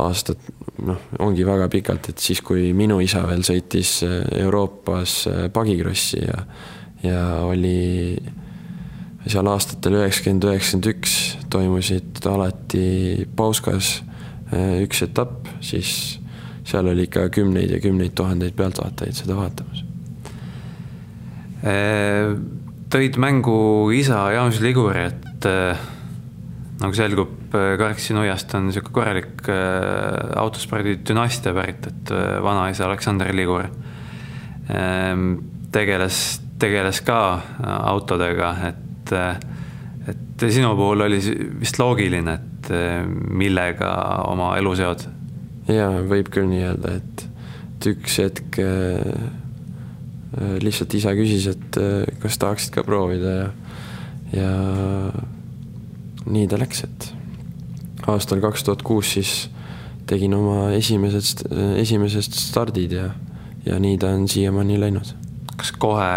aastad, 0.00 0.40
noh, 0.88 1.02
ongi 1.20 1.44
väga 1.44 1.66
pikalt, 1.68 2.08
et 2.08 2.22
siis, 2.22 2.40
kui 2.40 2.70
minu 2.72 2.96
isa 3.04 3.26
veel 3.28 3.44
sõitis 3.44 3.98
äh, 4.06 4.22
Euroopas 4.44 5.18
pagikrossi 5.52 6.22
ja, 6.24 6.46
ja 7.04 7.26
oli 7.44 8.16
seal 9.30 9.46
aastatel 9.46 10.00
üheksakümmend, 10.00 10.46
üheksakümmend 10.48 10.88
üks 10.90 11.14
toimusid 11.52 12.24
alati 12.26 13.26
Pauskas 13.36 14.00
äh, 14.50 14.82
üks 14.82 15.04
etapp, 15.06 15.46
siis 15.62 16.18
seal 16.66 16.88
oli 16.90 17.06
ikka 17.06 17.28
kümneid 17.34 17.70
ja 17.70 17.80
kümneid 17.82 18.16
tuhandeid 18.18 18.56
pealtvaatajaid 18.58 19.18
seda 19.22 19.38
vaatamas. 19.38 19.84
Äh, 21.62 22.34
tõid 22.92 23.18
mängu 23.22 23.56
isa 23.94 24.24
Jaanus 24.34 24.62
Liguri, 24.64 25.06
et 25.12 25.48
äh, 25.48 25.88
nagu 26.82 26.98
selgub, 26.98 27.38
Karksi 27.52 28.14
nuiast 28.16 28.54
on 28.56 28.70
niisugune 28.70 28.94
korralik 28.96 29.42
autospordi 30.40 30.94
dünastia 31.04 31.52
pärit, 31.52 31.84
et 31.84 32.12
vanaisa 32.40 32.86
Aleksander 32.86 33.28
Ligur 33.36 33.66
tegeles, 35.76 36.22
tegeles 36.62 37.02
ka 37.04 37.18
autodega, 37.92 38.54
et 38.70 38.80
et, 39.12 39.46
et 40.12 40.46
sinu 40.50 40.74
puhul 40.78 41.06
oli 41.06 41.20
vist 41.60 41.78
loogiline, 41.80 42.38
et 42.38 42.72
millega 43.42 43.92
oma 44.30 44.54
elu 44.60 44.74
seod? 44.78 45.06
jaa, 45.70 46.02
võib 46.08 46.30
küll 46.32 46.48
nii 46.50 46.64
öelda, 46.66 46.96
et, 46.98 47.24
et 47.76 47.88
üks 47.92 48.18
hetk 48.22 48.58
äh, 48.62 49.00
lihtsalt 50.62 50.94
isa 50.98 51.14
küsis, 51.18 51.48
et 51.52 51.80
äh, 51.80 52.04
kas 52.22 52.38
tahaksid 52.42 52.74
ka 52.74 52.84
proovida 52.86 53.34
ja, 53.36 53.48
ja 54.34 54.52
nii 56.26 56.48
ta 56.50 56.58
läks, 56.60 56.84
et 56.86 57.10
aastal 58.10 58.42
kaks 58.42 58.66
tuhat 58.66 58.82
kuus 58.86 59.14
siis 59.16 59.34
tegin 60.10 60.34
oma 60.34 60.72
esimesed, 60.74 61.44
esimesed 61.78 62.34
stardid 62.34 62.96
ja, 62.96 63.10
ja 63.66 63.78
nii 63.82 63.98
ta 64.02 64.10
on 64.16 64.26
siiamaani 64.28 64.80
läinud. 64.80 65.14
kas 65.56 65.70
kohe 65.78 66.08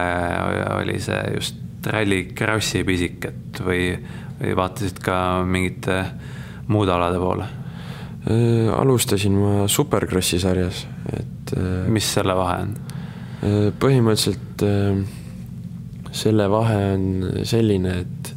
oli 0.79 0.97
see 1.03 1.21
just 1.35 1.64
Rally 1.91 2.23
Crossi 2.37 2.83
pisik, 2.87 3.25
et 3.29 3.61
või, 3.65 3.91
või 4.39 4.55
vaatasid 4.57 4.99
ka 5.03 5.17
mingite 5.47 5.99
muude 6.71 6.93
alade 6.95 7.21
poole? 7.21 7.47
Äh, 8.25 8.71
alustasin 8.73 9.35
ma 9.37 9.67
Supercrossi 9.67 10.39
sarjas, 10.41 10.87
et. 11.13 11.53
Äh, 11.53 11.85
mis 11.93 12.07
selle 12.15 12.33
vahe 12.37 12.63
on? 12.63 12.71
Äh, 13.45 13.67
põhimõtteliselt 13.77 14.65
selle 16.15 16.47
vahe 16.49 16.79
on 16.95 17.05
selline, 17.45 17.99
et 18.01 18.31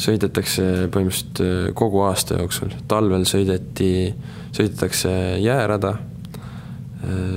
sõidetakse 0.00 0.90
põhimõtteliselt 0.92 1.74
kogu 1.78 2.02
aasta 2.04 2.40
jooksul, 2.40 2.74
talvel 2.90 3.24
sõideti, 3.28 4.10
sõidetakse 4.50 5.12
jäärada, 5.40 5.94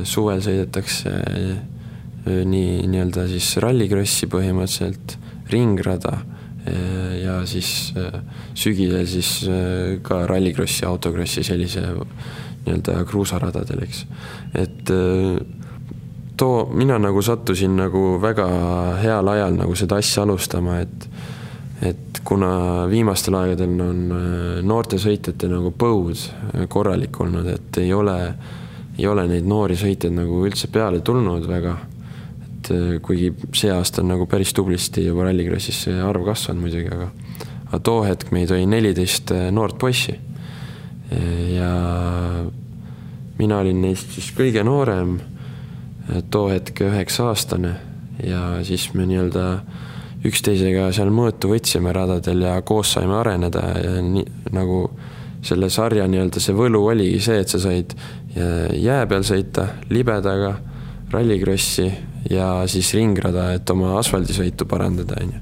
suvel 0.10 0.42
sõidetakse 0.44 1.12
nii 2.26 2.86
nii-öelda 2.88 3.26
siis 3.32 3.56
rallikrossi 3.64 4.30
põhimõtteliselt 4.32 5.18
ringrada 5.52 6.18
ja 7.20 7.42
siis 7.50 7.92
sügisel 8.56 9.04
siis 9.10 9.32
ka 10.06 10.22
rallikrossi, 10.30 10.86
autokrossi 10.88 11.44
sellise 11.44 11.84
nii-öelda 11.84 13.02
kruusaradadel, 13.10 13.84
eks. 13.84 14.06
et 14.56 14.94
too, 16.38 16.70
mina 16.74 16.98
nagu 17.00 17.22
sattusin 17.22 17.76
nagu 17.78 18.18
väga 18.22 18.48
heal 19.04 19.28
ajal 19.36 19.60
nagu 19.60 19.76
seda 19.76 20.00
asja 20.00 20.24
alustama, 20.24 20.80
et 20.80 21.10
et 21.84 22.20
kuna 22.24 22.86
viimastel 22.88 23.36
aegadel 23.36 23.80
on 23.84 23.98
noorte 24.64 24.96
sõitjate 25.02 25.50
nagu 25.52 25.74
põud 25.76 26.22
korralik 26.72 27.20
olnud, 27.20 27.50
et 27.52 27.80
ei 27.82 27.92
ole, 27.94 28.16
ei 28.96 29.08
ole 29.10 29.26
neid 29.28 29.50
noori 29.50 29.76
sõitjaid 29.76 30.16
nagu 30.16 30.46
üldse 30.48 30.70
peale 30.72 31.02
tulnud 31.04 31.44
väga 31.50 31.76
et 32.64 32.72
äh, 32.72 33.00
kuigi 33.04 33.34
see 33.56 33.72
aasta 33.74 34.02
on 34.02 34.14
nagu 34.14 34.28
päris 34.30 34.54
tublisti 34.56 35.06
juba 35.06 35.28
Rallycrossis 35.28 35.84
see 35.88 36.00
arv 36.02 36.26
kasvanud 36.28 36.64
muidugi, 36.64 36.88
aga 36.94 37.10
aga 37.68 37.80
too 37.84 38.04
hetk 38.06 38.32
meid 38.32 38.52
oli 38.54 38.68
neliteist 38.70 39.34
äh, 39.36 39.50
noort 39.52 39.78
poissi. 39.80 40.20
ja 41.54 41.72
mina 43.38 43.58
olin 43.60 43.82
neist 43.84 44.16
siis 44.16 44.32
kõige 44.34 44.64
noorem, 44.66 45.20
äh, 46.10 46.24
too 46.32 46.48
hetk 46.50 46.82
üheksa-aastane 46.88 47.74
ja 48.24 48.64
siis 48.64 48.88
me 48.94 49.06
nii-öelda 49.10 49.48
üksteisega 50.26 50.88
seal 50.96 51.12
mõõtu 51.14 51.52
võtsime 51.52 51.92
radadel 51.94 52.46
ja 52.48 52.56
koos 52.62 52.96
saime 52.96 53.18
areneda 53.20 53.66
ja 53.84 53.98
nii 54.02 54.24
nagu 54.56 54.86
selle 55.44 55.68
sarja 55.70 56.08
nii-öelda 56.08 56.40
see 56.40 56.56
võlu 56.56 56.86
oligi 56.88 57.20
see, 57.22 57.42
et 57.44 57.52
sa 57.52 57.60
said 57.60 57.92
jää 58.34 59.02
peal 59.12 59.26
sõita 59.28 59.68
libedaga, 59.92 60.56
rallikrossi 61.14 61.88
ja 62.32 62.48
siis 62.72 62.94
ringrada, 62.98 63.52
et 63.58 63.70
oma 63.74 63.98
asfaldisõitu 64.00 64.68
parandada, 64.70 65.20
on 65.22 65.34
ju. 65.36 65.42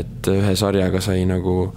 et 0.00 0.30
ühe 0.32 0.54
sarjaga 0.56 1.02
sai 1.02 1.24
nagu, 1.28 1.72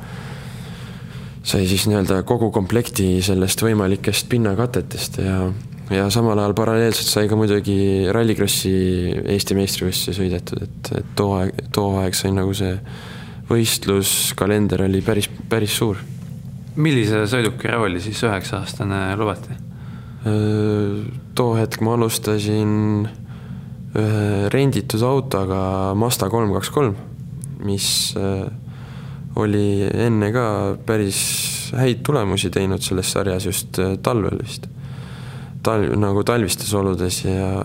sai 1.44 1.68
siis 1.70 1.88
nii-öelda 1.90 2.22
kogu 2.30 2.52
komplekti 2.54 3.18
sellest 3.26 3.64
võimalikest 3.66 4.30
pinnakatetest 4.32 5.20
ja, 5.24 5.40
ja 5.94 6.06
samal 6.14 6.40
ajal 6.40 6.56
paralleelselt 6.58 7.10
sai 7.10 7.32
ka 7.32 7.40
muidugi 7.40 8.06
Rallycrossi 8.14 8.76
Eesti 9.24 9.58
meistrivõistlusi 9.58 10.20
sõidetud, 10.20 10.64
et, 10.68 10.94
et 11.02 11.12
too 11.18 11.34
aeg, 11.40 11.66
too 11.74 11.98
aeg 12.04 12.18
sai 12.18 12.34
nagu 12.36 12.54
see 12.58 12.78
võistluskalender 13.50 14.86
oli 14.86 15.02
päris, 15.06 15.28
päris 15.50 15.76
suur. 15.82 16.00
millise 16.76 17.26
sõiduki 17.30 17.70
rooli 17.70 18.02
siis 18.02 18.24
üheksa-aastane 18.24 19.06
lubati? 19.20 19.60
too 21.36 21.56
hetk 21.58 21.82
ma 21.84 21.98
alustasin 21.98 23.10
ühe 23.94 24.50
renditud 24.54 25.02
autoga 25.06 25.94
Mazda 25.98 26.30
kolm 26.34 26.54
kaks 26.56 26.72
kolm, 26.74 26.96
mis 27.64 27.88
äh, 28.18 28.48
oli 29.38 29.86
enne 29.86 30.30
ka 30.34 30.46
päris 30.86 31.20
häid 31.78 32.04
tulemusi 32.06 32.52
teinud 32.54 32.82
selles 32.86 33.12
sarjas 33.14 33.46
just 33.50 33.80
äh, 33.82 33.96
talvel 34.02 34.40
vist. 34.42 34.68
talv, 35.64 35.94
nagu 35.96 36.24
talvistes 36.28 36.74
oludes 36.76 37.22
ja 37.24 37.62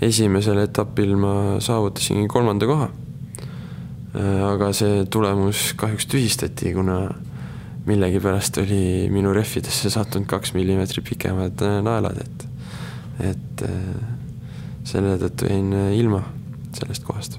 esimesel 0.00 0.62
etapil 0.62 1.16
ma 1.20 1.34
saavutasingi 1.60 2.30
kolmanda 2.32 2.68
koha. 2.70 2.88
Äh, 4.14 4.38
aga 4.52 4.70
see 4.76 5.04
tulemus 5.10 5.72
kahjuks 5.78 6.06
tühistati, 6.10 6.72
kuna 6.78 7.02
millegipärast 7.90 8.62
oli 8.62 9.10
minu 9.10 9.34
rehvidesse 9.34 9.90
sattunud 9.90 10.30
kaks 10.30 10.54
millimeetrit 10.54 11.04
pikemad 11.10 11.62
naelad, 11.82 12.22
et, 12.22 12.48
et 13.32 13.64
selle 14.88 15.16
tõttu 15.20 15.50
jäin 15.50 15.72
äh, 15.76 15.92
ilma 15.98 16.22
sellest 16.76 17.04
kohast. 17.04 17.38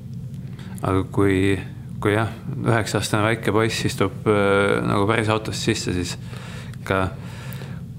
aga 0.82 1.04
kui, 1.14 1.58
kui 2.02 2.16
jah, 2.16 2.32
üheksa-aastane 2.58 3.26
väike 3.30 3.54
poiss 3.56 3.86
istub 3.90 4.28
äh, 4.30 4.80
nagu 4.86 5.08
päris 5.10 5.30
autosse 5.30 5.72
sisse, 5.72 5.94
siis 5.96 6.18
ka 6.88 7.10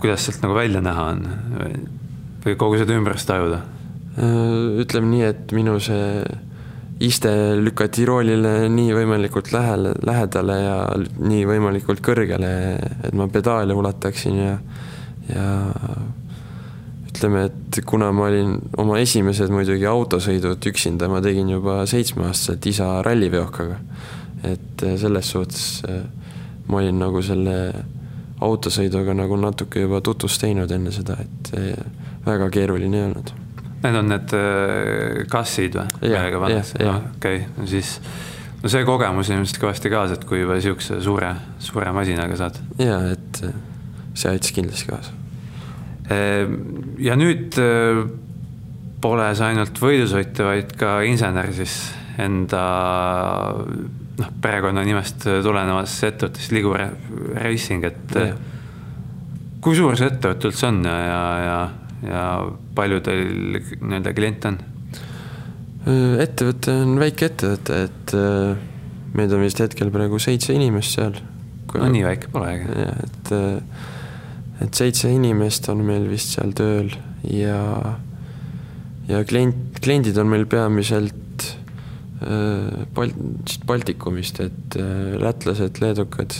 kuidas 0.01 0.25
sealt 0.27 0.43
nagu 0.43 0.57
välja 0.59 0.83
näha 0.83 1.11
on 1.15 1.27
või 2.43 2.57
kogu 2.59 2.81
seda 2.81 2.97
ümbrust 2.99 3.29
tajuda? 3.31 3.63
Äh, 4.19 4.81
ütleme 4.83 5.13
nii, 5.13 5.29
et 5.31 5.55
minu 5.57 5.79
see 5.83 6.23
iste 7.03 7.31
lükati 7.59 8.05
roolile 8.07 8.69
nii 8.71 8.93
võimalikult 8.95 9.51
lähele, 9.55 9.95
lähedale 10.07 10.59
ja 10.61 10.77
nii 11.19 11.47
võimalikult 11.49 12.03
kõrgele, 12.05 12.51
et 13.03 13.15
ma 13.17 13.27
pedaale 13.33 13.75
ulataksin 13.75 14.39
ja, 14.39 14.53
ja 15.33 15.47
ütleme, 17.13 17.45
et 17.51 17.81
kuna 17.87 18.09
ma 18.17 18.27
olin 18.31 18.57
oma 18.81 18.99
esimesed 19.03 19.53
muidugi 19.53 19.87
autosõidud 19.89 20.69
üksinda, 20.73 21.11
ma 21.13 21.21
tegin 21.25 21.51
juba 21.53 21.83
seitsmeaastaselt 21.89 22.67
isa 22.73 22.89
ralliveokaga. 23.05 23.79
et 24.43 24.83
äh, 24.83 24.97
selles 24.99 25.31
suhtes 25.31 25.83
äh, 25.89 26.03
ma 26.67 26.81
olin 26.81 26.99
nagu 26.99 27.23
selle 27.23 27.57
autosõiduga 28.43 29.15
nagu 29.15 29.37
natuke 29.39 29.85
juba 29.85 30.01
tutvust 30.01 30.41
teinud 30.43 30.71
enne 30.75 30.91
seda, 30.91 31.15
et 31.23 31.53
väga 32.27 32.49
keeruline 32.51 32.99
ei 32.99 33.05
olnud. 33.07 33.31
Need 33.85 33.99
on 33.99 34.09
need 34.11 34.35
kassid 35.31 35.79
või? 35.79 36.11
jah, 36.11 36.27
jah. 36.81 36.99
okei, 37.15 37.45
siis 37.71 38.01
no 38.63 38.71
see 38.71 38.85
kogemus 38.87 39.31
ilmselt 39.33 39.61
kõvasti 39.63 39.91
kaasa, 39.93 40.19
et 40.19 40.27
kui 40.29 40.43
juba 40.43 40.59
niisuguse 40.59 41.01
suure, 41.05 41.33
suure 41.63 41.95
masinaga 41.95 42.39
saad. 42.39 42.61
ja, 42.83 42.99
et 43.15 43.43
see 44.15 44.31
aitas 44.31 44.55
kindlasti 44.55 44.91
kaasa. 44.91 45.22
Ehm, 46.11 46.57
ja 47.03 47.15
nüüd 47.19 47.59
äh, 47.63 48.03
pole 49.03 49.29
sa 49.39 49.51
ainult 49.51 49.79
võidusõitja, 49.83 50.47
vaid 50.47 50.73
ka 50.79 50.97
insener 51.07 51.53
siis 51.55 51.77
enda 52.23 52.63
noh, 54.19 54.33
perekonnanimest 54.43 55.27
tulenevas 55.45 55.95
ettevõttes 56.07 56.51
Ligu 56.55 56.75
Racing, 56.75 57.87
et 57.89 58.17
ja. 58.19 58.35
kui 59.63 59.79
suur 59.79 59.97
see 59.99 60.11
ettevõte 60.11 60.51
üldse 60.51 60.69
on 60.69 60.83
ja, 60.87 60.99
ja, 61.07 61.23
ja, 61.47 61.57
ja 62.11 62.27
palju 62.77 63.01
teil 63.07 63.63
nii-öelda 63.81 64.15
kliente 64.17 64.53
on? 64.53 64.61
ettevõte 66.23 66.75
on 66.85 66.95
väike 67.01 67.27
ettevõte, 67.33 67.79
et 67.89 68.13
äh, 68.15 68.53
meid 69.19 69.33
on 69.35 69.43
vist 69.43 69.59
hetkel 69.63 69.91
praegu 69.95 70.21
seitse 70.23 70.55
inimest 70.55 70.99
seal. 70.99 71.17
no 71.73 71.89
nii 71.91 72.05
väike 72.07 72.31
polegi. 72.31 72.69
et, 73.03 73.33
et 74.63 74.79
seitse 74.79 75.11
inimest 75.11 75.69
on 75.73 75.83
meil 75.87 76.07
vist 76.11 76.37
seal 76.37 76.53
tööl 76.57 76.93
ja, 77.27 77.61
ja 79.11 79.23
klient, 79.29 79.81
kliendid 79.83 80.19
on 80.23 80.31
meil 80.31 80.47
peamiselt 80.51 81.47
äh, 82.23 82.85
Bal-, 82.95 83.17
siit 83.49 83.67
Baltikumist, 83.69 84.41
et 84.45 84.79
lätlased, 85.23 85.83
leedukad, 85.83 86.37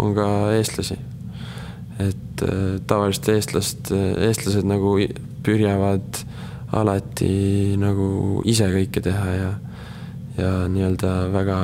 on 0.00 0.14
ka 0.16 0.26
eestlasi. 0.56 0.96
et 2.02 2.42
tavaliselt 2.88 3.28
eestlast, 3.34 3.90
eestlased 3.92 4.64
nagu 4.66 4.94
pürjavad 5.44 6.22
alati 6.72 7.76
nagu 7.80 8.40
ise 8.48 8.68
kõike 8.72 9.02
teha 9.04 9.34
ja, 9.36 9.50
ja 10.38 10.52
nii-öelda 10.72 11.12
väga, 11.34 11.58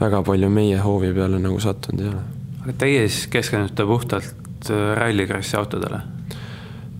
väga 0.00 0.22
palju 0.26 0.50
meie 0.52 0.80
hoovi 0.80 1.12
peale 1.16 1.40
nagu 1.42 1.60
sattunud 1.60 2.02
ei 2.02 2.10
ole. 2.14 2.24
Teie 2.74 3.06
siis 3.08 3.26
keskendute 3.30 3.86
puhtalt 3.86 4.70
äh, 4.70 4.92
rallikrossi 4.98 5.56
autodele? 5.56 6.00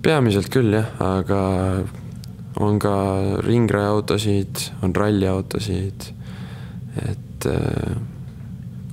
peamiselt 0.06 0.50
küll 0.54 0.70
jah, 0.76 0.92
aga 1.02 1.40
on 2.62 2.78
ka 2.78 2.92
ringrajaautosid, 3.44 4.60
on 4.86 4.94
ralliautosid, 4.96 6.06
et 7.02 7.48
äh, 7.50 7.96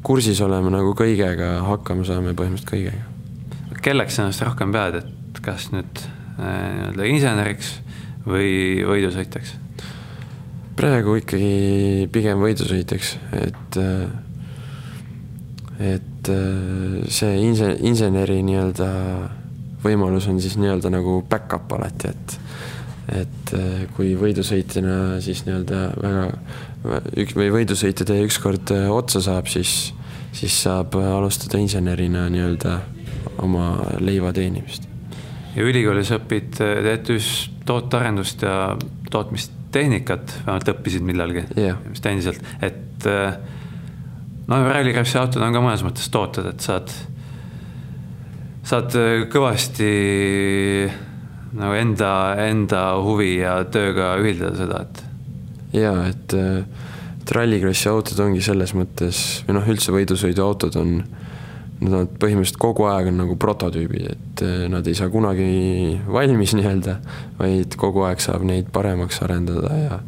kursis 0.03 0.41
oleme 0.43 0.71
nagu 0.74 0.95
kõigega, 0.97 1.55
hakkama 1.69 2.05
saame 2.07 2.34
põhimõtteliselt 2.38 2.71
kõigega. 2.74 3.82
kelleks 3.84 4.19
ennast 4.19 4.43
rohkem 4.43 4.74
pead, 4.74 5.03
et 5.03 5.41
kas 5.45 5.69
nüüd 5.76 6.01
äh, 6.01 6.07
nii-öelda 6.41 7.09
inseneriks 7.11 7.76
või 8.26 8.82
võidusõitjaks? 8.88 9.59
praegu 10.74 11.19
ikkagi 11.19 12.07
pigem 12.09 12.41
võidusõitjaks, 12.41 13.11
et, 13.38 13.78
et 15.78 16.12
see 16.28 17.34
inse-, 17.43 17.78
inseneri 17.86 18.41
nii-öelda 18.45 18.89
võimalus 19.84 20.28
on 20.32 20.39
siis 20.41 20.55
nii-öelda 20.59 20.91
nagu 20.93 21.21
back-up 21.30 21.71
alati, 21.78 22.13
et 22.13 22.39
et 23.13 23.51
kui 23.97 24.13
võidusõitjana 24.15 25.19
siis 25.21 25.41
nii-öelda 25.43 25.80
väga 25.99 26.21
üks 27.19 27.36
või 27.36 27.49
võidusõitja 27.51 28.07
teie 28.07 28.24
ükskord 28.28 28.71
otsa 28.71 29.19
saab, 29.24 29.49
siis, 29.51 29.91
siis 30.36 30.55
saab 30.63 30.95
alustada 30.95 31.59
insenerina 31.59 32.30
nii-öelda 32.32 32.78
oma 33.43 33.76
leiva 33.99 34.32
teenimist. 34.36 34.88
ja 35.55 35.65
ülikoolis 35.67 36.11
õpid 36.15 36.55
TTÜ-s 36.57 37.49
tootearendust 37.67 38.41
ja 38.41 38.78
tootmistehnikat, 39.11 40.39
vähemalt 40.45 40.71
õppisid 40.74 41.05
millalgi 41.05 41.43
yeah., 41.57 41.78
vist 41.89 42.07
endiselt, 42.09 42.41
et 42.61 43.07
äh, 43.07 43.36
no 44.47 44.59
rallikrossi 44.67 45.19
autod 45.21 45.45
on 45.45 45.55
ka 45.55 45.63
mõnes 45.63 45.85
mõttes 45.85 46.09
tooted, 46.13 46.47
et 46.53 46.65
saad, 46.65 46.93
saad 48.67 48.97
äh, 48.99 49.25
kõvasti 49.31 49.89
nagu 51.53 51.77
enda, 51.77 52.13
enda 52.41 52.85
huvi 53.05 53.35
ja 53.41 53.59
tööga 53.69 54.15
ühildada 54.21 54.57
seda, 54.57 54.85
et. 54.87 55.03
ja 55.77 55.93
et, 56.09 56.37
äh, 56.37 56.87
et 57.21 57.35
rallikrossi 57.37 57.91
autod 57.91 58.23
ongi 58.25 58.41
selles 58.45 58.75
mõttes 58.77 59.43
või 59.47 59.59
noh, 59.59 59.69
üldse 59.75 59.95
võidusõiduautod 59.95 60.81
on 60.81 60.97
nad 61.83 61.95
on 61.97 62.09
põhimõtteliselt 62.19 62.59
kogu 62.61 62.87
aeg 62.89 63.09
on 63.11 63.19
nagu 63.23 63.35
prototüübid, 63.39 64.09
et 64.13 64.43
eh, 64.45 64.65
nad 64.71 64.87
ei 64.87 64.97
saa 64.97 65.11
kunagi 65.13 65.97
valmis 66.07 66.55
nii-öelda, 66.57 66.97
vaid 67.39 67.77
kogu 67.79 68.05
aeg 68.07 68.23
saab 68.23 68.45
neid 68.47 68.69
paremaks 68.73 69.21
arendada 69.25 69.73
ja, 69.77 69.99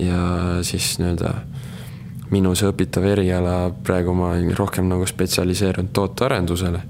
ja 0.00 0.22
siis 0.66 0.96
nii-öelda 1.00 1.32
minu 2.32 2.54
see 2.58 2.70
õpitav 2.70 3.06
eriala, 3.06 3.56
praegu 3.86 4.14
ma 4.16 4.32
rohkem 4.58 4.88
nagu 4.90 5.06
spetsialiseerunud 5.06 5.92
tootearendusele, 5.96 6.82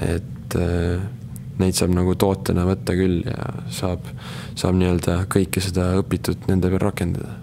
et 0.00 0.56
äh, 0.58 1.02
neid 1.62 1.76
saab 1.78 1.92
nagu 1.94 2.14
tootena 2.18 2.64
võtta 2.66 2.96
küll 2.96 3.22
ja 3.28 3.50
saab, 3.70 4.06
saab 4.58 4.78
nii-öelda 4.78 5.22
kõike 5.32 5.62
seda 5.62 5.92
õpitut 6.00 6.48
nende 6.48 6.72
peal 6.72 6.86
rakendada. 6.88 7.36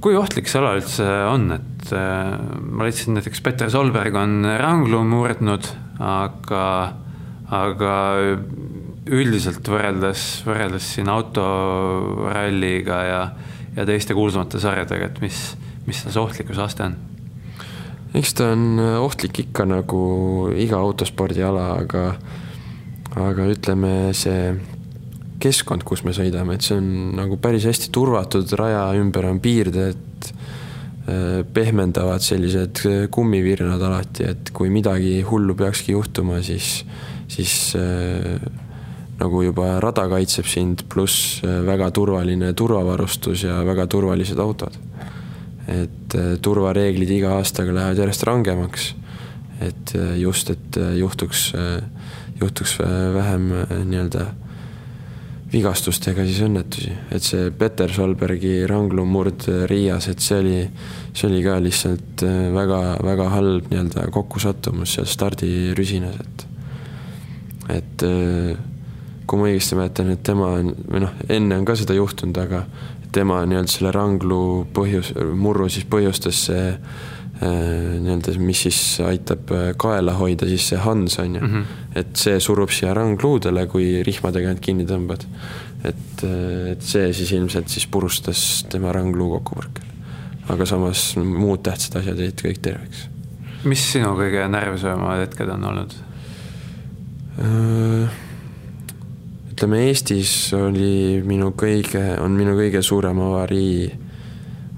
kui 0.00 0.16
ohtlik 0.16 0.48
see 0.48 0.58
ala 0.60 0.74
üldse 0.76 1.06
on, 1.30 1.52
et 1.54 1.74
et 1.84 1.92
äh, 1.92 2.38
ma 2.72 2.86
leidsin 2.86 3.18
näiteks 3.18 3.42
Peter 3.44 3.70
Solberg 3.70 4.14
on 4.16 4.44
ranglu 4.60 5.02
murdnud, 5.04 5.66
aga, 6.00 6.66
aga 7.52 7.96
üldiselt 9.04 9.68
võrreldes, 9.68 10.22
võrreldes 10.46 10.86
siin 10.96 11.10
autoralliga 11.12 13.00
ja, 13.04 13.20
ja 13.76 13.86
teiste 13.88 14.16
kuulsamate 14.16 14.60
sarjadega, 14.62 15.10
et 15.10 15.20
mis, 15.24 15.40
mis 15.88 16.04
see 16.04 16.20
ohtlikkuse 16.20 16.64
aste 16.64 16.88
on? 16.88 16.96
eks 18.14 18.36
ta 18.38 18.52
on 18.54 18.78
ohtlik 19.02 19.40
ikka 19.46 19.66
nagu 19.66 20.04
iga 20.54 20.78
autospordiala, 20.78 21.66
aga, 21.82 22.04
aga 23.18 23.48
ütleme, 23.50 24.12
see 24.14 24.52
keskkond, 25.42 25.82
kus 25.84 26.04
me 26.06 26.14
sõidame, 26.16 26.54
et 26.54 26.64
see 26.64 26.78
on 26.78 27.16
nagu 27.18 27.36
päris 27.42 27.66
hästi 27.68 27.90
turvatud, 27.92 28.48
raja 28.56 28.86
ümber 29.00 29.26
on 29.28 29.42
piirded 29.42 30.30
Äh, 31.04 31.42
pehmendavad 31.52 32.22
sellised 32.24 32.80
äh, 32.88 33.02
kummivirnad 33.12 33.82
alati, 33.84 34.24
et 34.24 34.48
kui 34.56 34.70
midagi 34.72 35.18
hullu 35.28 35.52
peakski 35.52 35.92
juhtuma, 35.92 36.38
siis, 36.40 36.78
siis 37.28 37.74
äh, 37.76 38.40
nagu 39.24 39.42
juba 39.44 39.78
rada 39.82 40.06
kaitseb 40.10 40.48
sind, 40.48 40.84
pluss 40.92 41.40
äh, 41.44 41.62
väga 41.66 41.90
turvaline 41.94 42.52
turvavarustus 42.56 43.46
ja 43.46 43.62
väga 43.66 43.88
turvalised 43.90 44.40
autod. 44.40 44.76
et 45.64 46.14
äh, 46.14 46.36
turvareeglid 46.44 47.10
iga 47.10 47.38
aastaga 47.38 47.72
lähevad 47.72 48.02
järjest 48.02 48.24
rangemaks. 48.28 48.94
et 49.60 49.94
äh, 49.96 50.16
just, 50.20 50.50
et 50.50 50.76
juhtuks, 50.98 51.52
juhtuks 52.40 52.78
vähem 53.14 53.52
nii-öelda 53.86 54.26
vigastustega 55.52 56.24
siis 56.26 56.40
õnnetusi, 56.42 56.90
et 57.14 57.22
see 57.22 57.52
Peter 57.54 57.92
Solbergi 57.94 58.64
ranglumurd 58.66 59.46
Riias, 59.70 60.08
et 60.10 60.20
see 60.20 60.40
oli, 60.42 60.56
see 61.14 61.28
oli 61.28 61.44
ka 61.44 61.60
lihtsalt 61.62 62.24
väga-väga 62.56 63.28
halb 63.36 63.70
nii-öelda 63.70 64.08
kokkusattumus 64.12 64.96
seal 64.98 65.08
stardirüsinas, 65.08 66.18
et 66.26 66.46
et 67.78 68.02
kui 69.26 69.40
ma 69.40 69.48
õigesti 69.48 69.78
mäletan, 69.78 70.10
et 70.12 70.22
tema 70.22 70.52
on, 70.58 70.74
või 70.90 71.04
noh, 71.06 71.16
enne 71.28 71.58
on 71.58 71.64
ka 71.64 71.76
seda 71.80 71.96
juhtunud, 71.96 72.38
aga 72.38 72.64
tema 73.14 73.40
nii-öelda 73.46 73.70
selle 73.70 73.92
ranglu 73.94 74.66
põhjus, 74.74 75.12
murru 75.38 75.68
siis 75.70 75.86
põhjustas 75.90 76.46
see 76.48 76.70
Äh, 77.42 77.98
nii-öelda, 77.98 78.32
mis 78.38 78.60
siis 78.62 78.78
aitab 79.02 79.50
äh, 79.50 79.72
kaela 79.76 80.12
hoida, 80.14 80.46
siis 80.46 80.68
see 80.70 80.78
Hans 80.78 81.18
on 81.18 81.34
ju 81.34 81.40
mm. 81.40 81.54
-hmm. 81.54 81.64
et 81.98 82.16
see 82.16 82.40
surub 82.40 82.70
siia 82.70 82.92
rangluudele, 82.94 83.66
kui 83.66 84.02
rihmadega 84.06 84.50
end 84.50 84.60
kinni 84.62 84.86
tõmbad. 84.86 85.24
et, 85.84 86.22
äh, 86.22 86.70
et 86.72 86.82
see 86.82 87.12
siis 87.12 87.32
ilmselt 87.32 87.68
siis 87.68 87.86
purustas 87.86 88.66
tema 88.70 88.92
rangluu 88.92 89.30
kokkupõrkel. 89.30 89.82
aga 90.48 90.66
samas 90.66 91.16
muud 91.16 91.62
tähtsad 91.62 91.98
asjad 92.00 92.18
jäid 92.18 92.38
kõik 92.38 92.60
terveks. 92.62 93.08
mis 93.64 93.92
sinu 93.92 94.14
kõige 94.14 94.46
närvsöömad 94.48 95.26
hetked 95.26 95.48
on 95.48 95.64
olnud? 95.64 95.98
Ütleme, 99.54 99.84
Eestis 99.86 100.50
oli 100.58 101.22
minu 101.22 101.52
kõige, 101.54 102.02
on 102.18 102.34
minu 102.34 102.56
kõige 102.58 102.82
suurem 102.82 103.20
avarii 103.22 103.86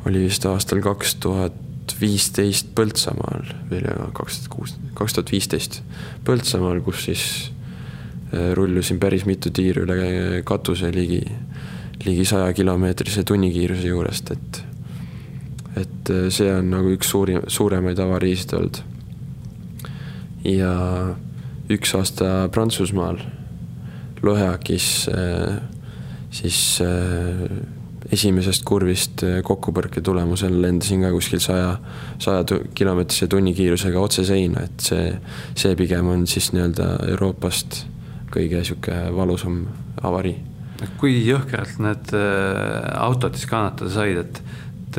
oli 0.06 0.26
vist 0.26 0.44
aastal 0.46 0.82
kaks 0.84 1.16
tuhat 1.24 1.94
viisteist 1.96 2.74
Põltsamaal, 2.76 3.46
veel 3.70 3.86
kaks 4.14 4.42
tuhat 4.42 4.52
kuus, 4.52 4.74
kaks 4.98 5.16
tuhat 5.16 5.32
viisteist 5.32 5.80
Põltsamaal, 6.26 6.82
kus 6.84 7.06
siis 7.06 7.24
äh, 8.34 8.52
rullusin 8.58 9.00
päris 9.00 9.24
mitu 9.24 9.50
tiiru 9.54 9.86
üle 9.86 10.42
katuse 10.46 10.90
ligi, 10.92 11.22
ligi 12.04 12.26
saja 12.28 12.52
kilomeetrise 12.52 13.24
tunnikiiruse 13.24 13.88
juurest, 13.88 14.34
et 14.36 14.60
et 15.76 16.12
äh, 16.12 16.28
see 16.28 16.52
on 16.52 16.68
nagu 16.74 16.92
üks 16.92 17.08
suuri, 17.14 17.40
suuremaid 17.48 18.02
avariisid 18.04 18.52
olnud. 18.60 18.82
ja 20.44 20.76
üks 21.72 21.96
aasta 21.96 22.50
Prantsusmaal 22.52 23.24
Loheakis 24.24 24.86
siis 26.36 26.60
esimesest 28.12 28.64
kurvist 28.66 29.24
kokkupõrke 29.46 30.00
tulemusel 30.04 30.54
lendasin 30.62 31.02
ka 31.04 31.10
kuskil 31.14 31.40
saja, 31.42 31.74
saja 32.22 32.44
kilomeetrise 32.76 33.26
tunnikiirusega 33.30 34.00
otse 34.00 34.24
seina, 34.26 34.62
et 34.66 34.84
see, 34.84 35.10
see 35.58 35.74
pigem 35.78 36.08
on 36.12 36.26
siis 36.30 36.52
nii-öelda 36.54 36.90
Euroopast 37.10 37.82
kõige 38.32 38.62
sihuke 38.66 38.94
valusam 39.16 39.64
avarii. 40.04 40.36
kui 41.00 41.22
jõhkralt 41.24 41.78
need 41.82 42.12
autod 42.94 43.34
siis 43.36 43.48
kannatada 43.50 43.90
said, 43.90 44.18
et, 44.22 44.42
et 44.86 44.98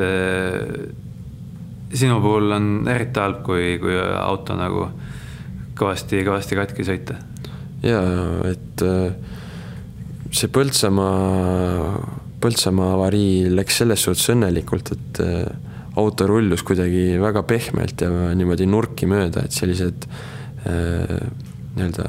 sinu 1.93 2.19
puhul 2.21 2.51
on 2.51 2.87
eriti 2.89 3.19
halb, 3.21 3.43
kui, 3.45 3.77
kui 3.81 3.95
auto 3.97 4.57
nagu 4.57 4.89
kõvasti, 5.77 6.23
kõvasti 6.25 6.57
katki 6.57 6.85
sõita. 6.87 7.19
Ja, 7.87 8.01
et 8.49 8.83
äh, 8.85 9.13
see 10.31 10.51
Põltsamaa, 10.53 12.01
Põltsamaa 12.43 12.91
avarii 12.97 13.47
läks 13.53 13.81
selles 13.81 14.03
suhtes 14.05 14.27
õnnelikult, 14.33 14.93
et 14.95 15.21
äh, 15.23 15.47
auto 15.97 16.27
rullus 16.29 16.63
kuidagi 16.67 17.15
väga 17.21 17.41
pehmelt 17.47 18.03
ja 18.05 18.11
niimoodi 18.37 18.67
nurki 18.69 19.09
mööda, 19.09 19.47
et 19.47 19.55
sellised 19.55 20.05
äh, 20.67 21.17
nii-öelda 21.77 22.07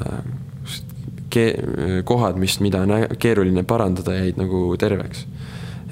kohad, 2.09 2.39
mis, 2.41 2.55
mida 2.57 2.81
keeruline 3.21 3.61
parandada, 3.69 4.15
jäid 4.17 4.39
nagu 4.41 4.63
terveks 4.81 5.27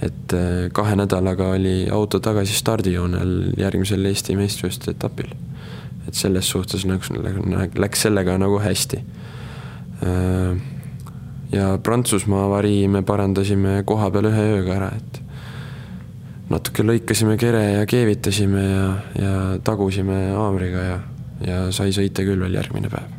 et 0.02 0.34
äh, 0.34 0.70
kahe 0.74 0.96
nädalaga 0.98 1.52
oli 1.56 1.88
auto 1.92 2.20
tagasi 2.22 2.54
stardijoonel 2.58 3.54
järgmisel 3.58 4.06
Eesti 4.06 4.36
meistrivõistluste 4.38 4.94
etapil. 4.94 5.32
et 6.08 6.16
selles 6.16 6.48
suhtes 6.48 6.86
nagu 6.88 7.04
läks 7.76 8.02
sellega 8.06 8.38
nagu 8.40 8.62
hästi. 8.64 9.02
Äh, 10.06 10.58
ja 11.52 11.78
Prantsusmaa 11.84 12.46
avarii 12.46 12.88
me 12.92 13.04
parandasime 13.08 13.82
koha 13.88 14.10
peal 14.12 14.30
ühe 14.32 14.48
ööga 14.58 14.76
ära, 14.76 14.90
et 14.98 15.22
natuke 16.52 16.86
lõikasime 16.86 17.38
kere 17.40 17.64
ja 17.80 17.86
keevitasime 17.90 18.64
ja, 18.64 18.88
ja 19.20 19.32
tagusime 19.64 20.20
haamriga 20.36 20.84
ja, 20.84 21.00
ja 21.48 21.62
sai 21.76 21.96
sõita 21.96 22.26
küll 22.28 22.44
veel 22.44 22.60
järgmine 22.60 22.92
päev. 22.92 23.16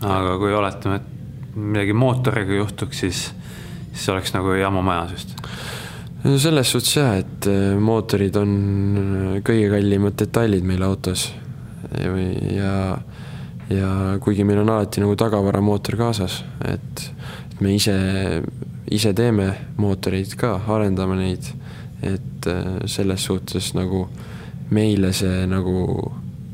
aga 0.00 0.36
kui 0.40 0.54
oletame, 0.56 1.00
et 1.00 1.56
midagi 1.56 1.96
mootoriga 1.96 2.60
juhtuks, 2.60 3.02
siis, 3.04 3.26
siis 3.92 4.08
oleks 4.12 4.32
nagu 4.36 4.54
jama 4.60 4.84
majas 4.84 5.16
vist 5.16 5.36
selles 6.20 6.68
suhtes 6.68 6.96
jah, 6.96 7.14
et 7.16 7.46
äh, 7.48 7.76
mootorid 7.80 8.36
on 8.36 8.50
äh, 9.00 9.36
kõige 9.46 9.70
kallimad 9.72 10.18
detailid 10.20 10.66
meil 10.68 10.82
autos. 10.84 11.30
ja, 11.96 12.10
ja 12.52 12.74
kuigi 14.20 14.44
meil 14.46 14.62
on 14.64 14.72
alati 14.74 15.02
nagu 15.02 15.14
tagavaramootor 15.18 15.98
kaasas, 16.00 16.40
et, 16.66 17.04
et 17.50 17.60
me 17.62 17.74
ise, 17.76 17.94
ise 18.90 19.12
teeme 19.16 19.50
mootoreid 19.80 20.34
ka, 20.40 20.56
arendame 20.74 21.18
neid, 21.20 21.52
et 22.02 22.50
äh, 22.50 22.72
selles 22.90 23.26
suhtes 23.28 23.72
nagu 23.78 24.06
meile 24.70 25.12
see 25.16 25.44
nagu 25.50 25.76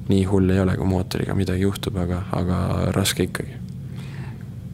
nii 0.06 0.26
hull 0.30 0.52
ei 0.54 0.60
ole, 0.62 0.76
kui 0.78 0.88
mootoriga 0.88 1.34
midagi 1.36 1.64
juhtub, 1.66 1.96
aga, 2.02 2.22
aga 2.36 2.60
raske 2.94 3.26
ikkagi. 3.26 3.62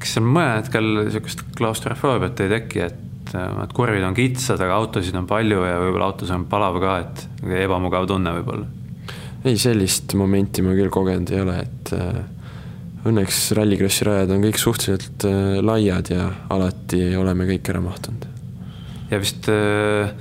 kas 0.03 0.17
seal 0.17 0.27
mõnel 0.27 0.59
hetkel 0.59 0.93
niisugust 0.99 1.47
klaustrofoobiat 1.57 2.43
ei 2.45 2.53
teki, 2.57 2.85
et 2.89 3.01
et, 3.23 3.63
et 3.65 3.73
kurvid 3.75 4.05
on 4.07 4.15
kitsad, 4.17 4.61
aga 4.61 4.77
autosid 4.81 5.17
on 5.19 5.27
palju 5.31 5.63
ja 5.65 5.79
võib-olla 5.81 6.11
autos 6.11 6.31
on 6.35 6.47
palav 6.51 6.79
ka, 6.83 6.95
et 7.05 7.53
ebamugav 7.63 8.07
tunne 8.11 8.35
võib-olla. 8.39 8.67
ei, 9.45 9.57
sellist 9.59 10.15
momenti 10.19 10.63
ma 10.63 10.75
küll 10.79 10.93
kogenud 10.93 11.33
ei 11.33 11.43
ole, 11.43 11.59
et 11.65 11.93
äh, 11.97 12.23
õnneks 13.09 13.41
Rallycrossi 13.59 14.07
rajad 14.09 14.35
on 14.35 14.45
kõik 14.47 14.61
suhteliselt 14.61 15.27
äh, 15.29 15.59
laiad 15.65 16.13
ja 16.13 16.29
alati 16.55 17.05
oleme 17.19 17.49
kõik 17.51 17.73
ära 17.73 17.83
mahtunud. 17.85 18.29
ja 19.11 19.21
vist 19.23 19.49
äh, 19.53 20.15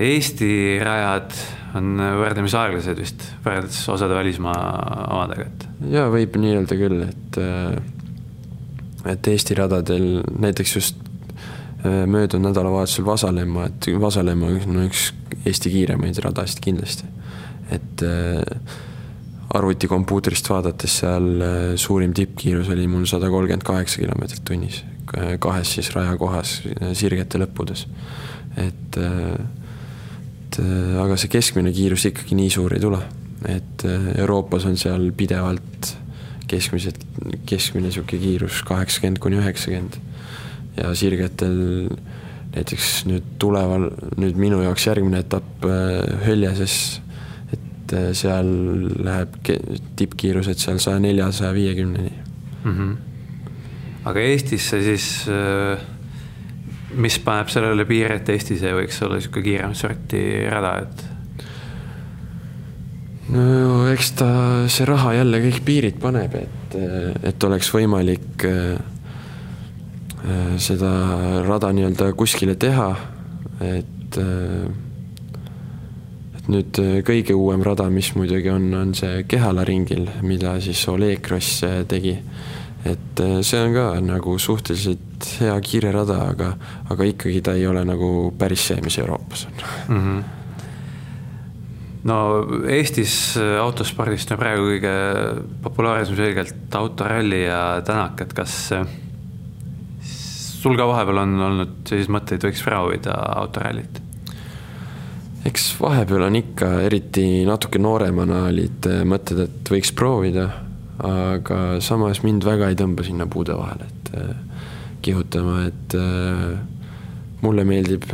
Eesti 0.00 0.52
rajad 0.86 1.34
on 1.78 1.98
võrdlemisi 1.98 2.56
aeglased 2.58 2.98
vist, 2.98 3.24
võrreldes 3.44 3.82
osade 3.90 4.14
välismaa 4.14 4.60
omadega, 5.16 5.46
et. 5.50 5.68
ja 5.90 6.06
võib 6.10 6.38
nii 6.38 6.56
öelda 6.58 6.78
küll, 6.78 7.04
et 7.06 7.40
et 9.10 9.28
Eesti 9.32 9.56
radadel 9.58 10.20
näiteks 10.42 10.74
just 10.76 11.10
Äh, 11.86 12.06
möödunud 12.06 12.50
nädalavahetusel 12.50 13.06
Vasalemma, 13.06 13.64
et 13.64 13.86
Vasalemma 14.00 14.46
on 14.52 14.82
üks 14.84 15.14
Eesti 15.48 15.70
kiiremaid 15.72 16.18
radasid 16.20 16.60
kindlasti. 16.60 17.06
et 17.72 18.02
äh, 18.02 18.42
arvutikompuutrist 19.54 20.50
vaadates 20.52 21.00
seal 21.02 21.28
äh, 21.42 21.58
suurim 21.80 22.14
tippkiirus 22.16 22.70
oli 22.74 22.86
mul 22.90 23.06
sada 23.10 23.30
kolmkümmend 23.32 23.66
kaheksa 23.66 24.02
kilomeetrit 24.02 24.44
tunnis, 24.46 24.82
kahes 25.42 25.74
siis 25.74 25.90
rajakohas 25.94 26.60
sirgete 26.94 27.40
lõppudes. 27.42 27.86
et, 28.60 28.98
et 29.00 30.60
aga 31.02 31.16
see 31.18 31.32
keskmine 31.32 31.72
kiirus 31.74 32.06
ikkagi 32.10 32.38
nii 32.38 32.52
suur 32.54 32.76
ei 32.76 32.82
tule, 32.82 33.00
et 33.50 33.84
Euroopas 34.18 34.68
on 34.70 34.78
seal 34.78 35.10
pidevalt 35.16 35.94
keskmiselt, 36.50 37.02
keskmine 37.46 37.88
niisugune 37.88 38.22
kiirus 38.22 38.62
kaheksakümmend 38.66 39.18
kuni 39.22 39.38
üheksakümmend 39.42 39.98
ja 40.78 40.94
sirgetel 40.98 41.90
näiteks 42.54 43.04
nüüd 43.06 43.26
tuleval, 43.42 43.88
nüüd 44.18 44.38
minu 44.40 44.60
jaoks 44.64 44.88
järgmine 44.88 45.22
etapp 45.22 45.66
äh, 45.66 46.24
Höljases, 46.26 47.00
et 47.90 47.98
äh, 47.98 48.10
seal 48.14 48.50
läheb 49.02 49.36
tippkiirused 49.98 50.58
seal 50.60 50.80
saja 50.82 51.00
nelja, 51.02 51.30
saja 51.32 51.52
viiekümneni. 51.54 52.12
Mhm. 52.64 52.90
aga 54.04 54.20
Eestisse 54.20 54.80
siis, 54.82 55.06
äh, 55.28 55.80
mis 56.94 57.18
paneb 57.24 57.48
sellele 57.52 57.84
piiri, 57.84 58.16
et 58.16 58.28
Eestis 58.28 58.62
ei 58.62 58.76
võiks 58.76 59.00
olla 59.04 59.18
niisugune 59.18 59.44
kiiremat 59.44 59.76
sorti 59.76 60.22
rada, 60.50 60.74
et? 60.84 61.04
no 63.30 63.84
eks 63.92 64.12
ta, 64.18 64.30
see 64.68 64.88
raha 64.88 65.14
jälle 65.20 65.42
kõik 65.44 65.60
piirid 65.64 66.00
paneb, 66.02 66.34
et, 66.34 66.78
et 67.30 67.44
oleks 67.46 67.70
võimalik 67.74 68.46
seda 70.60 70.90
rada 71.46 71.70
nii-öelda 71.72 72.10
kuskile 72.18 72.56
teha, 72.60 72.90
et 73.64 74.18
nüüd 76.50 76.80
äh, 76.82 76.96
kõige 77.06 77.36
uuem 77.38 77.62
rada, 77.66 77.88
mis 77.92 78.12
muidugi 78.16 78.50
on, 78.52 78.70
on 78.76 78.94
see 78.98 79.24
Kehala 79.30 79.64
ringil, 79.66 80.08
mida 80.26 80.56
siis 80.62 80.82
Oleg 80.90 81.22
Kross 81.24 81.62
tegi. 81.88 82.16
et 82.80 83.20
see 83.44 83.58
on 83.60 83.74
ka 83.76 83.86
nagu 84.00 84.38
suhteliselt 84.40 85.26
hea 85.42 85.56
kiire 85.60 85.90
rada, 85.92 86.16
aga, 86.32 86.54
aga 86.88 87.08
ikkagi 87.10 87.42
ta 87.44 87.52
ei 87.52 87.66
ole 87.68 87.82
nagu 87.84 88.30
päris 88.38 88.70
see, 88.70 88.80
mis 88.80 88.96
Euroopas 88.98 89.46
on 89.46 89.64
mm. 89.88 90.04
-hmm 90.04 90.22
no 92.04 92.16
Eestis 92.64 93.36
autospordist 93.36 94.30
on 94.32 94.38
praegu 94.40 94.70
kõige 94.70 94.94
populaarsem 95.62 96.16
selgelt 96.16 96.74
autoralli 96.74 97.42
ja 97.42 97.82
tänak, 97.84 98.20
et 98.24 98.32
kas 98.32 98.72
sul 100.60 100.76
ka 100.76 100.86
vahepeal 100.88 101.22
on 101.22 101.34
olnud 101.46 101.74
selliseid 101.88 102.14
mõtteid, 102.14 102.44
võiks 102.44 102.64
proovida 102.64 103.16
autorallit? 103.40 103.99
Eks 105.50 105.70
vahepeal 105.80 106.26
on 106.28 106.38
ikka, 106.38 106.68
eriti 106.86 107.24
natuke 107.48 107.80
nooremana 107.82 108.44
olid 108.50 108.86
äh, 108.86 109.02
mõtted, 109.08 109.44
et 109.46 109.70
võiks 109.72 109.92
proovida, 109.96 110.46
aga 111.06 111.60
samas 111.82 112.22
mind 112.22 112.44
väga 112.46 112.70
ei 112.70 112.78
tõmba 112.78 113.06
sinna 113.06 113.26
puude 113.30 113.56
vahele, 113.58 113.88
et 113.88 114.12
äh, 114.20 114.68
kihutama, 115.02 115.64
et 115.70 115.96
äh, 115.98 116.44
mulle 117.40 117.64
meeldib 117.64 118.04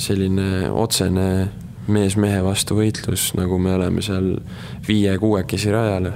selline 0.00 0.70
otsene 0.72 1.26
mees 1.92 2.14
mehe 2.16 2.38
vastu 2.40 2.78
võitlus, 2.78 3.28
nagu 3.36 3.58
me 3.60 3.74
oleme 3.76 4.02
seal 4.02 4.30
viie-kuuekesi 4.86 5.74
rajal. 5.74 6.08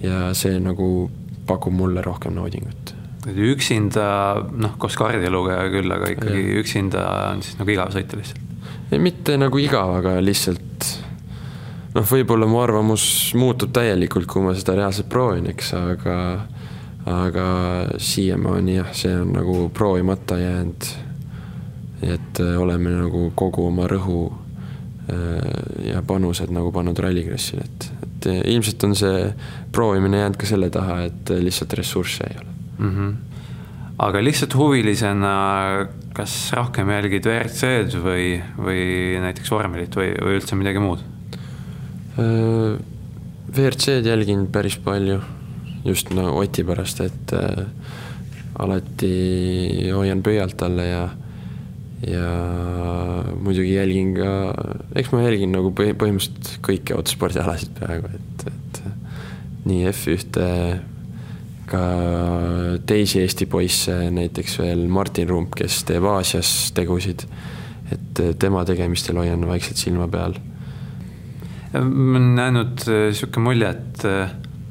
ja 0.00 0.30
see 0.36 0.56
nagu 0.60 1.10
pakub 1.48 1.72
mulle 1.76 2.02
rohkem 2.04 2.34
naudingut 2.36 2.94
üksinda, 3.26 4.06
noh, 4.54 4.76
koos 4.78 4.94
kaardilugeja 4.96 5.66
küll, 5.72 5.90
aga 5.90 6.12
ikkagi 6.14 6.42
ja. 6.44 6.58
üksinda 6.62 7.06
on 7.32 7.42
siis 7.42 7.58
nagu 7.58 7.72
igav 7.74 7.90
sõita 7.94 8.20
lihtsalt. 8.20 8.45
Mitte 8.90 9.36
nagu 9.36 9.58
igav, 9.58 9.96
aga 9.98 10.18
lihtsalt 10.22 10.90
noh, 11.96 12.04
võib-olla 12.06 12.46
mu 12.50 12.60
arvamus 12.62 13.06
muutub 13.38 13.72
täielikult, 13.74 14.28
kui 14.30 14.44
ma 14.44 14.54
seda 14.54 14.76
reaalselt 14.78 15.08
proovin, 15.10 15.48
eks, 15.52 15.72
aga 15.78 16.18
aga 17.06 17.46
siiamaani 18.02 18.80
jah, 18.80 18.88
see 18.98 19.12
on 19.14 19.30
nagu 19.36 19.68
proovimata 19.74 20.38
jäänud. 20.38 20.88
et 22.02 22.40
äh, 22.40 22.58
oleme 22.60 22.90
nagu 22.90 23.30
kogu 23.34 23.66
oma 23.66 23.86
rõhu 23.88 24.26
äh, 24.28 25.86
ja 25.92 26.02
panused 26.02 26.50
nagu 26.52 26.72
pannud 26.72 26.98
Rallycrossile, 26.98 27.64
et, 27.64 27.86
et 28.02 28.26
ilmselt 28.52 28.84
on 28.84 28.96
see 28.98 29.30
proovimine 29.72 30.18
jäänud 30.18 30.36
ka 30.36 30.46
selle 30.46 30.68
taha, 30.70 30.98
et 31.06 31.32
lihtsalt 31.40 31.72
ressursse 31.78 32.26
ei 32.26 32.36
ole 32.42 32.52
mm. 32.78 32.90
-hmm. 32.90 33.14
aga 33.98 34.24
lihtsalt 34.24 34.54
huvilisena, 34.54 35.32
kas 36.16 36.34
rohkem 36.56 36.88
jälgid 36.94 37.26
WRC-d 37.28 38.00
või, 38.00 38.38
või 38.56 38.82
näiteks 39.24 39.52
vormelit 39.52 39.96
või, 39.98 40.14
või 40.16 40.38
üldse 40.40 40.56
midagi 40.58 40.80
muud? 40.82 41.04
WRC-d 42.16 44.08
jälgin 44.08 44.46
päris 44.52 44.78
palju, 44.82 45.20
just 45.84 46.10
no 46.16 46.30
Oti 46.40 46.64
pärast, 46.66 47.02
et 47.04 47.36
äh, 47.36 47.66
alati 48.58 49.90
hoian 49.92 50.24
pöialt 50.24 50.62
alla 50.64 50.88
ja 50.88 51.04
ja 52.06 52.26
muidugi 53.40 53.72
jälgin 53.72 54.12
ka, 54.18 54.32
eks 55.00 55.12
ma 55.14 55.22
jälgin 55.24 55.54
nagu 55.56 55.70
põhi, 55.74 55.94
põhimõtteliselt 55.96 56.60
kõiki 56.66 56.94
autospordialasid 56.96 57.72
peaaegu, 57.78 58.10
et, 58.18 58.44
et 58.50 58.82
nii 59.66 59.88
F1-te, 59.90 60.50
ka 61.66 61.82
teisi 62.86 63.20
Eesti 63.22 63.46
poisse, 63.50 63.94
näiteks 64.14 64.58
veel 64.62 64.86
Martin 64.92 65.28
Rump, 65.28 65.54
kes 65.58 65.82
teeb 65.88 66.06
Aasias 66.10 66.72
tegusid, 66.76 67.26
et 67.92 68.22
tema 68.38 68.64
tegemistel 68.66 69.18
hoian 69.18 69.46
vaikselt 69.48 69.80
silma 69.80 70.08
peal. 70.10 70.36
ma 71.76 72.18
olen 72.18 72.34
näinud 72.38 72.86
niisugune 72.86 73.44
mulje, 73.44 73.68
et 73.70 74.06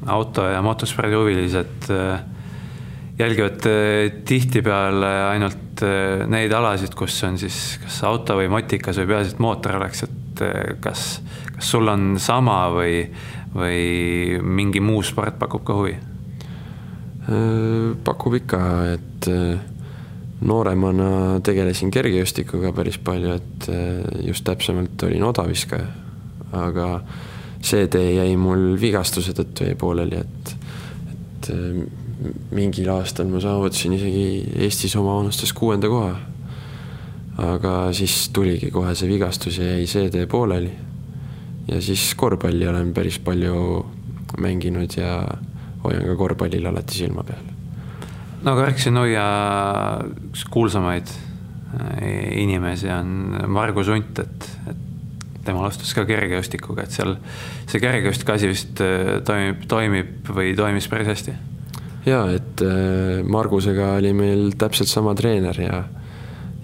auto- 0.06 0.48
ja 0.48 0.62
motospordihuvilised 0.62 1.90
äh, 1.92 2.24
jälgivad 3.20 3.66
äh, 3.66 4.12
tihtipeale 4.26 5.12
ainult 5.30 5.84
äh, 5.84 6.26
neid 6.28 6.54
alasid, 6.54 6.96
kus 6.96 7.18
on 7.24 7.40
siis 7.40 7.78
kas 7.84 8.02
auto 8.08 8.38
või 8.40 8.50
motikas 8.52 9.00
või 9.02 9.12
peaasi, 9.14 9.36
et 9.36 9.44
mootor 9.44 9.80
oleks, 9.80 10.04
et 10.08 10.44
äh, 10.44 10.76
kas, 10.84 11.06
kas 11.56 11.72
sul 11.76 11.88
on 11.92 12.16
sama 12.20 12.66
või, 12.76 13.06
või 13.56 14.42
mingi 14.44 14.84
muu 14.84 15.04
sport 15.04 15.40
pakub 15.40 15.64
ka 15.68 15.80
huvi? 15.80 15.96
Pakub 18.06 18.36
ikka, 18.38 18.60
et 18.94 19.30
nooremana 20.46 21.40
tegelesin 21.46 21.90
kergejõustikuga 21.94 22.70
päris 22.76 23.00
palju, 23.02 23.38
et 23.40 23.70
just 24.28 24.46
täpsemalt 24.46 25.08
olin 25.08 25.26
odaviskaja, 25.26 25.88
aga 26.54 26.90
see 27.66 27.88
tee 27.90 28.12
jäi 28.20 28.36
mul 28.38 28.76
vigastuse 28.82 29.34
tõttu 29.34 29.66
jäi 29.66 29.78
pooleli, 29.80 30.22
et, 30.22 30.56
et 31.16 31.52
mingil 32.56 32.90
aastal 32.94 33.28
ma 33.30 33.42
saavutasin 33.44 33.96
isegi 33.98 34.26
Eestis 34.66 34.96
oma 35.00 35.18
vanustes 35.20 35.54
kuuenda 35.54 35.90
koha. 35.92 36.16
aga 37.36 37.92
siis 37.92 38.30
tuligi 38.32 38.70
kohe 38.72 38.94
see 38.96 39.10
vigastus 39.10 39.58
ja 39.60 39.66
jäi 39.74 39.88
see 39.92 40.10
tee 40.10 40.26
pooleli. 40.26 40.72
ja 41.68 41.82
siis 41.82 42.14
korvpalli 42.16 42.68
olen 42.68 42.94
päris 42.94 43.20
palju 43.20 43.86
mänginud 44.40 44.98
ja 44.98 45.28
hoian 45.86 46.06
ka 46.08 46.18
korvpallil 46.20 46.68
alati 46.70 47.00
silma 47.02 47.24
peal. 47.28 47.44
no 48.44 48.54
aga 48.54 48.70
rääkisin 48.70 48.96
Noia 48.96 49.26
üks 50.30 50.46
kuulsamaid 50.52 51.12
äh, 51.12 52.42
inimesi 52.42 52.92
on 52.94 53.40
Margus 53.48 53.92
Unt, 53.94 54.20
et, 54.20 54.50
et 54.70 54.84
tema 55.46 55.62
alustas 55.62 55.94
ka 55.94 56.06
kergejõustikuga, 56.10 56.86
et 56.86 56.96
seal 56.96 57.18
see 57.70 57.82
kergejõustiku 57.84 58.36
asi 58.36 58.52
vist 58.52 58.82
äh, 58.84 59.20
toimib, 59.26 59.68
toimib 59.72 60.32
või 60.36 60.56
toimis 60.58 60.90
päris 60.92 61.12
hästi 61.14 61.36
jaa, 62.10 62.26
et 62.38 62.66
äh, 62.66 63.22
Margusega 63.24 63.96
oli 64.00 64.14
meil 64.18 64.52
täpselt 64.60 64.92
sama 64.92 65.16
treener 65.18 65.62
ja 65.62 65.84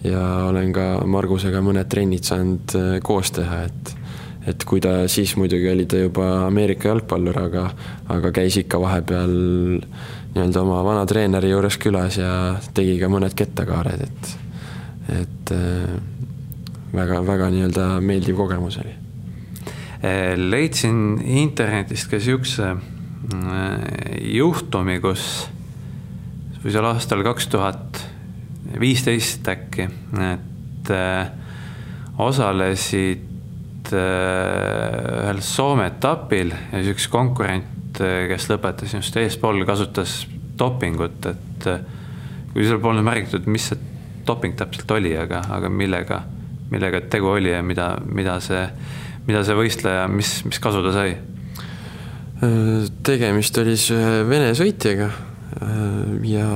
ja 0.01 0.21
olen 0.49 0.71
ka 0.73 0.85
Margusega 1.05 1.59
mõned 1.61 1.85
trennid 1.85 2.25
saanud 2.25 2.73
koos 3.05 3.29
teha, 3.35 3.59
et 3.69 3.91
et 4.51 4.65
kui 4.67 4.81
ta 4.83 5.05
siis 5.11 5.33
muidugi 5.39 5.69
oli 5.71 5.85
ta 5.89 5.99
juba 6.01 6.27
Ameerika 6.45 6.91
jalgpallur, 6.91 7.37
aga 7.47 7.67
aga 8.11 8.31
käis 8.35 8.57
ikka 8.61 8.79
vahepeal 8.81 9.33
nii-öelda 10.35 10.63
oma 10.63 10.81
vana 10.85 11.05
treeneri 11.09 11.51
juures 11.51 11.77
külas 11.81 12.19
ja 12.19 12.31
tegi 12.75 12.97
ka 13.01 13.09
mõned 13.11 13.35
kettakaared, 13.37 14.05
et 14.07 14.33
et 15.11 15.53
väga-väga 16.95 17.47
äh, 17.49 17.53
nii-öelda 17.55 17.87
meeldiv 18.05 18.39
kogemus 18.39 18.79
oli. 18.83 18.93
leidsin 20.49 21.21
internetist 21.21 22.09
ka 22.09 22.19
siukse 22.19 22.71
juhtumi, 24.33 24.97
kus 25.03 25.25
või 26.63 26.73
seal 26.73 26.87
aastal 26.89 27.21
kaks 27.25 27.47
tuhat 27.53 28.01
viisteist 28.81 29.47
äkki, 29.51 29.87
et 30.31 30.91
äh, 30.95 31.29
osalesid 32.21 33.25
äh, 33.25 33.30
ühel 33.97 35.41
Soome 35.45 35.89
etapil 35.91 36.53
ja 36.53 36.81
siis 36.81 36.95
üks 36.95 37.07
konkurent, 37.11 37.99
äh, 38.01 38.25
kes 38.31 38.49
lõpetas 38.51 38.95
just 38.97 39.17
eespool, 39.21 39.63
kasutas 39.67 40.21
dopingut, 40.59 41.25
et 41.31 41.67
kui 42.51 42.65
seal 42.67 42.81
polnud 42.83 43.05
märgitud, 43.05 43.47
mis 43.49 43.69
see 43.71 43.79
doping 44.27 44.55
täpselt 44.59 44.91
oli, 44.93 45.13
aga, 45.17 45.41
aga 45.55 45.69
millega, 45.71 46.21
millega 46.71 47.01
tegu 47.11 47.31
oli 47.33 47.51
ja 47.53 47.61
mida, 47.65 47.95
mida 48.05 48.37
see, 48.43 48.61
mida 49.27 49.43
see 49.47 49.57
võistleja, 49.57 50.07
mis, 50.11 50.39
mis 50.47 50.61
kasu 50.61 50.83
ta 50.85 50.93
sai? 50.95 51.15
Tegemist 53.05 53.57
oli 53.61 53.75
siis 53.77 53.93
ühe 53.93 54.23
Vene 54.25 54.53
sõitjaga 54.57 55.11
ja 56.25 56.47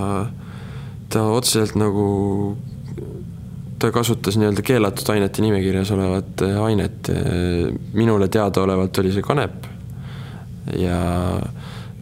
ta 1.13 1.25
otseselt 1.29 1.75
nagu, 1.77 2.07
ta 3.85 3.91
kasutas 3.93 4.39
nii-öelda 4.41 4.65
keelatud 4.65 5.13
ainete 5.13 5.43
nimekirjas 5.45 5.91
olevat 5.93 6.41
ainet. 6.65 7.11
minule 7.93 8.27
teadaolevalt 8.33 8.97
oli 9.03 9.13
see 9.13 9.25
kanep. 9.25 9.69
ja 10.79 10.99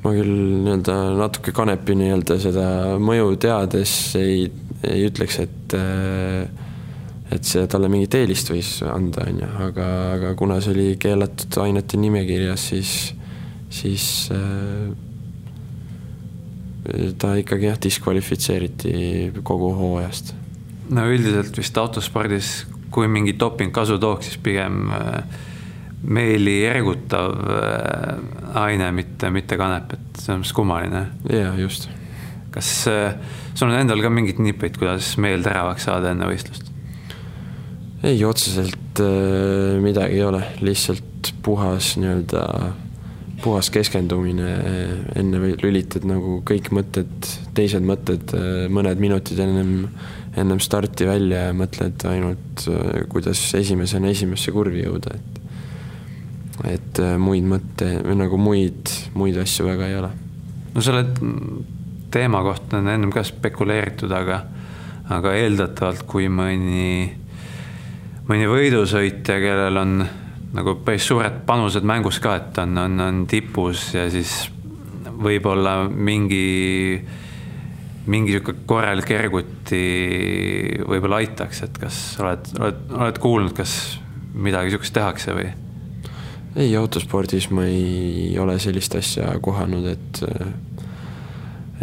ma 0.03 0.11
küll 0.15 0.33
nii-öelda 0.63 0.97
natuke 1.19 1.51
kanepi 1.55 1.95
nii-öelda 1.99 2.39
seda 2.39 2.67
mõju 3.03 3.35
teades 3.43 3.95
ei, 4.19 4.45
ei 4.87 5.07
ütleks, 5.09 5.39
et 5.43 5.77
et 7.33 7.49
see 7.49 7.65
talle 7.67 7.89
mingit 7.89 8.13
eelist 8.15 8.51
võis 8.51 8.75
anda, 8.85 9.25
on 9.27 9.41
ju, 9.41 9.49
aga, 9.67 9.87
aga 10.13 10.33
kuna 10.39 10.59
see 10.61 10.75
oli 10.75 10.87
keelatud 11.01 11.57
ainete 11.63 11.99
nimekirjas, 11.99 12.69
siis 12.71 12.93
siis 13.73 14.29
ta 17.17 17.33
ikkagi 17.39 17.69
jah, 17.71 17.79
diskvalifitseeriti 17.81 18.93
kogu 19.43 19.71
hooajast. 19.79 20.33
No 20.91 21.07
üldiselt 21.11 21.57
vist 21.57 21.77
autospordis, 21.79 22.51
kui 22.93 23.09
mingi 23.11 23.35
doping 23.39 23.73
kasu 23.73 23.97
tooks, 24.01 24.29
siis 24.29 24.41
pigem 24.43 24.91
äh, 24.93 25.41
meeli 26.03 26.59
ergutav 26.67 27.37
äh, 27.39 28.59
aine, 28.63 28.91
mitte, 28.95 29.31
mitte 29.33 29.57
kanep, 29.59 29.95
et 29.97 30.23
see 30.23 30.35
on 30.35 30.45
kummaline. 30.55 31.07
jaa, 31.31 31.55
just. 31.59 31.89
kas 32.53 32.69
sul 32.85 33.71
on 33.71 33.79
endal 33.79 34.03
ka 34.03 34.11
mingid 34.13 34.37
nipid, 34.43 34.77
kuidas 34.77 35.15
meel 35.17 35.41
teravaks 35.45 35.87
saada 35.89 36.11
enne 36.13 36.27
võistlust? 36.29 36.69
ei, 38.03 38.19
otseselt 38.27 38.99
midagi 39.81 40.19
ei 40.19 40.25
ole, 40.27 40.43
lihtsalt 40.61 41.33
puhas 41.43 41.95
nii-öelda 41.97 42.43
puhas 43.43 43.69
keskendumine, 43.73 44.49
enne 45.19 45.53
lülitad 45.59 46.05
nagu 46.07 46.37
kõik 46.47 46.69
mõtted, 46.75 47.11
teised 47.55 47.83
mõtted 47.83 48.31
mõned 48.71 49.01
minutid 49.03 49.41
ennem, 49.43 49.73
ennem 50.37 50.59
starti 50.63 51.05
välja 51.05 51.47
ja 51.47 51.53
mõtled 51.57 52.05
ainult, 52.09 52.65
kuidas 53.11 53.41
esimesena 53.59 54.09
esimesse 54.09 54.53
kurvi 54.55 54.83
jõuda, 54.85 55.17
et 55.17 55.39
et 56.69 56.99
muid 57.17 57.45
mõtte, 57.49 57.87
või 58.05 58.15
nagu 58.19 58.37
muid, 58.37 58.91
muid 59.17 59.37
asju 59.41 59.65
väga 59.65 59.87
ei 59.89 59.95
ole. 59.97 60.09
no 60.73 60.81
selle 60.85 61.01
teema 62.13 62.43
kohta 62.45 62.77
on 62.77 62.89
ennem 62.93 63.11
ka 63.13 63.23
spekuleeritud, 63.25 64.11
aga, 64.13 64.43
aga 65.13 65.33
eeldatavalt, 65.39 66.05
kui 66.09 66.29
mõni, 66.29 67.09
mõni 68.29 68.49
võidusõitja, 68.49 69.39
kellel 69.41 69.81
on 69.81 70.03
nagu 70.53 70.77
päris 70.85 71.07
suured 71.09 71.41
panused 71.47 71.85
mängus 71.85 72.21
ka, 72.21 72.35
et 72.37 72.61
on, 72.61 72.77
on, 72.77 72.99
on 73.01 73.23
tipus 73.29 73.89
ja 73.95 74.05
siis 74.13 74.35
võib-olla 75.23 75.87
mingi, 75.89 76.99
mingi 78.05 78.35
sihuke 78.35 78.59
korralik 78.69 79.09
erguti 79.73 80.83
võib-olla 80.87 81.21
aitaks, 81.21 81.63
et 81.65 81.77
kas 81.81 81.97
oled, 82.21 82.53
oled, 82.59 82.79
oled 82.93 83.19
kuulnud, 83.21 83.53
kas 83.57 83.99
midagi 84.33 84.73
sihukest 84.73 84.93
tehakse 84.93 85.35
või? 85.35 85.51
ei, 86.55 86.75
autospordis 86.77 87.49
ma 87.49 87.65
ei 87.65 88.37
ole 88.37 88.59
sellist 88.61 88.95
asja 88.95 89.33
kohanud, 89.41 89.87
et 89.89 90.21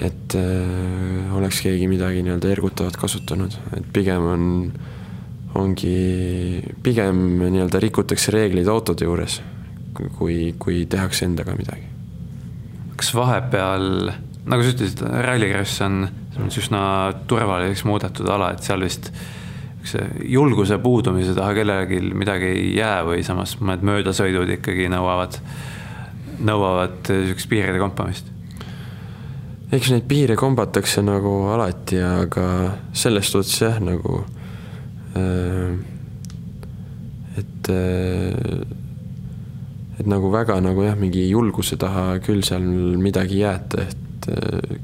et 0.00 0.34
äh, 0.38 1.34
oleks 1.36 1.60
keegi 1.60 1.88
midagi 1.90 2.22
nii-öelda 2.22 2.50
ergutavat 2.54 2.96
kasutanud, 2.96 3.56
et 3.76 3.86
pigem 3.92 4.22
on 4.30 4.44
ongi 5.58 6.62
pigem 6.82 7.40
nii-öelda 7.42 7.80
rikutakse 7.82 8.30
reegleid 8.32 8.70
autode 8.70 9.04
juures, 9.04 9.40
kui, 10.16 10.54
kui 10.58 10.84
tehakse 10.86 11.26
endaga 11.26 11.56
midagi. 11.58 11.88
kas 12.96 13.10
vahepeal, 13.16 14.12
nagu 14.46 14.62
sa 14.62 14.72
ütlesid, 14.74 15.02
Rallycross 15.26 15.80
on, 15.82 16.04
on 16.40 16.54
üsna 16.62 16.80
turvaliseks 17.30 17.84
muudetud 17.88 18.28
ala, 18.28 18.52
et 18.54 18.66
seal 18.66 18.82
vist 18.86 19.12
niisuguse 19.80 20.26
julguse 20.28 20.76
puudumise 20.82 21.32
taha 21.36 21.54
kellelgi 21.56 22.02
midagi 22.12 22.50
ei 22.50 22.66
jää 22.76 22.98
või 23.06 23.22
samas 23.24 23.54
mõned 23.60 23.84
möödasõidud 23.86 24.50
ikkagi 24.58 24.90
nõuavad, 24.92 25.38
nõuavad 26.44 26.98
niisugust 27.08 27.48
piiride 27.48 27.80
kompamist? 27.80 28.28
eks 29.70 29.92
neid 29.94 30.04
piire 30.10 30.34
kombatakse 30.36 31.00
nagu 31.06 31.32
alati, 31.54 32.02
aga 32.02 32.44
selles 32.92 33.30
suhtes 33.30 33.56
jah, 33.62 33.78
nagu 33.80 34.24
Äh, 35.14 35.78
et, 37.36 37.68
äh, 37.68 38.60
et 39.98 40.06
nagu 40.06 40.30
väga 40.30 40.60
nagu 40.62 40.84
jah, 40.86 40.94
mingi 40.98 41.24
julguse 41.30 41.78
taha 41.80 42.20
küll 42.22 42.44
seal 42.46 42.62
midagi 43.00 43.40
jäeta, 43.42 43.88
et 43.88 44.30
äh, 44.30 44.78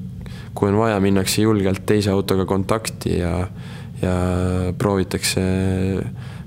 kui 0.56 0.70
on 0.70 0.78
vaja, 0.80 1.00
minnakse 1.04 1.44
julgelt 1.44 1.84
teise 1.88 2.10
autoga 2.14 2.46
kontakti 2.48 3.18
ja, 3.20 3.34
ja 4.02 4.16
proovitakse 4.78 5.44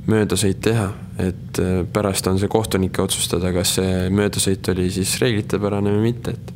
möödasõit 0.09 0.61
teha, 0.65 0.89
et 1.21 1.59
äh, 1.61 1.81
pärast 1.93 2.27
on 2.31 2.39
see 2.41 2.51
kohtunike 2.51 3.03
otsustada, 3.03 3.53
kas 3.55 3.75
see 3.79 4.07
möödasõit 4.13 4.71
oli 4.73 4.89
siis 4.93 5.17
reeglitepärane 5.21 5.93
või 5.97 6.09
mitte, 6.11 6.37
et 6.37 6.55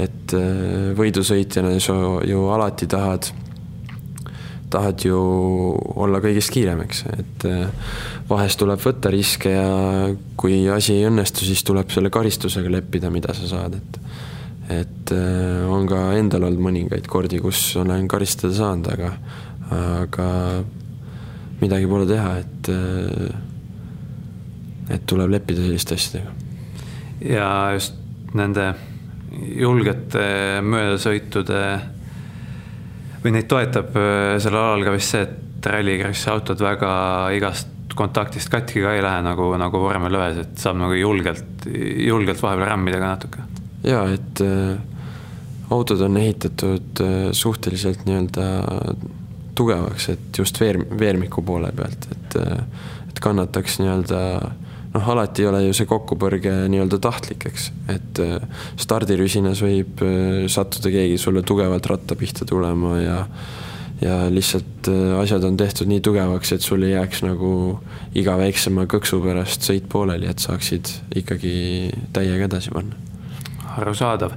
et 0.00 0.34
äh, 0.36 0.90
võidusõitjana 0.96 1.74
sa 1.82 1.94
ju 2.24 2.46
alati 2.54 2.86
tahad, 2.90 3.26
tahad 4.72 5.04
ju 5.04 5.18
olla 6.00 6.22
kõigist 6.22 6.52
kiirem, 6.54 6.84
eks, 6.86 7.04
et 7.18 7.46
äh, 7.50 7.92
vahest 8.30 8.60
tuleb 8.60 8.80
võtta 8.80 9.12
riske 9.12 9.52
ja 9.52 10.10
kui 10.40 10.62
asi 10.72 10.96
ei 10.96 11.08
õnnestu, 11.10 11.44
siis 11.44 11.64
tuleb 11.66 11.90
selle 11.92 12.12
karistusega 12.14 12.70
leppida, 12.72 13.10
mida 13.12 13.34
sa 13.36 13.50
saad, 13.50 13.76
et 13.80 14.00
et 14.70 15.12
on 15.66 15.86
ka 15.90 16.02
endal 16.18 16.46
olnud 16.46 16.62
mõningaid 16.62 17.08
kordi, 17.10 17.40
kus 17.42 17.62
olen 17.80 18.06
karistada 18.10 18.54
saanud, 18.54 18.90
aga, 18.92 19.10
aga 20.04 20.26
midagi 21.60 21.88
pole 21.90 22.06
teha, 22.08 22.36
et, 22.40 22.70
et 24.94 25.08
tuleb 25.10 25.34
leppida 25.34 25.64
selliste 25.64 25.98
asjadega. 25.98 26.36
ja 27.20 27.48
just 27.74 27.98
nende 28.38 28.70
julgete 29.30 30.22
möödasõitude 30.66 31.62
või 33.24 33.34
neid 33.34 33.48
toetab 33.50 33.94
äh, 33.98 34.38
sellel 34.42 34.62
alal 34.62 34.86
ka 34.86 34.94
vist 34.94 35.14
see, 35.14 35.26
et 35.26 35.68
rallikrossi 35.70 36.30
autod 36.32 36.62
väga 36.64 36.92
igast 37.36 37.94
kontaktist 37.96 38.48
katki 38.52 38.80
ka 38.84 38.94
ei 38.96 39.02
lähe 39.04 39.22
nagu, 39.26 39.50
nagu 39.60 39.82
vormel 39.82 40.16
ühes, 40.16 40.40
et 40.44 40.60
saab 40.62 40.78
nagu 40.80 40.96
julgelt, 40.96 41.66
julgelt 41.66 42.40
vahepeal 42.40 42.70
rämmida 42.70 43.00
ka 43.02 43.10
natuke. 43.12 43.46
Ja 43.84 44.04
et 44.12 44.42
äh, 44.44 44.78
autod 45.70 46.00
on 46.06 46.16
ehitatud 46.20 47.02
äh, 47.04 47.18
suhteliselt 47.36 48.06
nii-öelda 48.08 48.48
tugevaks, 49.58 50.08
et 50.14 50.38
just 50.38 50.60
veer, 50.60 50.80
veermiku 50.98 51.44
poole 51.44 51.70
pealt, 51.76 52.08
et, 52.14 52.36
et 53.10 53.22
kannataks 53.22 53.80
nii-öelda 53.82 54.20
noh, 54.94 55.08
alati 55.14 55.44
ei 55.44 55.48
ole 55.50 55.64
ju 55.66 55.74
see 55.76 55.88
kokkupõrge 55.90 56.54
nii-öelda 56.72 57.00
tahtlik, 57.02 57.48
eks, 57.50 57.70
et 57.92 58.20
stardirüsinas 58.80 59.60
võib 59.62 60.00
sattuda 60.50 60.92
keegi 60.94 61.18
sulle 61.20 61.44
tugevalt 61.46 61.90
ratta 61.92 62.16
pihta 62.18 62.48
tulema 62.48 62.96
ja 63.00 63.18
ja 64.00 64.30
lihtsalt 64.32 64.88
asjad 65.20 65.44
on 65.44 65.56
tehtud 65.60 65.88
nii 65.90 66.00
tugevaks, 66.00 66.54
et 66.56 66.64
sul 66.64 66.86
ei 66.86 66.94
jääks 66.94 67.20
nagu 67.26 67.52
iga 68.16 68.38
väiksema 68.40 68.86
kõksu 68.88 69.20
pärast 69.24 69.66
sõit 69.68 69.90
pooleli, 69.92 70.30
et 70.30 70.40
saaksid 70.40 70.88
ikkagi 71.20 71.52
täiega 72.16 72.48
edasi 72.48 72.72
panna. 72.72 73.09
Arusaadav. 73.78 74.32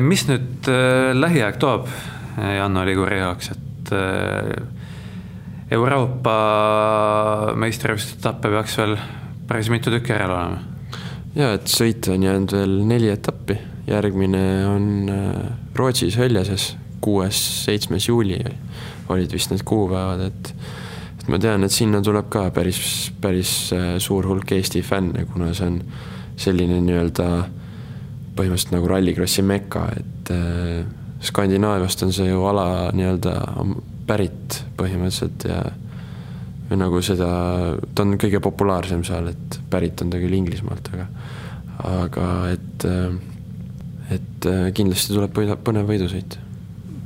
mis 0.00 0.26
nüüd 0.28 0.68
lähiaeg 1.14 1.56
toob 1.62 1.88
Janno 2.36 2.84
Liguri 2.86 3.18
jaoks, 3.20 3.50
et 3.54 3.92
äh, 3.94 4.54
Euroopa 5.74 6.34
meistrivõistlusetappe 7.58 8.50
peaks 8.52 8.78
veel 8.80 8.96
päris 9.48 9.70
mitu 9.72 9.92
tükki 9.94 10.14
järel 10.14 10.34
olema. 10.34 10.58
ja 11.34 11.52
et 11.56 11.70
sõita 11.70 12.14
on 12.14 12.26
jäänud 12.26 12.54
veel 12.56 12.74
neli 12.88 13.10
etappi, 13.12 13.58
järgmine 13.86 14.44
on 14.70 14.88
äh, 15.12 15.36
Rootsis 15.76 16.18
Höljases, 16.18 16.74
kuues-seitsmes 17.04 18.08
juuli 18.08 18.40
olid 19.12 19.32
vist 19.32 19.52
need 19.52 19.62
kuupäevad, 19.66 20.26
et 20.26 20.54
et 21.20 21.28
ma 21.32 21.38
tean, 21.40 21.64
et 21.64 21.72
sinna 21.72 22.02
tuleb 22.04 22.26
ka 22.32 22.48
päris, 22.52 23.12
päris 23.20 23.72
äh, 23.72 23.94
suur 24.02 24.26
hulk 24.26 24.52
Eesti 24.52 24.82
fänne, 24.82 25.24
kuna 25.30 25.54
see 25.54 25.70
on 25.70 25.82
selline 26.36 26.80
nii-öelda 26.82 27.28
põhimõtteliselt 28.34 28.74
nagu 28.74 28.90
rallikrossi 28.90 29.44
meka, 29.46 29.86
et 29.96 30.32
Skandinaaviast 31.24 32.02
on 32.04 32.12
see 32.12 32.28
ju 32.28 32.42
ala 32.44 32.90
nii-öelda 32.92 33.34
pärit 34.08 34.58
põhimõtteliselt 34.76 35.46
ja 35.48 35.60
või 36.68 36.80
nagu 36.80 37.00
seda, 37.04 37.28
ta 37.94 38.04
on 38.04 38.16
kõige 38.20 38.40
populaarsem 38.44 39.04
seal, 39.06 39.28
et 39.32 39.58
pärit 39.70 40.00
on 40.02 40.12
ta 40.12 40.20
küll 40.20 40.36
Inglismaalt, 40.36 40.90
aga 40.94 41.08
aga 41.84 42.26
et, 42.54 42.84
et 44.14 44.48
kindlasti 44.76 45.14
tuleb 45.14 45.34
põnev 45.66 45.88
võidusõit. 45.90 46.38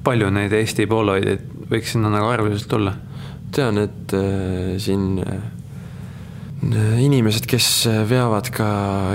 palju 0.05 0.29
neid 0.33 0.53
Eesti 0.53 0.87
poolhoidjaid 0.87 1.47
võiks 1.71 1.95
sinna 1.95 2.13
nagu 2.13 2.29
arvuliselt 2.31 2.71
tulla? 2.71 2.95
tean, 3.53 3.79
et 3.81 4.13
äh, 4.13 4.77
siin 4.77 5.23
äh, 5.25 5.41
inimesed, 6.99 7.47
kes 7.47 7.87
veavad 8.09 8.51
ka 8.55 8.69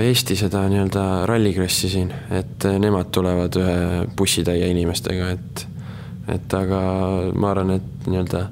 Eesti 0.03 0.35
seda 0.39 0.63
nii-öelda 0.71 1.25
rallikrossi 1.29 1.89
siin, 1.91 2.13
et 2.31 2.67
nemad 2.79 3.11
tulevad 3.11 3.57
ühe 3.59 3.77
bussitäie 4.17 4.69
inimestega, 4.71 5.29
et 5.35 5.67
et 6.31 6.53
aga 6.55 6.79
ma 7.35 7.49
arvan, 7.51 7.73
et 7.75 8.07
nii-öelda 8.07 8.45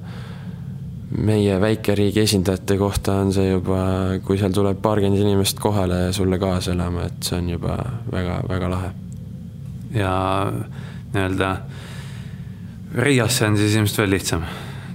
meie 1.23 1.55
väikeriigi 1.61 2.23
esindajate 2.23 2.77
kohta 2.79 3.17
on 3.23 3.31
see 3.35 3.49
juba, 3.49 3.81
kui 4.25 4.39
seal 4.39 4.53
tuleb 4.55 4.79
paarkümmend 4.83 5.19
inimest 5.19 5.59
kohale 5.59 6.09
sulle 6.15 6.39
kaasa 6.39 6.75
elama, 6.75 7.07
et 7.07 7.23
see 7.27 7.37
on 7.39 7.49
juba 7.51 7.77
väga-väga 8.11 8.69
lahe. 8.71 8.91
ja 9.95 10.13
nii-öelda 11.13 11.55
Riiasse 12.91 13.45
on 13.47 13.55
siis 13.57 13.75
ilmselt 13.75 14.03
veel 14.03 14.15
lihtsam? 14.17 14.43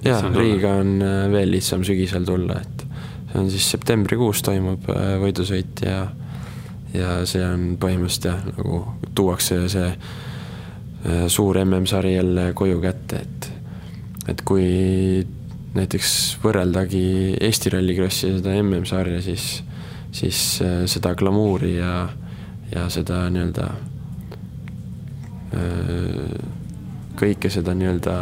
jah, 0.04 0.24
Riiga 0.36 0.74
on 0.82 0.98
veel 1.32 1.50
lihtsam 1.50 1.84
sügisel 1.84 2.24
tulla, 2.28 2.60
et 2.60 2.75
on 3.36 3.50
siis 3.50 3.70
septembrikuus 3.70 4.42
toimub 4.46 4.88
äh, 4.92 5.16
võidusõit 5.22 5.82
ja, 5.86 6.06
ja 6.94 7.18
see 7.28 7.44
on 7.44 7.74
põhimõtteliselt 7.80 8.28
jah, 8.30 8.44
nagu 8.56 8.82
tuuakse 9.16 9.60
see 9.72 9.88
äh, 9.92 11.26
suur 11.32 11.60
MM-sari 11.64 12.16
jälle 12.16 12.50
koju 12.58 12.80
kätte, 12.84 13.22
et, 13.22 13.50
et 14.32 14.44
kui 14.46 14.68
näiteks 15.76 16.12
võrreldagi 16.44 17.06
Eesti 17.40 17.74
Rallycrossi 17.74 18.30
ja 18.30 18.38
seda 18.38 18.54
MM-sarja, 18.62 19.20
siis, 19.24 19.50
siis 20.16 20.46
äh, 20.64 20.78
seda 20.90 21.14
glamuuri 21.18 21.76
ja, 21.76 21.98
ja 22.72 22.88
seda 22.92 23.26
nii-öelda 23.32 23.68
kõike 27.16 27.48
seda 27.48 27.72
nii-öelda 27.76 28.14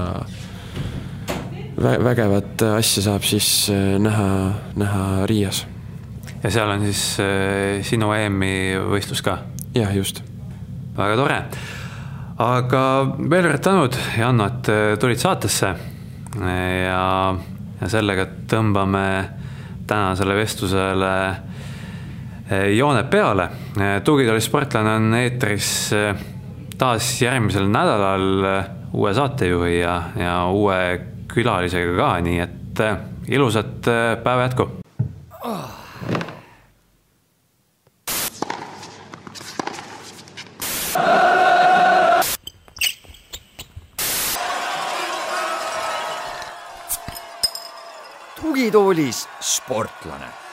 vägevat 1.77 2.63
asja 2.77 3.03
saab 3.09 3.25
siis 3.27 3.69
äh, 3.73 3.97
näha, 3.99 4.27
näha 4.79 5.27
Riias. 5.27 5.67
ja 6.43 6.51
seal 6.51 6.71
on 6.71 6.85
siis 6.87 7.03
äh, 7.23 7.83
sinu 7.83 8.13
EM-i 8.15 8.77
võistlus 8.93 9.23
ka? 9.25 9.39
jah, 9.75 9.91
just. 9.95 10.23
väga 10.97 11.17
tore. 11.19 11.39
aga 12.39 12.83
veel 13.19 13.49
kord 13.49 13.65
tänud, 13.65 13.99
Janno, 14.19 14.47
et 14.47 14.71
äh, 14.71 14.85
tulid 15.01 15.19
saatesse. 15.19 15.73
ja, 16.39 17.03
ja 17.81 17.89
sellega 17.91 18.27
tõmbame 18.51 19.09
tänasele 19.87 20.35
vestlusele 20.35 21.11
jooned 22.75 23.07
peale. 23.11 23.49
tugitooli 24.05 24.41
sportlane 24.41 24.97
on 24.99 25.15
eetris 25.15 25.69
taas 26.79 27.11
järgmisel 27.23 27.69
nädalal 27.71 28.49
uue 28.95 29.15
saatejuhi 29.15 29.79
ja, 29.79 29.95
ja 30.19 30.35
uue 30.51 31.14
külalisega 31.35 31.97
ka, 31.99 32.15
nii 32.25 32.41
et 32.45 32.81
äh, 32.85 32.97
ilusat 33.29 33.91
äh, 33.91 34.17
päeva 34.23 34.49
jätku. 34.49 34.71
tugitoolis 48.41 49.27
sportlane 49.41 50.44